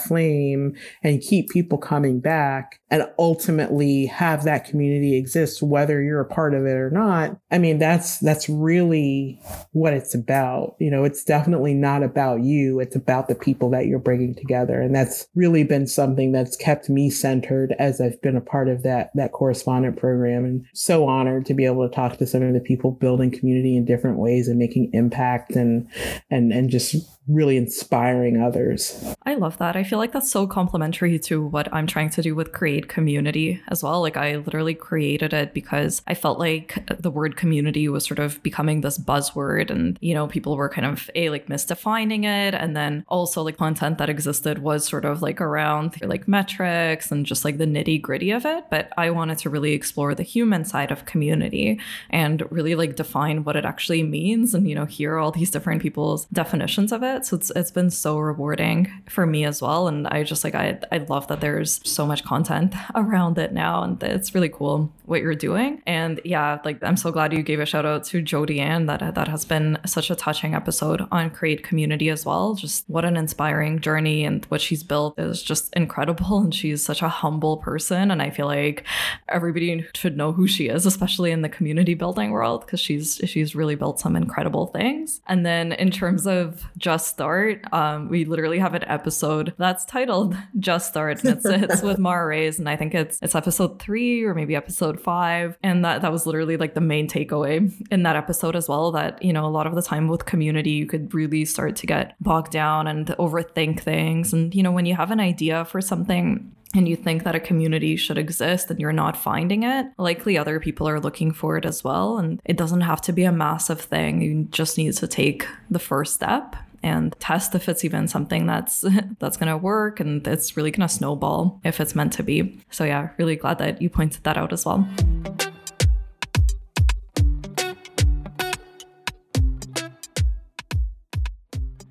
flame 0.00 0.76
and 1.02 1.20
keep 1.20 1.50
people 1.50 1.78
coming 1.78 2.20
back 2.20 2.80
and 2.90 3.08
ultimately 3.18 4.06
have 4.06 4.44
that 4.44 4.64
community 4.64 5.16
exist, 5.16 5.62
whether 5.62 6.02
you're 6.02 6.20
a 6.20 6.26
part 6.26 6.54
of 6.54 6.66
it 6.66 6.74
or 6.74 6.90
not. 6.90 7.38
I 7.50 7.58
mean, 7.58 7.78
that's, 7.78 8.18
that's 8.18 8.48
really 8.48 9.40
what 9.72 9.94
it's 9.94 10.14
about. 10.14 10.76
You 10.78 10.90
know, 10.90 11.04
it's 11.04 11.24
definitely 11.24 11.74
not 11.74 12.02
about 12.02 12.42
you. 12.42 12.80
It's 12.80 12.96
about 12.96 13.28
the 13.28 13.34
people 13.34 13.70
that 13.70 13.86
you're 13.86 13.98
bringing 13.98 14.34
together. 14.34 14.80
And 14.80 14.94
that's 14.94 15.26
really 15.34 15.64
been 15.64 15.86
something 15.86 16.32
that's 16.32 16.56
kept 16.56 16.90
me 16.90 17.08
centered 17.08 17.74
as 17.78 18.00
I've 18.00 18.20
been 18.20 18.36
a 18.36 18.42
part 18.42 18.68
of 18.68 18.82
that, 18.82 19.10
that 19.14 19.32
correspondent 19.32 19.96
program 19.96 20.44
and 20.44 20.66
so 20.74 21.06
honored 21.06 21.46
to 21.46 21.54
be 21.54 21.64
able 21.64 21.88
to 21.88 21.94
talk 21.94 22.18
to 22.18 22.26
some 22.26 22.42
of 22.42 22.52
the 22.52 22.60
people 22.60 22.90
building 22.90 23.30
community 23.30 23.61
community 23.62 23.76
in 23.76 23.84
different 23.84 24.18
ways 24.18 24.48
and 24.48 24.58
making 24.58 24.90
impact 24.92 25.52
and 25.56 25.88
and 26.30 26.52
and 26.52 26.70
just 26.70 26.96
really 27.28 27.56
inspiring 27.56 28.40
others. 28.42 29.14
I 29.24 29.34
love 29.34 29.58
that. 29.58 29.76
I 29.76 29.84
feel 29.84 29.98
like 29.98 30.12
that's 30.12 30.30
so 30.30 30.46
complementary 30.46 31.18
to 31.20 31.44
what 31.44 31.72
I'm 31.72 31.86
trying 31.86 32.10
to 32.10 32.22
do 32.22 32.34
with 32.34 32.52
create 32.52 32.88
community 32.88 33.60
as 33.68 33.82
well. 33.82 34.00
Like 34.00 34.16
I 34.16 34.36
literally 34.36 34.74
created 34.74 35.32
it 35.32 35.54
because 35.54 36.02
I 36.06 36.14
felt 36.14 36.38
like 36.38 36.84
the 36.98 37.10
word 37.10 37.36
community 37.36 37.88
was 37.88 38.04
sort 38.04 38.18
of 38.18 38.42
becoming 38.42 38.80
this 38.80 38.98
buzzword 38.98 39.70
and 39.70 39.98
you 40.00 40.14
know 40.14 40.26
people 40.26 40.56
were 40.56 40.68
kind 40.68 40.86
of 40.86 41.08
a 41.14 41.30
like 41.30 41.46
misdefining 41.46 42.24
it 42.24 42.54
and 42.54 42.76
then 42.76 43.04
also 43.08 43.42
like 43.42 43.56
content 43.56 43.98
that 43.98 44.10
existed 44.10 44.58
was 44.58 44.84
sort 44.84 45.04
of 45.04 45.22
like 45.22 45.40
around 45.40 45.94
like 46.02 46.26
metrics 46.26 47.12
and 47.12 47.24
just 47.24 47.44
like 47.44 47.58
the 47.58 47.66
nitty-gritty 47.66 48.32
of 48.32 48.44
it, 48.44 48.64
but 48.70 48.92
I 48.96 49.10
wanted 49.10 49.38
to 49.38 49.50
really 49.50 49.72
explore 49.72 50.14
the 50.14 50.22
human 50.22 50.64
side 50.64 50.90
of 50.90 51.04
community 51.04 51.78
and 52.10 52.42
really 52.50 52.74
like 52.74 52.96
define 52.96 53.44
what 53.44 53.56
it 53.56 53.64
actually 53.64 54.02
means 54.02 54.54
and 54.54 54.68
you 54.68 54.74
know 54.74 54.86
hear 54.86 55.18
all 55.18 55.30
these 55.30 55.50
different 55.50 55.82
people's 55.82 56.26
definitions 56.26 56.90
of 56.90 57.02
it 57.02 57.11
it. 57.16 57.26
So 57.26 57.36
it's 57.36 57.50
it's 57.50 57.70
been 57.70 57.90
so 57.90 58.18
rewarding 58.18 58.90
for 59.08 59.26
me 59.26 59.44
as 59.44 59.62
well. 59.62 59.88
And 59.88 60.06
I 60.08 60.22
just 60.22 60.44
like 60.44 60.54
I 60.54 60.78
I 60.90 60.98
love 60.98 61.28
that 61.28 61.40
there's 61.40 61.80
so 61.84 62.06
much 62.06 62.24
content 62.24 62.74
around 62.94 63.38
it 63.38 63.52
now, 63.52 63.82
and 63.82 64.02
it's 64.02 64.34
really 64.34 64.48
cool 64.48 64.90
what 65.04 65.20
you're 65.20 65.34
doing. 65.34 65.82
And 65.86 66.20
yeah, 66.24 66.58
like 66.64 66.82
I'm 66.82 66.96
so 66.96 67.10
glad 67.10 67.32
you 67.32 67.42
gave 67.42 67.60
a 67.60 67.66
shout 67.66 67.86
out 67.86 68.04
to 68.04 68.22
Jody 68.22 68.60
Ann. 68.60 68.86
That 68.86 69.14
that 69.14 69.28
has 69.28 69.44
been 69.44 69.78
such 69.86 70.10
a 70.10 70.16
touching 70.16 70.54
episode 70.54 71.06
on 71.12 71.30
Create 71.30 71.62
Community 71.62 72.08
as 72.08 72.24
well. 72.24 72.54
Just 72.54 72.88
what 72.88 73.04
an 73.04 73.16
inspiring 73.16 73.80
journey, 73.80 74.24
and 74.24 74.44
what 74.46 74.60
she's 74.60 74.82
built 74.82 75.18
is 75.18 75.42
just 75.42 75.72
incredible. 75.74 76.40
And 76.40 76.54
she's 76.54 76.82
such 76.84 77.02
a 77.02 77.08
humble 77.08 77.58
person, 77.58 78.10
and 78.10 78.22
I 78.22 78.30
feel 78.30 78.46
like 78.46 78.84
everybody 79.28 79.86
should 79.94 80.16
know 80.16 80.32
who 80.32 80.46
she 80.46 80.68
is, 80.68 80.86
especially 80.86 81.30
in 81.30 81.42
the 81.42 81.48
community 81.48 81.94
building 81.94 82.30
world, 82.30 82.64
because 82.64 82.80
she's 82.80 83.20
she's 83.24 83.54
really 83.54 83.74
built 83.74 84.00
some 84.00 84.16
incredible 84.16 84.66
things. 84.66 85.20
And 85.26 85.44
then 85.44 85.72
in 85.72 85.90
terms 85.90 86.26
of 86.26 86.64
just 86.78 87.01
just 87.02 87.14
start. 87.14 87.64
Um, 87.72 88.08
we 88.08 88.24
literally 88.24 88.58
have 88.58 88.74
an 88.74 88.84
episode 88.84 89.54
that's 89.58 89.84
titled 89.84 90.36
Just 90.58 90.88
Start, 90.88 91.24
and 91.24 91.36
it's 91.36 91.44
it's 91.44 91.82
with 91.82 91.98
Mara 92.08 92.26
Rays, 92.26 92.58
and 92.58 92.68
I 92.68 92.76
think 92.76 92.94
it's 92.94 93.18
it's 93.22 93.34
episode 93.34 93.80
three 93.80 94.24
or 94.24 94.34
maybe 94.34 94.54
episode 94.54 95.00
five, 95.00 95.58
and 95.62 95.84
that 95.84 96.02
that 96.02 96.12
was 96.12 96.26
literally 96.26 96.56
like 96.56 96.74
the 96.74 96.80
main 96.80 97.08
takeaway 97.08 97.72
in 97.90 98.02
that 98.04 98.16
episode 98.16 98.56
as 98.56 98.68
well. 98.68 98.92
That 98.92 99.22
you 99.22 99.32
know 99.32 99.46
a 99.46 99.48
lot 99.48 99.66
of 99.66 99.74
the 99.74 99.82
time 99.82 100.08
with 100.08 100.26
community, 100.26 100.70
you 100.70 100.86
could 100.86 101.12
really 101.12 101.44
start 101.44 101.76
to 101.76 101.86
get 101.86 102.14
bogged 102.20 102.52
down 102.52 102.86
and 102.86 103.06
overthink 103.18 103.80
things, 103.80 104.32
and 104.32 104.54
you 104.54 104.62
know 104.62 104.72
when 104.72 104.86
you 104.86 104.94
have 104.94 105.10
an 105.10 105.20
idea 105.20 105.64
for 105.64 105.80
something 105.80 106.52
and 106.74 106.88
you 106.88 106.96
think 106.96 107.24
that 107.24 107.34
a 107.34 107.40
community 107.40 107.96
should 107.96 108.16
exist 108.16 108.70
and 108.70 108.80
you're 108.80 108.94
not 108.94 109.14
finding 109.14 109.62
it, 109.62 109.86
likely 109.98 110.38
other 110.38 110.58
people 110.58 110.88
are 110.88 111.00
looking 111.00 111.30
for 111.30 111.58
it 111.58 111.66
as 111.66 111.84
well. 111.84 112.16
And 112.16 112.40
it 112.46 112.56
doesn't 112.56 112.80
have 112.80 113.02
to 113.02 113.12
be 113.12 113.24
a 113.24 113.32
massive 113.32 113.78
thing. 113.78 114.22
You 114.22 114.44
just 114.44 114.78
need 114.78 114.94
to 114.94 115.06
take 115.06 115.46
the 115.70 115.78
first 115.78 116.14
step 116.14 116.56
and 116.82 117.14
test 117.20 117.54
if 117.54 117.68
it's 117.68 117.84
even 117.84 118.08
something 118.08 118.46
that's 118.46 118.84
that's 119.18 119.36
going 119.36 119.50
to 119.50 119.56
work 119.56 120.00
and 120.00 120.26
it's 120.26 120.56
really 120.56 120.70
going 120.70 120.86
to 120.86 120.94
snowball 120.94 121.60
if 121.64 121.80
it's 121.80 121.94
meant 121.94 122.12
to 122.14 122.22
be. 122.22 122.60
So 122.70 122.84
yeah, 122.84 123.10
really 123.18 123.36
glad 123.36 123.58
that 123.58 123.80
you 123.80 123.90
pointed 123.90 124.24
that 124.24 124.36
out 124.36 124.52
as 124.52 124.64
well. 124.64 124.86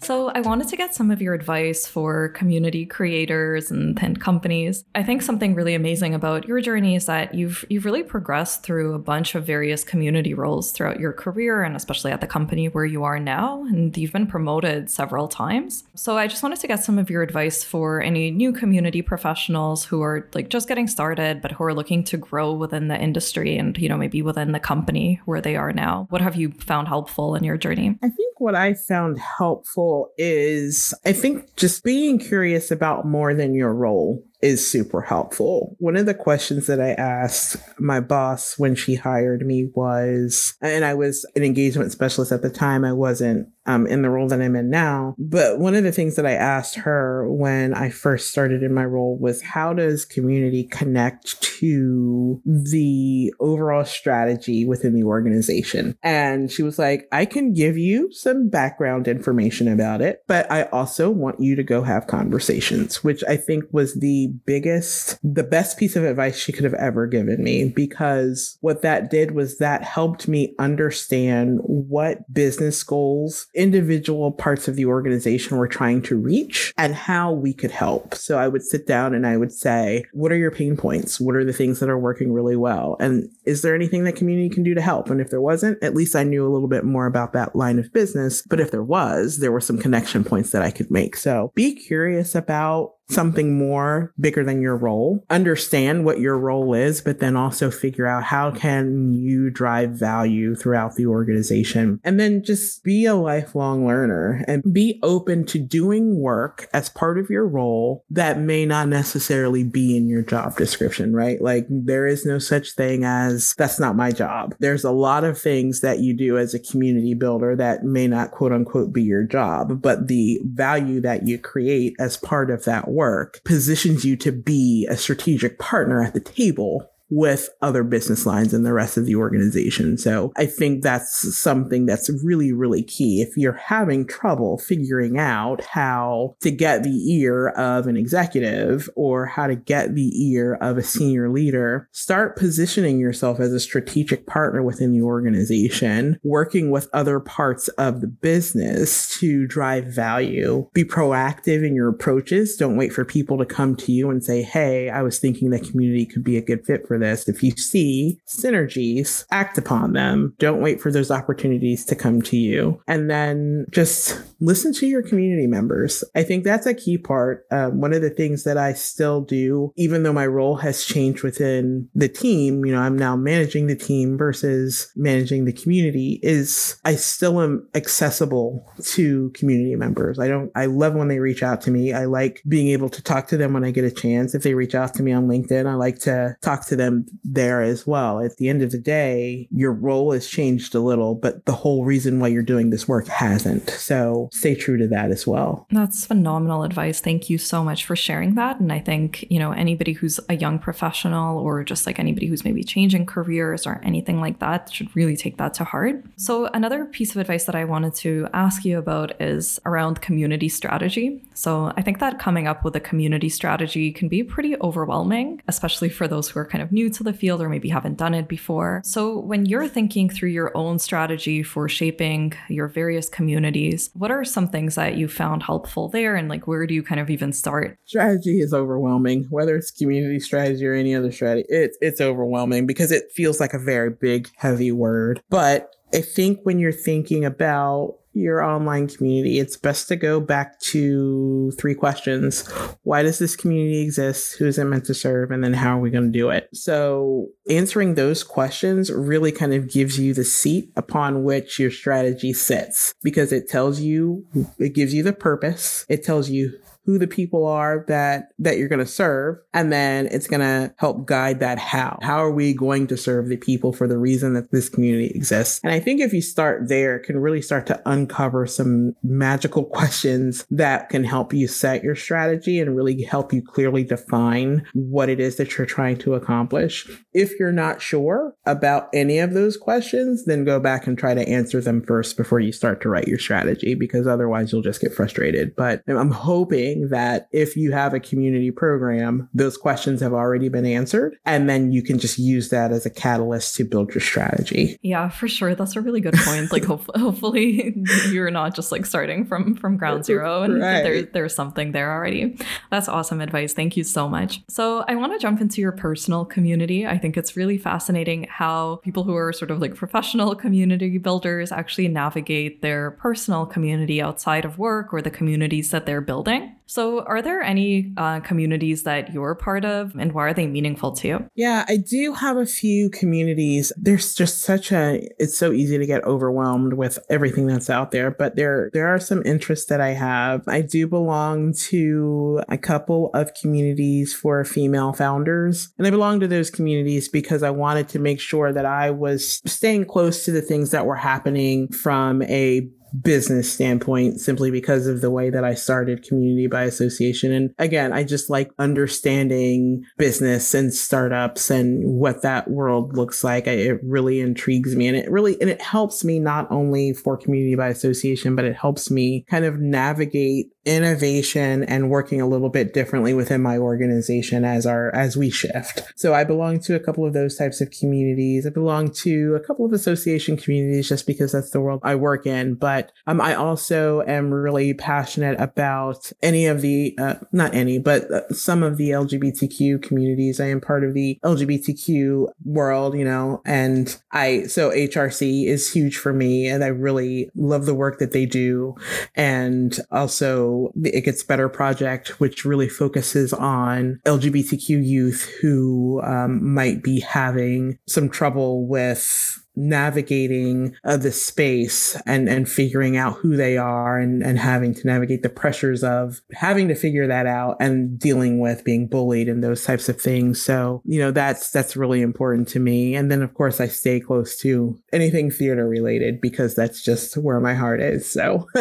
So 0.04 0.30
I 0.30 0.42
wanted 0.42 0.68
to 0.70 0.76
get 0.76 0.96
some 0.96 1.12
of 1.12 1.22
your 1.22 1.36
advice 1.36 1.86
for 1.86 2.30
community 2.30 2.88
creators 2.88 3.70
and, 3.70 4.02
and 4.02 4.20
companies. 4.20 4.84
I 4.96 5.04
think 5.04 5.22
something 5.22 5.54
really 5.54 5.76
amazing 5.76 6.16
about 6.16 6.48
your 6.48 6.60
journey 6.60 6.96
is 6.96 7.06
that 7.06 7.36
you've 7.36 7.64
you've 7.70 7.86
really 7.86 8.02
progressed 8.02 8.64
through 8.64 8.96
a 8.96 9.00
bunch 9.00 9.36
of 9.36 9.46
various 9.46 9.84
community 9.84 10.34
roles 10.34 10.72
throughout 10.72 11.00
your 11.00 11.14
career 11.14 11.62
and 11.62 11.76
especially 11.76 12.12
at 12.12 12.20
the 12.20 12.26
company 12.26 12.68
where 12.68 12.86
you 12.86 13.04
are 13.04 13.20
now 13.20 13.64
and 13.66 13.96
you've 13.96 14.12
been 14.12 14.26
promoted 14.26 14.90
several 14.90 15.28
times. 15.28 15.84
So 15.94 16.18
I 16.18 16.26
just 16.26 16.42
wanted 16.42 16.60
to 16.62 16.68
get 16.68 16.84
some 16.84 16.98
of 16.98 17.12
your 17.12 17.22
advice 17.22 17.64
for 17.64 18.02
any 18.02 18.32
new 18.32 18.54
community 18.54 19.04
professionals 19.04 19.86
who 19.86 20.02
are 20.02 20.28
like 20.34 20.50
just 20.50 20.68
getting 20.68 20.88
started 20.88 21.44
but 21.44 21.52
who 21.52 21.64
are 21.64 21.76
looking 21.76 22.04
to 22.06 22.18
grow 22.18 22.52
within 22.54 22.88
the 22.88 23.00
industry 23.00 23.56
and 23.56 23.78
you 23.78 23.88
know 23.88 23.98
maybe 23.98 24.24
within 24.24 24.52
the 24.52 24.60
company 24.60 25.22
where 25.26 25.42
they 25.42 25.56
are 25.56 25.72
now. 25.72 26.08
What 26.10 26.22
have 26.22 26.36
you 26.36 26.52
found 26.54 26.88
helpful 26.88 27.36
in 27.36 27.44
your 27.44 27.58
journey? 27.58 28.00
I 28.02 28.10
think 28.10 28.40
what 28.40 28.56
I 28.56 28.74
found 28.74 29.20
helpful 29.20 30.01
is 30.18 30.94
I 31.06 31.14
think 31.14 31.56
just 31.56 31.84
being 31.84 32.20
curious 32.20 32.72
about 32.72 33.06
more 33.06 33.34
than 33.34 33.54
your 33.54 33.74
role 33.74 34.24
is 34.41 34.69
super 34.69 35.01
helpful. 35.01 35.75
One 35.80 35.95
of 35.95 36.06
the 36.06 36.13
questions 36.13 36.67
that 36.67 36.82
I 36.82 36.91
asked 36.91 37.58
my 37.80 37.99
boss 37.99 38.58
when 38.58 38.75
she 38.75 38.95
hired 38.95 39.45
me 39.45 39.69
was, 39.75 40.56
and 40.62 40.84
I 40.84 40.93
was 40.93 41.25
an 41.36 41.43
engagement 41.43 41.91
specialist 41.91 42.32
at 42.32 42.41
the 42.41 42.49
time, 42.49 42.84
I 42.84 42.93
wasn't 42.93 43.49
um, 43.65 43.86
in 43.88 44.01
the 44.01 44.10
role 44.10 44.27
that 44.27 44.41
I'm 44.41 44.56
in 44.56 44.69
now. 44.69 45.15
But 45.17 45.60
one 45.60 45.75
of 45.75 45.84
the 45.84 45.91
things 45.91 46.15
that 46.15 46.25
I 46.25 46.34
asked 46.34 46.75
her 46.75 47.32
when 47.32 47.73
I 47.73 47.89
first 47.89 48.30
started 48.30 48.63
in 48.63 48.73
my 48.73 48.86
role 48.86 49.17
was 49.17 49.41
how 49.41 49.73
does 49.73 50.06
community 50.06 50.63
connect 50.63 51.41
to 51.41 52.41
the 52.45 53.34
overall 53.39 53.86
strategy 53.86 54.65
within 54.65 54.93
the 54.93 55.04
organization? 55.04 55.97
And 56.01 56.51
she 56.51 56.63
was 56.63 56.80
like, 56.80 57.08
I 57.12 57.25
can 57.25 57.54
give 57.54 57.77
you 57.77 58.12
some 58.12 58.49
background 58.49 59.08
information 59.08 59.67
about 59.67 60.01
it, 60.01 60.23
but 60.27 60.51
I 60.51 60.63
also 60.63 61.10
want 61.12 61.39
you 61.39 61.56
to 61.56 61.63
go 61.63 61.84
have 61.84 62.08
conversations, 62.08 63.04
which 63.04 63.23
I 63.27 63.38
think 63.38 63.65
was 63.71 63.95
the 63.95 64.31
biggest, 64.46 65.20
the 65.24 65.44
best 65.44 65.78
piece 65.78 65.96
of 65.96 66.04
advice 66.04 66.38
she 66.38 66.52
could 66.52 66.63
have 66.63 66.74
ever 66.76 67.08
given 67.08 67.44
me 67.44 67.70
because 67.70 68.58
what 68.62 68.82
that 68.82 69.10
did 69.10 69.32
was 69.32 69.58
that 69.58 69.84
helped 69.84 70.28
me 70.28 70.56
understand 70.60 71.60
what 71.63 72.32
business 72.34 72.84
goals 72.84 73.48
individual 73.54 74.32
parts 74.32 74.67
of 74.67 74.76
the 74.76 74.86
organization 74.86 75.58
were 75.58 75.67
trying 75.67 76.02
to 76.02 76.17
reach 76.17 76.74
and 76.78 76.96
how 76.96 77.32
we 77.32 77.54
could 77.54 77.72
help. 77.72 78.15
So 78.15 78.38
I 78.38 78.48
would 78.48 78.63
sit 78.63 78.88
down 78.88 79.13
and 79.13 79.26
I 79.26 79.38
would 79.38 79.52
say, 79.52 80.06
what 80.13 80.32
are 80.32 80.38
your 80.38 80.52
pain 80.52 80.78
points? 80.78 81.20
What 81.20 81.36
are 81.36 81.46
the 81.46 81.54
things 81.54 81.80
that 81.80 81.89
are 81.89 82.00
working 82.00 82.32
really 82.32 82.56
well? 82.56 82.98
And 83.00 83.30
is 83.46 83.62
there 83.62 83.76
anything 83.76 84.04
that 84.04 84.15
community 84.15 84.50
can 84.50 84.63
do 84.63 84.74
to 84.74 84.82
help? 84.82 85.10
And 85.10 85.22
if 85.22 85.30
there 85.30 85.41
wasn't, 85.41 85.82
at 85.84 85.96
least 85.96 86.15
I 86.15 86.24
knew 86.24 86.46
a 86.46 86.52
little 86.52 86.67
bit 86.67 86.84
more 86.84 87.06
about 87.06 87.34
that 87.34 87.56
line 87.56 87.80
of 87.80 87.91
business. 87.94 88.44
But 88.50 88.60
if 88.60 88.72
there 88.72 88.84
was, 88.84 89.39
there 89.39 89.52
were 89.52 89.62
some 89.62 89.78
connection 89.78 90.24
points 90.24 90.52
that 90.52 90.62
I 90.62 90.72
could 90.72 90.91
make. 90.91 91.15
So 91.15 91.52
be 91.56 91.76
curious 91.76 92.36
about 92.36 92.94
something 93.12 93.58
more 93.58 94.13
bigger 94.19 94.43
than 94.43 94.62
your 94.62 94.78
role. 94.78 95.24
Understand 95.30 96.06
what 96.06 96.19
your 96.19 96.38
role 96.38 96.74
is 96.74 97.02
but 97.02 97.19
then 97.19 97.36
also 97.36 97.69
figure 97.69 98.08
out 98.08 98.24
how 98.24 98.52
can 98.52 99.13
you 99.13 99.50
drive 99.50 99.91
value 99.91 100.56
throughout 100.56 100.95
the 100.95 101.06
organization. 101.06 102.00
And 102.04 102.19
then 102.19 102.43
just 102.43 102.84
be 102.84 103.06
a 103.06 103.15
lifelong 103.15 103.86
learner 103.86 104.43
and 104.47 104.63
be 104.74 105.00
open 105.04 105.45
to 105.47 105.60
doing 105.60 106.19
work 106.19 106.69
as 106.74 106.89
part 106.89 107.17
of 107.17 107.30
your 107.30 107.47
role 107.47 108.06
that 108.10 108.39
may 108.39 108.65
not 108.65 108.88
necessarily 108.88 109.63
be 109.63 109.97
in 109.97 110.08
your 110.08 110.21
job 110.21 110.56
description 110.58 111.13
right? 111.13 111.41
Like 111.41 111.65
there 111.69 112.08
is 112.08 112.26
no 112.26 112.39
such 112.39 112.71
thing 112.71 113.04
as 113.04 113.54
that's 113.58 113.80
not 113.80 113.95
my 113.95 114.12
job. 114.12 114.56
There's 114.60 114.84
a 114.84 114.91
lot 114.91 115.24
of 115.24 115.39
things 115.39 115.82
that 115.82 116.00
you 116.00 116.15
do 116.15 116.38
as 116.38 116.54
a 116.54 116.60
community 116.60 117.13
builder 117.13 117.56
that 117.56 117.84
may 117.84 118.08
not 118.08 118.32
quote 118.32 118.52
unquote 118.52 118.94
be 118.94 119.04
your 119.04 119.23
job 119.23 119.81
but 119.81 120.08
the 120.08 120.40
value 120.46 121.02
that 121.02 121.27
you 121.27 121.38
create 121.38 121.96
as 122.00 122.17
part 122.17 122.50
of 122.50 122.65
that 122.65 122.88
work 122.88 123.00
work 123.02 123.43
positions 123.45 124.06
you 124.06 124.15
to 124.15 124.31
be 124.31 124.87
a 124.91 124.95
strategic 124.95 125.58
partner 125.58 126.04
at 126.04 126.13
the 126.13 126.19
table 126.19 126.90
with 127.12 127.50
other 127.62 127.84
business 127.84 128.26
lines 128.26 128.54
and 128.54 128.66
the 128.66 128.74
rest 128.74 128.98
of 128.98 129.06
the 129.06 129.16
organization. 129.16 129.98
So 129.98 130.32
I 130.38 130.46
think 130.46 130.82
that's 130.82 131.38
something 131.38 131.86
that's 131.86 132.10
really, 132.24 132.54
really 132.54 132.82
key. 132.82 133.22
If 133.22 133.36
you're 133.36 133.52
having 133.54 134.08
trouble 134.08 134.58
figuring 134.58 135.20
out 135.20 135.64
how 135.66 136.36
to 136.40 136.50
get 136.50 136.84
the 136.84 137.14
ear 137.14 137.50
of 137.50 137.88
an 137.88 137.98
executive 137.98 138.90
or 138.96 139.26
how 139.26 139.48
to 139.48 139.56
get 139.56 139.94
the 139.94 140.12
ear 140.32 140.56
of 140.56 140.78
a 140.78 140.84
senior 140.84 141.30
leader, 141.30 141.90
start 141.92 142.38
positioning 142.38 143.00
yourself 143.00 143.40
as 143.40 143.52
a 143.52 143.60
strategic 143.60 144.26
partner 144.26 144.64
within 144.64 144.94
the 144.94 145.02
organization, 145.02 146.18
working 146.24 146.72
with 146.72 146.90
other 146.94 147.20
parts 147.20 147.68
of 147.70 148.00
the 148.00 148.08
business 148.08 149.20
to 149.20 149.46
drive 149.48 149.86
value. 149.86 150.70
Be 150.74 150.86
proactive 150.86 151.66
in 151.68 151.76
your 151.76 151.90
approaches. 151.90 152.56
Don't 152.56 152.78
wait 152.78 152.94
for 152.94 153.04
people 153.04 153.38
to 153.38 153.46
come 153.46 153.76
to 153.76 153.92
you 153.92 154.10
and 154.10 154.24
say, 154.24 154.42
Hey, 154.42 154.90
I 154.90 155.02
was 155.02 155.20
thinking 155.20 155.50
that 155.50 155.64
community 155.64 156.06
could 156.06 156.24
be 156.24 156.38
a 156.38 156.42
good 156.42 156.66
fit 156.66 156.88
for 156.88 157.00
this. 157.02 157.27
If 157.27 157.43
you 157.43 157.52
see 157.52 158.19
synergies, 158.27 159.25
act 159.31 159.58
upon 159.58 159.93
them. 159.93 160.33
Don't 160.39 160.62
wait 160.62 160.79
for 160.79 160.91
those 160.91 161.12
opportunities 161.12 161.85
to 161.85 161.95
come 161.95 162.21
to 162.23 162.37
you. 162.37 162.81
And 162.87 163.10
then 163.10 163.65
just 163.71 164.21
listen 164.39 164.73
to 164.73 164.87
your 164.87 165.04
community 165.04 165.47
members. 165.47 166.04
I 166.15 166.23
think 166.23 166.43
that's 166.43 166.65
a 166.65 166.73
key 166.73 166.97
part. 166.97 167.45
Um, 167.52 167.79
one 167.79 167.93
of 167.93 168.02
the 168.02 168.10
things 168.10 168.43
that 168.43 168.58
I 168.58 168.73
still 168.73 169.21
do, 169.21 169.73
even 169.75 170.04
though 170.04 170.13
my 170.13 170.27
role 170.27 170.56
has 170.58 170.85
changed 170.85 171.23
within 171.23 171.89
the 171.93 172.10
team, 172.10 172.65
you 172.65 172.73
know, 172.73 172.81
I'm 172.81 172.97
now 172.97 173.15
managing 173.15 173.67
the 173.67 173.75
team 173.75 174.17
versus 174.17 174.91
managing 174.95 175.45
the 175.45 175.54
community, 175.54 176.19
is 176.23 176.79
I 176.85 176.95
still 176.95 177.41
am 177.41 177.67
accessible 177.75 178.71
to 178.83 179.29
community 179.31 179.75
members. 179.75 180.19
I 180.19 180.27
don't, 180.27 180.52
I 180.56 180.65
love 180.65 180.95
when 180.95 181.08
they 181.08 181.19
reach 181.19 181.43
out 181.43 181.62
to 181.62 181.71
me. 181.71 181.93
I 181.93 182.06
like 182.06 182.41
being 182.47 182.69
able 182.69 182.89
to 182.89 183.02
talk 183.02 183.27
to 183.27 183.37
them 183.37 183.54
when 183.54 183.63
I 183.63 183.71
get 183.71 183.83
a 183.83 183.91
chance. 183.91 184.33
If 184.35 184.43
they 184.43 184.54
reach 184.54 184.75
out 184.75 184.93
to 184.95 185.04
me 185.04 185.12
on 185.12 185.27
LinkedIn, 185.27 185.67
I 185.67 185.75
like 185.75 185.99
to 185.99 186.35
talk 186.41 186.65
to 186.67 186.75
them 186.75 186.90
them 186.92 187.06
there 187.23 187.62
as 187.62 187.87
well. 187.87 188.19
At 188.19 188.37
the 188.37 188.50
end 188.50 188.62
of 188.62 188.71
the 188.71 188.77
day, 188.77 189.48
your 189.52 189.73
role 189.73 190.12
has 190.12 190.27
changed 190.27 190.75
a 190.75 190.79
little, 190.79 191.15
but 191.15 191.46
the 191.46 191.54
whole 191.54 191.85
reason 191.85 192.19
why 192.19 192.27
you're 192.27 192.44
doing 192.44 192.69
this 192.69 192.87
work 192.87 193.08
hasn't. 193.08 193.69
So 193.69 194.29
stay 194.31 194.56
true 194.56 194.77
to 194.77 194.87
that 194.87 195.12
as 195.12 195.25
well. 195.25 195.67
That's 195.71 196.06
phenomenal 196.06 196.63
advice. 196.63 197.00
Thank 197.00 197.29
you 197.29 197.37
so 197.37 197.63
much 197.63 197.85
for 197.85 197.96
sharing 197.96 198.35
that. 198.35 198.60
And 198.60 198.71
I 198.71 198.79
think, 198.79 199.25
you 199.29 199.39
know, 199.39 199.52
anybody 199.52 199.94
who's 199.94 200.19
a 200.29 200.35
young 200.35 200.60
professional 200.60 201.39
or 201.39 201.63
just 201.63 201.85
like 201.85 202.00
anybody 202.00 202.27
who's 202.27 202.44
maybe 202.44 202.63
changing 202.63 203.06
careers 203.06 203.65
or 203.65 203.81
anything 203.83 204.19
like 204.19 204.39
that 204.39 204.71
should 204.73 204.94
really 204.96 205.17
take 205.17 205.37
that 205.37 205.54
to 205.56 205.63
heart. 205.63 206.04
So, 206.17 206.46
another 206.48 206.85
piece 206.85 207.12
of 207.12 207.17
advice 207.17 207.46
that 207.46 207.56
I 207.56 207.65
wanted 207.65 207.96
to 207.96 208.27
ask 208.33 208.65
you 208.65 208.77
about 208.77 209.19
is 209.21 209.60
around 209.65 210.02
community 210.02 210.50
strategy. 210.50 211.23
So, 211.33 211.73
I 211.77 211.81
think 211.81 212.00
that 212.00 212.19
coming 212.19 212.48
up 212.48 212.63
with 212.63 212.75
a 212.75 212.79
community 212.79 213.29
strategy 213.29 213.92
can 213.92 214.08
be 214.08 214.23
pretty 214.23 214.56
overwhelming, 214.62 215.42
especially 215.48 215.89
for 215.89 216.08
those 216.08 216.29
who 216.29 216.39
are 216.39 216.46
kind 216.46 216.62
of 216.62 216.71
new 216.71 216.81
new 216.82 216.90
to 216.90 217.04
the 217.04 217.13
field 217.13 217.42
or 217.42 217.50
maybe 217.50 217.69
haven't 217.69 217.98
done 217.98 218.13
it 218.13 218.27
before. 218.27 218.82
So, 218.84 219.19
when 219.19 219.46
you're 219.46 219.67
thinking 219.67 220.10
through 220.10 220.29
your 220.29 220.56
own 220.56 220.79
strategy 220.79 221.44
for 221.44 221.69
shaping 221.69 222.34
your 222.50 222.67
various 222.67 223.10
communities, 223.10 223.90
what 223.94 224.12
are 224.12 224.23
some 224.25 224.48
things 224.48 224.75
that 224.75 224.96
you 224.96 225.08
found 225.08 225.44
helpful 225.44 225.90
there? 225.90 226.15
And 226.15 226.27
like, 226.29 226.48
where 226.48 226.65
do 226.65 226.73
you 226.73 226.84
kind 226.84 227.00
of 227.00 227.10
even 227.10 227.34
start? 227.34 227.77
Strategy 227.86 228.40
is 228.40 228.54
overwhelming, 228.54 229.27
whether 229.29 229.56
it's 229.56 229.71
community 229.71 230.19
strategy 230.19 230.65
or 230.65 230.73
any 230.73 230.96
other 230.96 231.12
strategy. 231.12 231.46
It's, 231.50 231.77
it's 231.82 232.02
overwhelming 232.02 232.65
because 232.65 232.92
it 232.92 233.12
feels 233.13 233.40
like 233.40 233.54
a 233.54 233.60
very 233.60 233.92
big, 233.92 234.29
heavy 234.38 234.71
word. 234.71 235.21
But 235.29 235.75
I 235.94 236.02
think 236.02 236.40
when 236.44 236.58
you're 236.58 236.71
thinking 236.71 237.25
about 237.25 237.98
your 238.14 238.42
online 238.44 238.88
community, 238.88 239.40
it's 239.40 239.58
best 239.58 239.88
to 239.88 239.96
go 239.96 240.20
back 240.20 240.60
to 240.60 241.52
three 241.52 241.76
questions. 241.76 242.48
Why 242.84 243.04
does 243.04 243.20
this 243.20 243.36
community 243.36 243.82
exist? 243.82 244.38
Who 244.38 244.48
is 244.48 244.58
it 244.58 244.66
meant 244.66 244.86
to 244.86 244.94
serve? 244.94 245.32
And 245.32 245.44
then 245.44 245.54
how 245.54 245.78
are 245.78 245.82
we 245.82 245.90
going 245.90 246.12
to 246.12 246.20
do 246.20 246.30
it? 246.30 246.50
So 246.54 247.28
answering 247.50 247.96
those 247.96 248.24
questions 248.24 248.92
really 248.92 249.32
kind 249.32 249.54
of 249.54 249.72
gives 249.72 250.00
you 250.00 250.14
the 250.14 250.24
seat 250.26 250.72
upon 250.76 251.24
which 251.24 251.60
your 251.60 251.72
strategy 251.72 252.34
sits 252.34 252.94
because 253.02 253.32
it 253.32 253.50
tells 253.50 253.80
you, 253.80 254.26
it 254.60 254.74
gives 254.74 254.94
you 254.94 255.04
the 255.04 255.14
purpose. 255.14 255.86
It 255.88 256.04
tells 256.04 256.30
you 256.30 256.60
who 256.92 256.98
the 256.98 257.08
people 257.08 257.48
are 257.48 257.85
that 257.87 258.33
that 258.37 258.58
you're 258.58 258.67
going 258.67 258.79
to 258.79 258.85
serve 258.85 259.37
and 259.54 259.71
then 259.71 260.08
it's 260.08 260.27
going 260.27 260.42
to 260.42 260.73
help 260.77 261.06
guide 261.06 261.39
that 261.39 261.58
how. 261.58 261.98
How 262.02 262.17
are 262.17 262.31
we 262.31 262.54
going 262.54 262.85
to 262.87 262.98
serve 262.98 263.29
the 263.29 263.37
people 263.37 263.71
for 263.71 263.87
the 263.87 263.98
reason 263.98 264.33
that 264.33 264.52
this 264.52 264.67
community 264.67 265.08
exists? 265.15 265.62
And 265.63 265.71
i 265.71 265.79
think 265.79 266.02
if 266.02 266.12
you 266.12 266.21
start 266.21 266.67
there 266.67 266.98
it 266.98 267.04
can 267.04 267.17
really 267.19 267.42
start 267.42 267.65
to 267.67 267.81
uncover 267.85 268.46
some 268.46 268.94
magical 269.04 269.63
questions 269.79 270.46
that 270.52 270.89
can 270.89 271.06
help 271.06 271.33
you 271.33 271.48
set 271.48 271.81
your 271.81 271.96
strategy 271.96 272.60
and 272.60 272.75
really 272.75 273.04
help 273.04 273.31
you 273.31 273.42
clearly 273.42 273.85
define 273.85 274.65
what 274.73 275.08
it 275.08 275.21
is 275.21 275.37
that 275.37 275.58
you're 275.58 275.65
trying 275.65 275.98
to 275.98 276.15
accomplish. 276.15 276.89
If 277.13 277.39
you're 277.39 277.54
not 277.54 277.81
sure 277.81 278.35
about 278.46 278.89
any 278.94 279.19
of 279.19 279.33
those 279.33 279.56
questions 279.56 280.25
then 280.25 280.44
go 280.44 280.60
back 280.60 280.87
and 280.87 280.98
try 280.98 281.13
to 281.13 281.27
answer 281.27 281.62
them 281.62 281.81
first 281.83 282.17
before 282.17 282.42
you 282.42 282.52
start 282.52 282.81
to 282.81 282.89
write 282.89 283.08
your 283.08 283.19
strategy 283.19 283.75
because 283.75 284.08
otherwise 284.08 284.52
you'll 284.52 284.62
just 284.62 284.81
get 284.81 284.94
frustrated. 284.94 285.56
But 285.56 285.83
i'm 285.87 286.12
hoping 286.12 286.81
that 286.90 287.27
if 287.32 287.56
you 287.56 287.71
have 287.71 287.94
a 287.94 288.00
community 288.00 288.52
program, 288.52 289.29
those 289.34 289.58
questions 289.58 290.02
have 290.02 290.13
already 290.13 290.50
been 290.50 290.65
answered. 290.65 291.17
And 291.25 291.50
then 291.50 291.71
you 291.71 291.84
can 291.84 292.00
just 292.00 292.17
use 292.17 292.50
that 292.50 292.71
as 292.71 292.86
a 292.86 292.90
catalyst 292.90 293.56
to 293.56 293.63
build 293.63 293.94
your 293.94 294.02
strategy. 294.02 294.77
Yeah, 294.82 295.10
for 295.10 295.27
sure. 295.27 295.56
That's 295.56 295.75
a 295.75 295.82
really 295.82 296.02
good 296.02 296.15
point. 296.15 296.52
Like 296.52 296.65
hopefully, 296.71 297.00
hopefully 297.00 297.75
you're 298.12 298.32
not 298.32 298.56
just 298.56 298.71
like 298.71 298.86
starting 298.86 299.25
from 299.25 299.56
from 299.56 299.77
ground 299.77 300.06
zero 300.06 300.44
and 300.44 300.62
right. 300.62 300.84
there, 300.84 301.04
there's 301.04 301.36
something 301.36 301.71
there 301.71 301.92
already. 301.92 302.38
That's 302.69 302.88
awesome 302.88 303.21
advice. 303.21 303.54
Thank 303.54 303.77
you 303.77 303.84
so 303.84 304.08
much. 304.08 304.42
So 304.50 304.84
I 304.88 304.96
want 304.96 305.13
to 305.13 305.19
jump 305.19 305.42
into 305.42 305.62
your 305.62 305.71
personal 305.71 306.25
community. 306.25 306.86
I 306.86 306.98
think 306.98 307.17
it's 307.17 307.36
really 307.36 307.58
fascinating 307.58 308.27
how 308.29 308.79
people 308.84 309.04
who 309.04 309.15
are 309.15 309.34
sort 309.34 309.52
of 309.52 309.60
like 309.60 309.75
professional 309.75 310.36
community 310.36 310.98
builders 310.98 311.52
actually 311.52 311.88
navigate 311.88 312.62
their 312.62 312.92
personal 312.92 313.46
community 313.46 314.02
outside 314.02 314.46
of 314.46 314.58
work 314.58 314.94
or 314.94 315.02
the 315.02 315.12
communities 315.12 315.71
that 315.71 315.86
they're 315.86 316.02
building. 316.02 316.56
So, 316.72 317.02
are 317.02 317.22
there 317.22 317.42
any 317.42 317.92
uh, 317.98 318.22
communities 318.22 318.84
that 318.84 319.12
you're 319.12 319.36
part 319.36 319.65
of 319.65 319.94
and 319.94 320.13
why 320.13 320.28
are 320.28 320.34
they 320.34 320.48
meaningful 320.48 320.94
to 320.94 321.08
you? 321.10 321.30
Yeah, 321.36 321.65
I 321.67 321.76
do 321.76 322.13
have 322.13 322.38
a 322.38 322.46
few 322.46 322.90
communities. 322.90 323.74
There's 323.76 324.15
just 324.15 324.40
such 324.40 324.72
a, 324.72 325.06
it's 325.19 325.38
so 325.38 325.52
easy 325.52 325.78
to 325.78 325.86
get 325.86 326.02
overwhelmed 326.06 326.76
with 326.76 326.98
everything 327.10 327.46
that's 327.48 327.69
out 327.69 327.92
there, 327.92 328.10
but 328.10 328.38
there, 328.38 328.69
there 328.72 328.88
are 328.88 329.02
some 329.02 329.22
interests 329.26 329.65
that 329.65 329.82
I 329.82 329.90
have. 329.90 330.48
I 330.48 330.62
do 330.62 330.88
belong 330.88 331.54
to 331.72 332.42
a 332.48 332.58
couple 332.58 333.10
of 333.13 333.34
communities 333.34 334.13
for 334.13 334.46
female 334.46 334.94
founders, 334.94 335.74
and 335.78 335.86
I 335.86 335.90
belong 335.90 336.22
to 336.22 336.28
those 336.30 336.50
communities 336.50 337.10
because 337.10 337.44
I 337.44 337.50
wanted 337.50 337.90
to 337.90 338.00
make 338.00 338.22
sure 338.22 338.54
that 338.54 338.65
I 338.65 338.92
was 338.92 339.42
staying 339.46 339.88
close 339.88 340.24
to 340.24 340.32
the 340.32 340.42
things 340.42 340.72
that 340.72 340.86
were 340.86 340.96
happening 340.96 341.67
from 341.67 342.22
a 342.22 342.69
business 343.02 343.52
standpoint 343.52 344.19
simply 344.19 344.52
because 344.52 344.87
of 344.87 345.02
the 345.02 345.12
way 345.12 345.29
that 345.29 345.44
I 345.44 345.54
started 345.54 346.04
community 346.04 346.48
by 346.48 346.63
association. 346.63 347.31
And 347.31 347.54
again, 347.58 347.94
I 347.94 348.04
just 348.04 348.29
like 348.29 348.52
understanding 348.60 349.83
business 349.98 350.54
and 350.54 350.73
startups 350.73 351.50
and 351.50 351.83
what 351.85 352.21
that 352.21 352.50
world 352.50 352.96
looks 352.96 353.23
like. 353.23 353.48
It 353.48 353.79
really 353.83 354.19
intrigues 354.19 354.75
me 354.75 354.87
and 354.87 354.98
it 354.98 355.10
really, 355.10 355.39
and 355.42 355.50
it 355.50 355.62
helps 355.62 356.04
me 356.04 356.19
not 356.19 356.48
only 356.52 356.94
for 356.94 357.17
community 357.17 357.56
by 357.56 357.67
association, 357.67 358.35
but 358.35 358.46
it 358.46 358.56
helps 358.56 358.92
me 358.92 359.25
kind 359.29 359.46
of 359.46 359.60
navigate 359.60 360.48
innovation 360.64 361.64
and 361.64 361.90
working 361.90 362.22
a 362.22 362.28
little 362.28 362.50
bit 362.50 362.74
differently 362.74 363.14
within 363.14 363.42
my 363.42 363.58
organization 363.58 364.46
as 364.46 364.66
our 364.66 364.94
as 364.94 365.18
we 365.18 365.30
shift. 365.30 365.82
So 365.96 366.14
I 366.14 366.24
belong 366.24 366.60
to 366.62 366.76
a 366.76 366.80
couple 366.80 367.06
of 367.06 367.14
those 367.14 367.36
types 367.36 367.62
of 367.62 367.72
communities. 367.72 368.46
I 368.46 368.52
belong 368.52 368.92
to 368.92 369.36
a 369.36 369.40
couple 369.40 369.66
of 369.66 369.74
association 369.74 370.38
communities 370.38 370.88
just 370.88 371.08
because 371.08 371.32
that's 371.32 371.50
the 371.50 371.62
world 371.62 371.82
I 371.84 371.96
work 371.96 372.28
in. 372.28 372.56
But 372.56 372.92
um, 373.08 373.20
I 373.20 373.34
also 373.34 374.02
am 374.04 374.32
really 374.32 374.74
passionate 374.74 375.40
about 375.40 376.12
any 376.22 376.46
of 376.46 376.62
the 376.62 376.96
uh, 377.00 377.16
not 377.32 377.56
any, 377.56 377.80
but 377.80 378.12
uh, 378.12 378.30
some 378.30 378.62
of 378.62 378.78
the 378.78 378.90
LGBTQ 378.90 379.82
communities. 379.82 380.40
I 380.40 380.48
am 380.48 380.62
part 380.62 380.84
of 380.84 380.94
the 380.94 381.20
LGBTQ 381.24 382.28
world, 382.46 382.96
you 382.96 383.06
know, 383.06 383.42
and 383.46 384.00
I 384.12 384.44
so 384.44 384.70
HRC 384.70 385.48
is 385.48 385.72
huge 385.72 385.98
for 385.98 386.14
me, 386.14 386.48
and 386.48 386.64
I 386.64 386.68
really 386.68 387.32
love 387.36 387.66
the 387.66 387.76
work 387.76 387.98
that 387.98 388.12
they 388.12 388.28
do, 388.28 388.76
and 389.16 389.76
also 389.90 390.50
the 390.75 390.95
It 390.95 391.02
Gets 391.02 391.23
Better 391.23 391.49
project, 391.49 392.19
which 392.19 392.45
really 392.45 392.69
focuses 392.69 393.33
on 393.33 393.99
LGBTQ 394.06 394.85
youth 394.85 395.29
who 395.41 396.02
um, 396.04 396.54
might 396.54 396.83
be 396.83 396.99
having 396.99 397.77
some 397.87 398.10
trouble 398.10 398.67
with 398.67 399.37
navigating 399.56 400.75
uh, 400.83 400.97
the 400.97 401.12
space 401.12 401.99
and 402.06 402.29
and 402.29 402.49
figuring 402.49 402.97
out 402.97 403.17
who 403.17 403.35
they 403.35 403.58
are 403.58 403.97
and 403.99 404.23
and 404.23 404.39
having 404.39 404.73
to 404.73 404.87
navigate 404.87 405.23
the 405.23 405.29
pressures 405.29 405.83
of 405.83 406.21
having 406.33 406.67
to 406.67 406.75
figure 406.75 407.08
that 407.08 407.25
out 407.25 407.58
and 407.60 407.99
dealing 407.99 408.39
with 408.39 408.63
being 408.63 408.87
bullied 408.87 409.27
and 409.27 409.43
those 409.43 409.63
types 409.63 409.89
of 409.89 409.99
things. 409.99 410.41
So 410.41 410.81
you 410.85 410.99
know 410.99 411.12
that's 411.12 411.52
that's 411.52 411.75
really 411.75 412.02
important 412.02 412.47
to 412.49 412.60
me. 412.60 412.95
And 412.95 413.12
then 413.12 413.21
of 413.21 413.33
course 413.33 413.60
I 413.60 413.67
stay 413.67 413.99
close 413.99 414.37
to 414.39 414.79
anything 414.93 415.29
theater 415.31 415.67
related 415.67 416.21
because 416.21 416.56
that's 416.56 416.81
just 416.81 417.17
where 417.17 417.39
my 417.39 417.54
heart 417.54 417.81
is. 417.81 418.10
So 418.10 418.47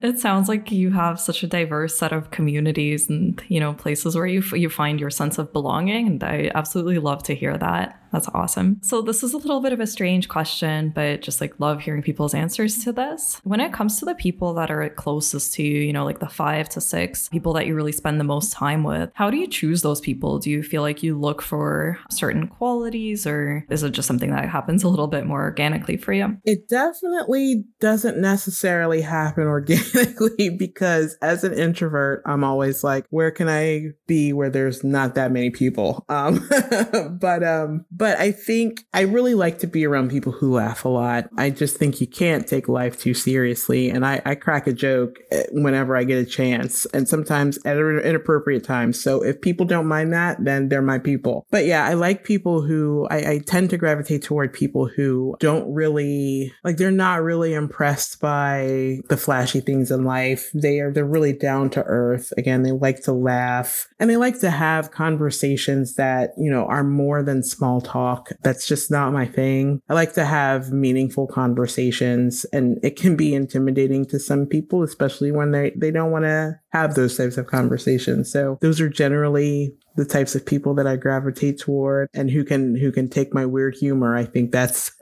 it 0.00 0.18
sounds 0.18 0.48
like 0.48 0.70
you 0.70 0.92
have 0.92 1.20
such 1.20 1.42
a 1.42 1.46
diverse 1.48 1.98
set 1.98 2.12
of 2.12 2.30
communities 2.30 3.08
and 3.08 3.42
you 3.48 3.58
know 3.58 3.74
places 3.74 4.14
where 4.14 4.26
you 4.26 4.42
you 4.52 4.68
find 4.68 5.00
your 5.00 5.10
sense 5.10 5.38
of 5.38 5.52
belonging 5.52 6.06
and 6.06 6.22
I 6.22 6.50
absolutely 6.54 6.98
love 6.98 7.22
to 7.24 7.34
hear 7.34 7.56
that 7.58 7.97
that's 8.12 8.28
awesome. 8.34 8.80
So, 8.82 9.02
this 9.02 9.22
is 9.22 9.32
a 9.32 9.38
little 9.38 9.60
bit 9.60 9.72
of 9.72 9.80
a 9.80 9.86
strange 9.86 10.28
question, 10.28 10.90
but 10.94 11.22
just 11.22 11.40
like 11.40 11.58
love 11.58 11.82
hearing 11.82 12.02
people's 12.02 12.34
answers 12.34 12.82
to 12.84 12.92
this. 12.92 13.40
When 13.44 13.60
it 13.60 13.72
comes 13.72 13.98
to 13.98 14.04
the 14.04 14.14
people 14.14 14.54
that 14.54 14.70
are 14.70 14.88
closest 14.90 15.54
to 15.54 15.62
you, 15.62 15.80
you 15.80 15.92
know, 15.92 16.04
like 16.04 16.20
the 16.20 16.28
five 16.28 16.68
to 16.70 16.80
six 16.80 17.28
people 17.28 17.52
that 17.54 17.66
you 17.66 17.74
really 17.74 17.92
spend 17.92 18.20
the 18.20 18.24
most 18.24 18.52
time 18.52 18.84
with, 18.84 19.10
how 19.14 19.30
do 19.30 19.36
you 19.36 19.46
choose 19.46 19.82
those 19.82 20.00
people? 20.00 20.38
Do 20.38 20.50
you 20.50 20.62
feel 20.62 20.82
like 20.82 21.02
you 21.02 21.18
look 21.18 21.42
for 21.42 21.98
certain 22.10 22.48
qualities 22.48 23.26
or 23.26 23.64
is 23.70 23.82
it 23.82 23.92
just 23.92 24.08
something 24.08 24.30
that 24.30 24.48
happens 24.48 24.82
a 24.82 24.88
little 24.88 25.06
bit 25.06 25.26
more 25.26 25.42
organically 25.42 25.96
for 25.96 26.12
you? 26.12 26.36
It 26.44 26.68
definitely 26.68 27.64
doesn't 27.80 28.18
necessarily 28.18 29.02
happen 29.02 29.44
organically 29.46 30.50
because 30.50 31.16
as 31.22 31.44
an 31.44 31.54
introvert, 31.54 32.22
I'm 32.26 32.44
always 32.44 32.82
like, 32.82 33.06
where 33.10 33.30
can 33.30 33.48
I 33.48 33.88
be 34.06 34.32
where 34.32 34.50
there's 34.50 34.84
not 34.84 35.14
that 35.14 35.32
many 35.32 35.50
people? 35.50 36.04
Um, 36.08 36.48
but, 37.20 37.42
um, 37.42 37.84
but 37.98 38.18
I 38.18 38.30
think 38.30 38.84
I 38.94 39.02
really 39.02 39.34
like 39.34 39.58
to 39.58 39.66
be 39.66 39.84
around 39.84 40.10
people 40.10 40.30
who 40.30 40.54
laugh 40.54 40.84
a 40.84 40.88
lot. 40.88 41.28
I 41.36 41.50
just 41.50 41.76
think 41.76 42.00
you 42.00 42.06
can't 42.06 42.46
take 42.46 42.68
life 42.68 42.98
too 42.98 43.12
seriously. 43.12 43.90
And 43.90 44.06
I, 44.06 44.22
I 44.24 44.36
crack 44.36 44.68
a 44.68 44.72
joke 44.72 45.18
eh, 45.32 45.42
whenever 45.50 45.96
I 45.96 46.04
get 46.04 46.18
a 46.18 46.24
chance 46.24 46.86
and 46.86 47.08
sometimes 47.08 47.58
at 47.64 47.76
inappropriate 47.76 48.62
times. 48.62 49.02
So 49.02 49.24
if 49.24 49.40
people 49.40 49.66
don't 49.66 49.86
mind 49.86 50.12
that, 50.12 50.42
then 50.44 50.68
they're 50.68 50.80
my 50.80 51.00
people. 51.00 51.46
But 51.50 51.66
yeah, 51.66 51.84
I 51.84 51.94
like 51.94 52.22
people 52.22 52.62
who 52.62 53.08
I, 53.10 53.32
I 53.32 53.38
tend 53.44 53.70
to 53.70 53.76
gravitate 53.76 54.22
toward 54.22 54.52
people 54.52 54.86
who 54.86 55.34
don't 55.40 55.72
really 55.72 56.52
like, 56.62 56.76
they're 56.76 56.92
not 56.92 57.22
really 57.22 57.52
impressed 57.52 58.20
by 58.20 59.00
the 59.08 59.16
flashy 59.16 59.60
things 59.60 59.90
in 59.90 60.04
life. 60.04 60.50
They 60.54 60.78
are, 60.78 60.92
they're 60.92 61.04
really 61.04 61.32
down 61.32 61.70
to 61.70 61.82
earth. 61.82 62.32
Again, 62.38 62.62
they 62.62 62.72
like 62.72 63.02
to 63.02 63.12
laugh 63.12 63.88
and 63.98 64.08
they 64.08 64.16
like 64.16 64.38
to 64.40 64.50
have 64.50 64.92
conversations 64.92 65.94
that, 65.94 66.30
you 66.38 66.50
know, 66.50 66.64
are 66.66 66.84
more 66.84 67.24
than 67.24 67.42
small 67.42 67.80
talk. 67.88 68.30
That's 68.42 68.66
just 68.66 68.90
not 68.90 69.12
my 69.12 69.26
thing. 69.26 69.80
I 69.88 69.94
like 69.94 70.12
to 70.14 70.24
have 70.24 70.72
meaningful 70.72 71.26
conversations 71.26 72.44
and 72.52 72.78
it 72.82 72.96
can 72.96 73.16
be 73.16 73.34
intimidating 73.34 74.06
to 74.06 74.18
some 74.18 74.46
people, 74.46 74.82
especially 74.82 75.32
when 75.32 75.52
they, 75.52 75.72
they 75.76 75.90
don't 75.90 76.10
want 76.10 76.24
to 76.24 76.58
have 76.70 76.94
those 76.94 77.16
types 77.16 77.36
of 77.36 77.46
conversations. 77.46 78.30
So 78.30 78.58
those 78.60 78.80
are 78.80 78.88
generally 78.88 79.74
the 79.98 80.04
types 80.04 80.36
of 80.36 80.46
people 80.46 80.74
that 80.74 80.86
I 80.86 80.94
gravitate 80.94 81.58
toward 81.58 82.08
and 82.14 82.30
who 82.30 82.44
can 82.44 82.76
who 82.76 82.92
can 82.92 83.08
take 83.08 83.34
my 83.34 83.44
weird 83.44 83.74
humor. 83.74 84.16
I 84.16 84.24
think 84.24 84.52
that's 84.52 84.92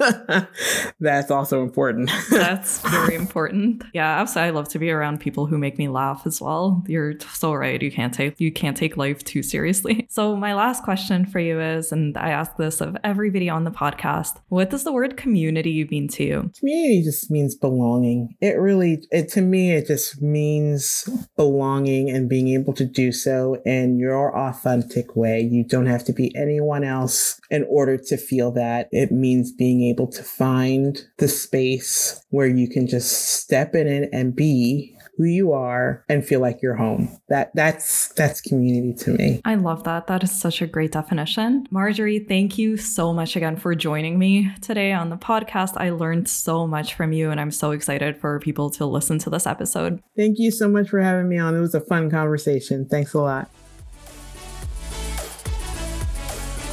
that's 1.01 1.31
also 1.31 1.62
important. 1.62 2.11
that's 2.31 2.81
very 2.81 3.14
important. 3.14 3.85
Yeah, 3.93 4.21
absolutely. 4.21 4.49
I 4.49 4.51
love 4.53 4.69
to 4.71 4.79
be 4.79 4.91
around 4.91 5.21
people 5.21 5.45
who 5.45 5.59
make 5.59 5.77
me 5.77 5.89
laugh 5.89 6.23
as 6.25 6.41
well. 6.41 6.83
You're 6.87 7.21
so 7.21 7.53
right. 7.53 7.81
You 7.81 7.93
can't 7.93 8.14
take 8.14 8.41
you 8.41 8.51
can't 8.51 8.77
take 8.77 8.97
life 8.97 9.23
too 9.23 9.43
seriously. 9.43 10.09
So 10.17 10.35
my 10.35 10.55
last 10.55 10.83
question 10.83 11.27
for 11.27 11.41
you 11.41 11.61
is, 11.61 11.93
and 11.93 12.17
I 12.17 12.31
ask 12.31 12.57
this 12.57 12.81
of 12.81 12.97
everybody 13.05 13.51
on 13.51 13.64
the 13.64 13.71
podcast, 13.71 14.41
what 14.49 14.71
does 14.71 14.85
the 14.85 14.93
word 14.93 15.19
community 15.19 15.87
mean 15.91 16.09
to 16.09 16.25
you? 16.25 16.51
Community 16.59 17.03
just 17.03 17.31
means 17.31 17.55
belonging. 17.55 18.35
It 18.41 18.59
really 18.59 19.03
it 19.11 19.29
to 19.33 19.43
me 19.43 19.73
it 19.73 19.89
just 19.89 20.23
means 20.23 21.07
belonging 21.37 21.56
and 22.11 22.29
being 22.29 22.49
able 22.49 22.73
to 22.75 22.85
do 22.85 23.13
so 23.13 23.61
in 23.65 23.99
your 23.99 24.37
authentic 24.37 24.57
authentic 24.57 25.17
way. 25.17 25.41
You 25.41 25.65
don't 25.65 25.87
have 25.87 26.05
to 26.05 26.13
be 26.13 26.35
anyone 26.37 26.85
else 26.85 27.41
in 27.51 27.65
order 27.69 27.97
to 27.97 28.17
feel 28.17 28.51
that. 28.53 28.89
It 28.93 29.13
means 29.13 29.53
being 29.53 29.83
able 29.83 30.07
to 30.09 30.23
find 30.23 31.01
the 31.19 31.29
space 31.29 32.25
where 32.31 32.47
you 32.47 32.69
can 32.69 32.87
just 32.87 33.41
step 33.41 33.75
in 33.75 33.87
it 33.87 34.09
and 34.13 34.35
be 34.35 34.96
who 35.17 35.25
you 35.25 35.53
are 35.53 36.05
and 36.09 36.25
feel 36.25 36.41
like 36.41 36.61
you're 36.62 36.77
home. 36.77 37.09
That 37.29 37.51
that's 37.55 38.09
that's 38.14 38.41
community 38.41 38.95
to 39.05 39.11
me. 39.11 39.41
I 39.45 39.55
love 39.55 39.85
that. 39.85 40.07
That 40.07 40.23
is 40.23 40.39
such 40.39 40.62
a 40.62 40.67
great 40.67 40.93
definition. 40.93 41.67
Marjorie, 41.71 42.21
thank 42.21 42.59
you 42.59 42.77
so 42.77 43.12
much 43.12 43.37
again 43.37 43.57
for 43.57 43.75
joining 43.75 44.19
me 44.19 44.53
today 44.61 44.93
on 44.93 45.11
the 45.11 45.17
podcast. 45.17 45.77
I 45.77 45.91
learned 45.91 46.29
so 46.29 46.67
much 46.67 46.95
from 46.95 47.12
you 47.12 47.31
and 47.31 47.41
I'm 47.41 47.51
so 47.51 47.71
excited 47.71 48.19
for 48.21 48.39
people 48.41 48.71
to 48.71 48.87
listen 48.87 49.19
to 49.21 49.31
this 49.31 49.47
episode. 49.47 50.03
Thank 50.17 50.39
you 50.39 50.51
so 50.51 50.69
much 50.69 50.91
for 50.91 51.01
having 51.01 51.29
me 51.29 51.39
on. 51.39 51.57
It 51.57 51.61
was 51.61 51.75
a 51.75 51.81
fun 51.81 52.11
conversation. 52.11 52.87
Thanks 52.89 53.14
a 53.14 53.21
lot. 53.21 53.51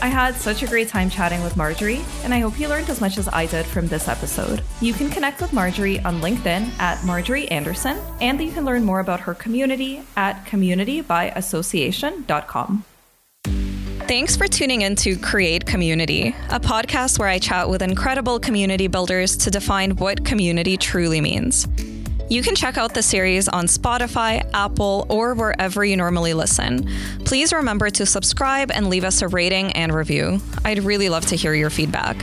I 0.03 0.07
had 0.07 0.35
such 0.35 0.61
a 0.63 0.67
great 0.67 0.89
time 0.89 1.09
chatting 1.09 1.41
with 1.43 1.55
Marjorie, 1.55 2.01
and 2.25 2.33
I 2.33 2.39
hope 2.39 2.59
you 2.59 2.67
learned 2.67 2.89
as 2.89 2.99
much 2.99 3.17
as 3.17 3.29
I 3.29 3.45
did 3.45 3.65
from 3.65 3.87
this 3.87 4.09
episode. 4.09 4.61
You 4.81 4.91
can 4.91 5.09
connect 5.09 5.39
with 5.39 5.53
Marjorie 5.53 6.01
on 6.01 6.19
LinkedIn 6.19 6.77
at 6.77 7.01
Marjorie 7.05 7.49
Anderson, 7.49 7.97
and 8.19 8.41
you 8.41 8.51
can 8.51 8.65
learn 8.65 8.83
more 8.83 8.99
about 8.99 9.21
her 9.21 9.33
community 9.33 10.03
at 10.17 10.45
communitybyassociation.com. 10.45 12.83
Thanks 13.45 14.35
for 14.35 14.49
tuning 14.49 14.81
in 14.81 14.97
to 14.97 15.15
Create 15.15 15.65
Community, 15.65 16.35
a 16.49 16.59
podcast 16.59 17.17
where 17.17 17.29
I 17.29 17.39
chat 17.39 17.69
with 17.69 17.81
incredible 17.81 18.41
community 18.41 18.87
builders 18.87 19.37
to 19.37 19.49
define 19.49 19.95
what 19.95 20.25
community 20.25 20.75
truly 20.75 21.21
means. 21.21 21.65
You 22.33 22.41
can 22.41 22.55
check 22.55 22.79
out 22.79 22.95
the 22.95 23.03
series 23.03 23.47
on 23.47 23.65
Spotify, 23.67 24.43
Apple, 24.55 25.05
or 25.07 25.35
wherever 25.35 25.85
you 25.85 25.95
normally 25.95 26.33
listen. 26.33 26.89
Please 27.25 27.53
remember 27.53 27.91
to 27.91 28.07
subscribe 28.07 28.71
and 28.71 28.89
leave 28.89 29.03
us 29.03 29.21
a 29.21 29.27
rating 29.27 29.71
and 29.73 29.93
review. 29.93 30.41
I'd 30.65 30.79
really 30.79 31.09
love 31.09 31.27
to 31.27 31.35
hear 31.35 31.53
your 31.53 31.69
feedback. 31.69 32.17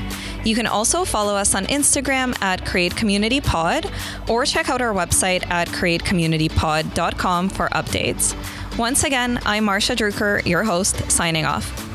You 0.44 0.56
can 0.56 0.66
also 0.66 1.04
follow 1.04 1.36
us 1.36 1.54
on 1.54 1.64
Instagram 1.66 2.36
at 2.42 2.66
Create 2.66 2.96
Community 2.96 3.40
Pod 3.40 3.88
or 4.28 4.44
check 4.44 4.68
out 4.68 4.82
our 4.82 4.92
website 4.92 5.48
at 5.48 5.68
createcommunitypod.com 5.68 7.48
for 7.48 7.68
updates. 7.68 8.34
Once 8.76 9.04
again, 9.04 9.38
I'm 9.46 9.64
Marsha 9.64 9.94
Drucker, 9.94 10.44
your 10.44 10.64
host, 10.64 11.08
signing 11.08 11.44
off. 11.44 11.89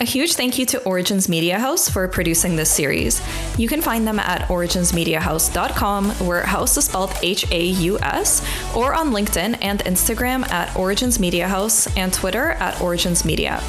A 0.00 0.04
huge 0.04 0.34
thank 0.34 0.58
you 0.58 0.66
to 0.66 0.82
Origins 0.84 1.28
Media 1.28 1.58
Haus 1.58 1.88
for 1.88 2.06
producing 2.06 2.54
this 2.54 2.70
series. 2.70 3.20
You 3.58 3.66
can 3.66 3.82
find 3.82 4.06
them 4.06 4.20
at 4.20 4.42
originsmediahaus.com, 4.42 6.10
where 6.24 6.46
house 6.46 6.76
is 6.76 6.84
spelled 6.84 7.12
H 7.20 7.50
A 7.50 7.64
U 7.64 7.98
S, 7.98 8.46
or 8.76 8.94
on 8.94 9.10
LinkedIn 9.10 9.58
and 9.60 9.80
Instagram 9.80 10.48
at 10.50 10.74
Origins 10.76 11.18
Media 11.18 11.48
Haus 11.48 11.88
and 11.96 12.14
Twitter 12.14 12.50
at 12.52 12.80
Origins 12.80 13.24
Media. 13.24 13.60